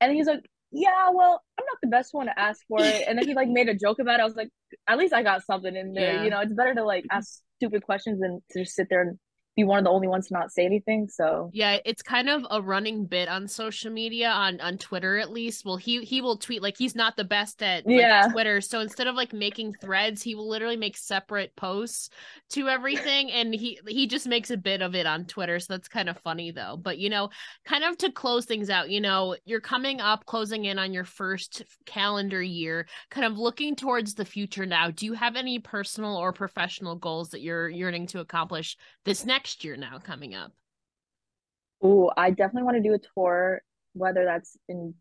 and 0.00 0.12
he's 0.12 0.26
like, 0.26 0.44
"Yeah, 0.74 1.10
well, 1.12 1.40
I'm 1.58 1.64
not 1.64 1.78
the 1.82 1.88
best 1.88 2.12
one 2.12 2.26
to 2.26 2.38
ask 2.38 2.60
for 2.68 2.80
it." 2.80 3.04
And 3.06 3.18
then 3.18 3.26
he 3.26 3.34
like 3.34 3.48
made 3.48 3.68
a 3.68 3.74
joke 3.74 4.00
about 4.00 4.18
it. 4.18 4.22
I 4.22 4.24
was 4.24 4.36
like, 4.36 4.50
"At 4.86 4.98
least 4.98 5.14
I 5.14 5.22
got 5.22 5.44
something 5.44 5.74
in 5.74 5.94
there." 5.94 6.14
Yeah. 6.14 6.24
You 6.24 6.30
know, 6.30 6.40
it's 6.40 6.52
better 6.52 6.74
to 6.74 6.84
like 6.84 7.04
ask 7.10 7.40
stupid 7.58 7.84
questions 7.84 8.20
than 8.20 8.42
to 8.50 8.64
just 8.64 8.74
sit 8.74 8.88
there 8.90 9.02
and 9.02 9.18
be 9.56 9.64
one 9.64 9.78
of 9.78 9.84
the 9.84 9.90
only 9.90 10.08
ones 10.08 10.28
to 10.28 10.34
not 10.34 10.50
say 10.50 10.64
anything. 10.64 11.08
So 11.08 11.50
yeah, 11.52 11.78
it's 11.84 12.02
kind 12.02 12.28
of 12.28 12.44
a 12.50 12.60
running 12.60 13.06
bit 13.06 13.28
on 13.28 13.46
social 13.46 13.92
media 13.92 14.28
on 14.28 14.60
on 14.60 14.78
Twitter 14.78 15.16
at 15.18 15.30
least. 15.30 15.64
Well, 15.64 15.76
he 15.76 16.02
he 16.02 16.20
will 16.20 16.36
tweet 16.36 16.62
like 16.62 16.76
he's 16.76 16.96
not 16.96 17.16
the 17.16 17.24
best 17.24 17.62
at 17.62 17.86
like, 17.86 17.96
yeah 17.96 18.28
Twitter, 18.32 18.60
so 18.60 18.80
instead 18.80 19.06
of 19.06 19.14
like 19.14 19.32
making 19.32 19.74
threads, 19.80 20.22
he 20.22 20.34
will 20.34 20.48
literally 20.48 20.76
make 20.76 20.96
separate 20.96 21.54
posts 21.54 22.10
to 22.50 22.68
everything, 22.68 23.30
and 23.30 23.54
he 23.54 23.78
he 23.86 24.06
just 24.06 24.26
makes 24.26 24.50
a 24.50 24.56
bit 24.56 24.82
of 24.82 24.94
it 24.94 25.06
on 25.06 25.24
Twitter. 25.24 25.60
So 25.60 25.74
that's 25.74 25.88
kind 25.88 26.08
of 26.08 26.18
funny 26.18 26.50
though. 26.50 26.76
But 26.76 26.98
you 26.98 27.08
know, 27.08 27.30
kind 27.64 27.84
of 27.84 27.96
to 27.98 28.10
close 28.10 28.46
things 28.46 28.70
out, 28.70 28.90
you 28.90 29.00
know, 29.00 29.36
you're 29.44 29.60
coming 29.60 30.00
up, 30.00 30.26
closing 30.26 30.64
in 30.64 30.80
on 30.80 30.92
your 30.92 31.04
first 31.04 31.62
calendar 31.86 32.42
year, 32.42 32.86
kind 33.10 33.26
of 33.26 33.38
looking 33.38 33.76
towards 33.76 34.14
the 34.14 34.24
future 34.24 34.66
now. 34.66 34.90
Do 34.90 35.06
you 35.06 35.12
have 35.12 35.36
any 35.36 35.60
personal 35.60 36.16
or 36.16 36.32
professional 36.32 36.96
goals 36.96 37.30
that 37.30 37.40
you're 37.40 37.68
yearning 37.68 38.08
to 38.08 38.20
accomplish 38.20 38.76
this 39.04 39.24
next? 39.24 39.43
Next 39.44 39.62
year 39.62 39.76
now 39.76 39.98
coming 39.98 40.34
up? 40.34 40.52
Oh, 41.82 42.10
I 42.16 42.30
definitely 42.30 42.62
want 42.62 42.78
to 42.78 42.82
do 42.82 42.94
a 42.94 42.98
tour, 43.14 43.60
whether 43.92 44.24
that's 44.24 44.56
in 44.70 44.94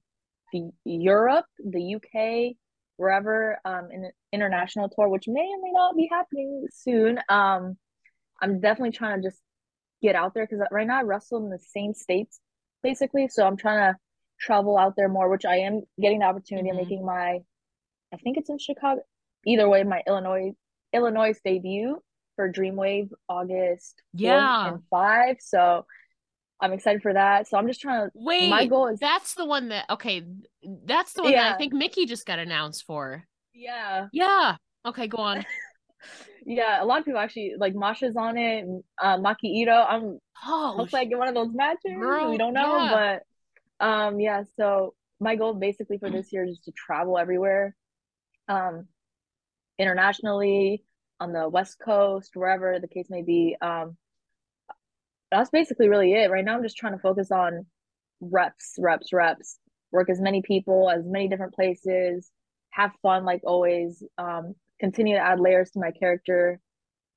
the 0.52 0.70
Europe, 0.84 1.46
the 1.64 1.96
UK, 1.96 2.58
wherever, 2.98 3.58
um, 3.64 3.88
an 3.92 4.12
international 4.34 4.90
tour, 4.90 5.08
which 5.08 5.30
may 5.30 5.48
or 5.48 5.62
may 5.62 5.72
not 5.72 5.96
be 5.96 6.10
happening 6.12 6.68
soon. 6.74 7.20
Um, 7.30 7.78
I'm 8.42 8.60
definitely 8.60 8.92
trying 8.92 9.22
to 9.22 9.30
just 9.30 9.42
get 10.02 10.16
out 10.16 10.34
there 10.34 10.46
because 10.46 10.68
right 10.72 10.86
now 10.86 11.00
I 11.00 11.04
wrestle 11.04 11.38
in 11.38 11.50
the 11.50 11.60
same 11.60 11.94
states 11.94 12.42
basically. 12.84 13.30
So 13.30 13.48
I'm 13.48 13.56
trying 13.56 13.94
to 13.94 13.98
travel 14.42 14.78
out 14.78 14.96
there 14.98 15.08
more, 15.08 15.30
which 15.30 15.46
I 15.46 15.60
am 15.60 15.84
getting 16.02 16.20
the 16.20 16.26
opportunity 16.26 16.68
mm-hmm. 16.70 16.80
of 16.80 16.84
making 16.84 17.06
my, 17.06 17.40
I 18.14 18.18
think 18.22 18.38
it's 18.38 18.50
in 18.50 18.60
Chicago. 18.60 19.04
Either 19.48 19.70
way, 19.70 19.84
my 19.84 20.02
Illinois 20.06 20.52
Illinois 20.92 21.34
debut 21.46 22.02
for 22.36 22.52
Dreamwave 22.52 23.10
August 23.30 24.02
yeah 24.14 24.70
and 24.70 24.82
five. 24.90 25.38
So 25.40 25.86
I'm 26.60 26.72
excited 26.74 27.02
for 27.02 27.14
that. 27.14 27.48
So 27.48 27.58
I'm 27.58 27.68
just 27.68 27.82
trying 27.82 28.08
to 28.08 28.12
wait. 28.16 28.50
My 28.50 28.66
goal 28.66 28.88
is 28.88 29.00
that's 29.00 29.34
the 29.34 29.46
one 29.46 29.70
that 29.70 29.86
okay. 29.90 30.26
That's 30.86 31.14
the 31.14 31.24
one 31.24 31.32
yeah. 31.32 31.50
that 31.50 31.56
I 31.56 31.58
think 31.58 31.74
Mickie 31.74 32.06
just 32.06 32.26
got 32.26 32.40
announced 32.40 32.86
for. 32.86 33.26
Yeah. 33.54 34.08
Yeah. 34.14 34.56
Okay, 34.86 35.08
go 35.08 35.18
on. 35.18 35.46
yeah, 36.46 36.84
a 36.84 36.86
lot 36.86 37.00
of 37.00 37.06
people 37.06 37.20
actually 37.20 37.54
like 37.58 37.74
Masha's 37.76 38.16
on 38.16 38.38
it. 38.38 38.66
Uh, 39.02 39.18
Maki 39.18 39.46
Ito. 39.46 39.72
I'm 39.72 40.20
oh, 40.46 40.74
hopefully 40.78 41.02
I 41.02 41.06
get 41.06 41.18
one 41.18 41.28
of 41.28 41.36
those 41.36 41.54
matches. 41.54 41.98
Girl, 41.98 42.30
we 42.30 42.38
don't 42.38 42.54
know, 42.54 42.78
yeah. 42.78 43.20
but 43.80 43.86
um, 43.86 44.20
yeah. 44.20 44.44
So 44.58 44.94
my 45.20 45.36
goal 45.36 45.54
basically 45.54 45.98
for 45.98 46.10
this 46.10 46.32
year 46.34 46.46
is 46.46 46.60
to 46.66 46.72
travel 46.72 47.18
everywhere, 47.18 47.76
um, 48.48 48.88
internationally, 49.78 50.84
on 51.24 51.32
the 51.32 51.48
West 51.48 51.78
Coast, 51.80 52.32
wherever 52.36 52.80
the 52.80 52.88
case 52.88 53.08
may 53.10 53.22
be. 53.22 53.56
Um, 53.62 53.96
that's 55.32 55.50
basically 55.50 55.88
really 55.88 56.14
it. 56.14 56.30
Right 56.30 56.44
now, 56.44 56.56
I'm 56.56 56.64
just 56.64 56.78
trying 56.78 56.94
to 56.94 57.00
focus 57.00 57.32
on 57.32 57.66
reps, 58.20 58.76
reps, 58.78 59.14
reps, 59.14 59.58
work 59.92 60.10
as 60.10 60.20
many 60.20 60.42
people, 60.42 60.90
as 60.90 61.06
many 61.06 61.30
different 61.30 61.54
places, 61.54 62.30
have 62.72 62.92
fun 63.02 63.24
like 63.24 63.42
always, 63.46 64.04
um, 64.18 64.54
continue 64.80 65.16
to 65.16 65.22
add 65.22 65.40
layers 65.40 65.72
to 65.72 65.80
my 65.80 65.92
character, 65.92 66.60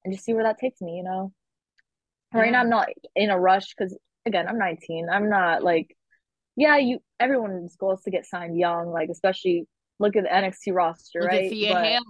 and 0.04 0.14
just 0.14 0.24
see 0.24 0.34
where 0.34 0.44
that 0.44 0.58
takes 0.58 0.80
me, 0.80 0.96
you 0.96 1.02
know? 1.02 1.32
Yeah. 2.32 2.40
Right 2.42 2.52
now, 2.52 2.60
I'm 2.60 2.70
not 2.70 2.88
in 3.16 3.30
a 3.30 3.38
rush 3.38 3.74
because, 3.76 3.96
again, 4.24 4.46
I'm 4.48 4.58
19. 4.58 5.08
I'm 5.10 5.28
not 5.28 5.64
like, 5.64 5.96
yeah, 6.54 6.76
you, 6.76 7.00
everyone's 7.18 7.76
goal 7.76 7.94
is 7.94 8.02
to 8.02 8.10
get 8.10 8.24
signed 8.24 8.56
young, 8.56 8.92
like, 8.92 9.08
especially 9.10 9.66
look 9.98 10.14
at 10.14 10.22
the 10.22 10.28
NXT 10.28 10.74
roster, 10.74 11.22
look 11.22 11.30
right? 11.30 11.44
At 11.46 11.50
Thea 11.50 11.72
but, 11.72 11.84
Hail, 11.84 12.02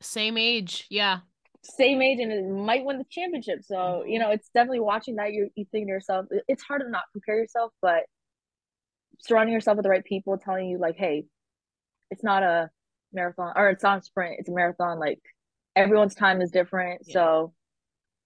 same 0.00 0.36
age. 0.36 0.86
Yeah 0.90 1.20
same 1.64 2.02
age 2.02 2.18
and 2.20 2.32
it 2.32 2.48
might 2.48 2.84
win 2.84 2.98
the 2.98 3.04
championship. 3.10 3.62
So, 3.62 3.76
mm-hmm. 3.76 4.08
you 4.08 4.18
know, 4.18 4.30
it's 4.30 4.48
definitely 4.54 4.80
watching 4.80 5.16
that 5.16 5.32
you 5.32 5.50
you 5.54 5.66
think 5.70 5.86
to 5.86 5.90
yourself, 5.90 6.26
it's 6.48 6.62
hard 6.62 6.82
to 6.82 6.90
not 6.90 7.04
compare 7.12 7.38
yourself, 7.38 7.72
but 7.80 8.04
surrounding 9.20 9.54
yourself 9.54 9.76
with 9.76 9.84
the 9.84 9.90
right 9.90 10.04
people 10.04 10.36
telling 10.38 10.68
you 10.68 10.78
like, 10.78 10.96
hey, 10.96 11.24
it's 12.10 12.22
not 12.22 12.42
a 12.42 12.70
marathon 13.12 13.52
or 13.56 13.70
it's 13.70 13.82
not 13.82 13.98
a 13.98 14.02
sprint, 14.02 14.36
it's 14.38 14.48
a 14.48 14.52
marathon. 14.52 14.98
Like 14.98 15.20
everyone's 15.74 16.14
time 16.14 16.40
is 16.40 16.50
different. 16.50 17.02
Yeah. 17.06 17.14
So 17.14 17.54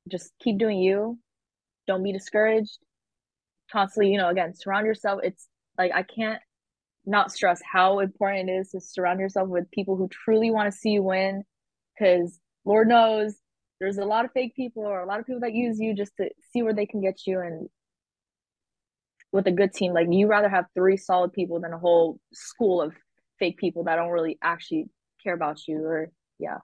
just 0.08 0.32
keep 0.40 0.58
doing 0.58 0.78
you. 0.78 1.18
Don't 1.86 2.02
be 2.02 2.12
discouraged. 2.12 2.78
Constantly, 3.70 4.10
you 4.12 4.18
know, 4.18 4.28
again, 4.28 4.54
surround 4.54 4.86
yourself. 4.86 5.20
It's 5.22 5.46
like 5.76 5.92
I 5.94 6.02
can't 6.02 6.40
not 7.06 7.32
stress 7.32 7.60
how 7.70 8.00
important 8.00 8.50
it 8.50 8.52
is 8.52 8.70
to 8.70 8.80
surround 8.80 9.20
yourself 9.20 9.48
with 9.48 9.70
people 9.70 9.96
who 9.96 10.08
truly 10.08 10.50
want 10.50 10.70
to 10.70 10.78
see 10.78 10.90
you 10.90 11.02
win 11.02 11.42
because 11.98 12.38
Lord 12.64 12.88
knows 12.88 13.36
there's 13.80 13.98
a 13.98 14.04
lot 14.04 14.24
of 14.24 14.32
fake 14.32 14.54
people 14.56 14.82
or 14.84 15.00
a 15.00 15.06
lot 15.06 15.20
of 15.20 15.26
people 15.26 15.40
that 15.40 15.54
use 15.54 15.78
you 15.78 15.94
just 15.94 16.12
to 16.16 16.30
see 16.52 16.62
where 16.62 16.74
they 16.74 16.86
can 16.86 17.00
get 17.00 17.26
you 17.26 17.40
and 17.40 17.68
with 19.32 19.46
a 19.46 19.52
good 19.52 19.72
team. 19.72 19.92
Like 19.92 20.08
you 20.10 20.26
rather 20.26 20.48
have 20.48 20.66
three 20.74 20.96
solid 20.96 21.32
people 21.32 21.60
than 21.60 21.72
a 21.72 21.78
whole 21.78 22.18
school 22.32 22.80
of 22.82 22.94
fake 23.38 23.58
people 23.58 23.84
that 23.84 23.96
don't 23.96 24.10
really 24.10 24.38
actually 24.42 24.86
care 25.22 25.34
about 25.34 25.66
you 25.68 25.78
or 25.78 26.10
yeah 26.38 26.58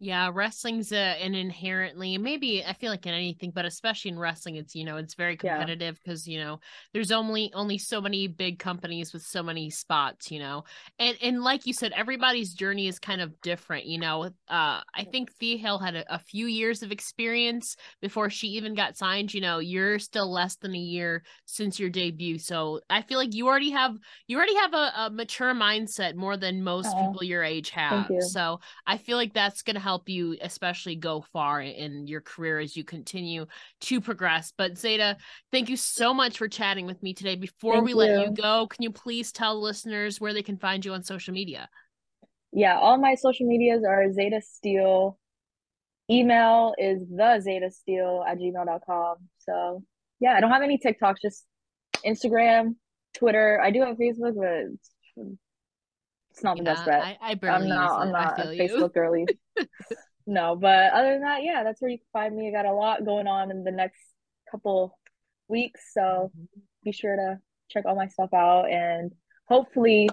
yeah, 0.00 0.30
wrestling's 0.32 0.92
a, 0.92 0.96
an 0.96 1.34
inherently 1.34 2.18
maybe 2.18 2.64
I 2.64 2.72
feel 2.72 2.90
like 2.90 3.04
in 3.06 3.14
anything, 3.14 3.50
but 3.50 3.64
especially 3.64 4.12
in 4.12 4.18
wrestling, 4.18 4.54
it's 4.54 4.74
you 4.74 4.84
know 4.84 4.96
it's 4.96 5.14
very 5.14 5.36
competitive 5.36 5.98
because 6.02 6.26
yeah. 6.26 6.32
you 6.38 6.44
know 6.44 6.60
there's 6.92 7.10
only 7.10 7.50
only 7.52 7.78
so 7.78 8.00
many 8.00 8.28
big 8.28 8.60
companies 8.60 9.12
with 9.12 9.22
so 9.22 9.42
many 9.42 9.70
spots, 9.70 10.30
you 10.30 10.38
know, 10.38 10.62
and 11.00 11.16
and 11.20 11.42
like 11.42 11.66
you 11.66 11.72
said, 11.72 11.92
everybody's 11.96 12.54
journey 12.54 12.86
is 12.86 13.00
kind 13.00 13.20
of 13.20 13.40
different, 13.40 13.86
you 13.86 13.98
know. 13.98 14.24
Uh, 14.48 14.80
I 14.94 15.04
think 15.10 15.32
Thea 15.32 15.58
Hail 15.58 15.78
had 15.78 15.96
a, 15.96 16.14
a 16.14 16.18
few 16.20 16.46
years 16.46 16.84
of 16.84 16.92
experience 16.92 17.76
before 18.00 18.30
she 18.30 18.48
even 18.48 18.74
got 18.74 18.96
signed. 18.96 19.34
You 19.34 19.40
know, 19.40 19.58
you're 19.58 19.98
still 19.98 20.30
less 20.30 20.54
than 20.56 20.76
a 20.76 20.78
year 20.78 21.24
since 21.46 21.80
your 21.80 21.90
debut, 21.90 22.38
so 22.38 22.80
I 22.88 23.02
feel 23.02 23.18
like 23.18 23.34
you 23.34 23.48
already 23.48 23.70
have 23.70 23.96
you 24.28 24.36
already 24.36 24.56
have 24.56 24.74
a, 24.74 24.92
a 24.96 25.10
mature 25.10 25.54
mindset 25.54 26.14
more 26.14 26.36
than 26.36 26.62
most 26.62 26.88
oh, 26.94 27.08
people 27.08 27.24
your 27.24 27.42
age 27.42 27.70
have. 27.70 28.08
So 28.20 28.60
I 28.86 28.98
feel 28.98 29.16
like 29.16 29.34
that's 29.34 29.62
gonna 29.62 29.80
help 29.80 29.87
you 30.06 30.36
especially 30.40 30.96
go 30.96 31.24
far 31.32 31.60
in 31.60 32.06
your 32.06 32.20
career 32.20 32.58
as 32.58 32.76
you 32.76 32.84
continue 32.84 33.46
to 33.82 34.00
progress. 34.00 34.52
But 34.56 34.74
Zayda 34.74 35.16
thank 35.52 35.68
you 35.68 35.76
so 35.76 36.12
much 36.12 36.38
for 36.38 36.48
chatting 36.48 36.86
with 36.86 37.02
me 37.02 37.14
today. 37.14 37.36
Before 37.36 37.74
thank 37.74 37.84
we 37.86 37.92
you. 37.92 37.96
let 37.96 38.20
you 38.20 38.30
go, 38.32 38.66
can 38.66 38.82
you 38.82 38.90
please 38.90 39.32
tell 39.32 39.60
listeners 39.60 40.20
where 40.20 40.32
they 40.32 40.42
can 40.42 40.58
find 40.58 40.84
you 40.84 40.92
on 40.92 41.02
social 41.02 41.34
media? 41.34 41.68
Yeah, 42.52 42.78
all 42.78 42.98
my 42.98 43.14
social 43.14 43.46
medias 43.46 43.84
are 43.84 44.04
Zayda 44.06 44.42
Steel 44.42 45.18
Email 46.10 46.74
is 46.78 47.00
the 47.08 47.42
Zayda 47.46 47.70
Steel 47.70 48.24
at 48.26 48.38
gmail.com. 48.38 49.16
So 49.38 49.82
yeah, 50.20 50.32
I 50.32 50.40
don't 50.40 50.50
have 50.50 50.62
any 50.62 50.78
TikToks, 50.78 51.16
just 51.22 51.44
Instagram, 52.04 52.76
Twitter. 53.14 53.60
I 53.62 53.70
do 53.70 53.82
have 53.82 53.96
Facebook, 53.96 54.34
but 54.36 55.24
it's 56.38 56.44
not 56.44 56.56
the 56.56 56.62
best 56.62 56.84
bet. 56.84 57.02
I, 57.02 57.18
I 57.20 57.34
barely 57.34 57.64
I'm 57.64 57.68
not, 57.68 58.00
I'm 58.00 58.12
not 58.12 58.38
a 58.38 58.44
Facebook 58.44 58.94
girly. 58.94 59.26
no, 60.26 60.54
but 60.54 60.92
other 60.92 61.12
than 61.12 61.22
that, 61.22 61.42
yeah, 61.42 61.64
that's 61.64 61.82
where 61.82 61.90
you 61.90 61.98
can 61.98 62.06
find 62.12 62.36
me. 62.36 62.48
I 62.48 62.52
got 62.52 62.66
a 62.66 62.72
lot 62.72 63.04
going 63.04 63.26
on 63.26 63.50
in 63.50 63.64
the 63.64 63.72
next 63.72 63.98
couple 64.50 64.96
weeks, 65.48 65.80
so 65.92 66.00
mm-hmm. 66.00 66.60
be 66.84 66.92
sure 66.92 67.16
to 67.16 67.38
check 67.70 67.86
all 67.86 67.96
my 67.96 68.06
stuff 68.06 68.32
out 68.32 68.70
and 68.70 69.12
hopefully 69.46 70.08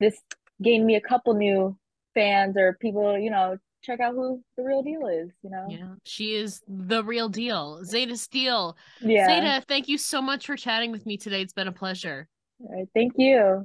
this 0.00 0.16
gained 0.62 0.86
me 0.86 0.94
a 0.94 1.00
couple 1.00 1.34
new 1.34 1.76
fans 2.14 2.56
or 2.56 2.78
people, 2.80 3.18
you 3.18 3.30
know, 3.30 3.56
check 3.82 4.00
out 4.00 4.14
who 4.14 4.42
the 4.56 4.62
real 4.62 4.82
deal 4.82 5.06
is, 5.08 5.30
you 5.42 5.50
know? 5.50 5.66
Yeah, 5.68 5.94
she 6.04 6.34
is 6.34 6.62
the 6.68 7.02
real 7.02 7.28
deal. 7.28 7.82
Zayda 7.84 8.16
Steel. 8.16 8.76
Yeah. 9.00 9.28
Zayda, 9.28 9.64
thank 9.66 9.88
you 9.88 9.98
so 9.98 10.22
much 10.22 10.46
for 10.46 10.56
chatting 10.56 10.92
with 10.92 11.04
me 11.04 11.16
today. 11.16 11.42
It's 11.42 11.52
been 11.52 11.68
a 11.68 11.72
pleasure. 11.72 12.28
All 12.60 12.76
right, 12.76 12.88
thank 12.94 13.14
you. 13.16 13.56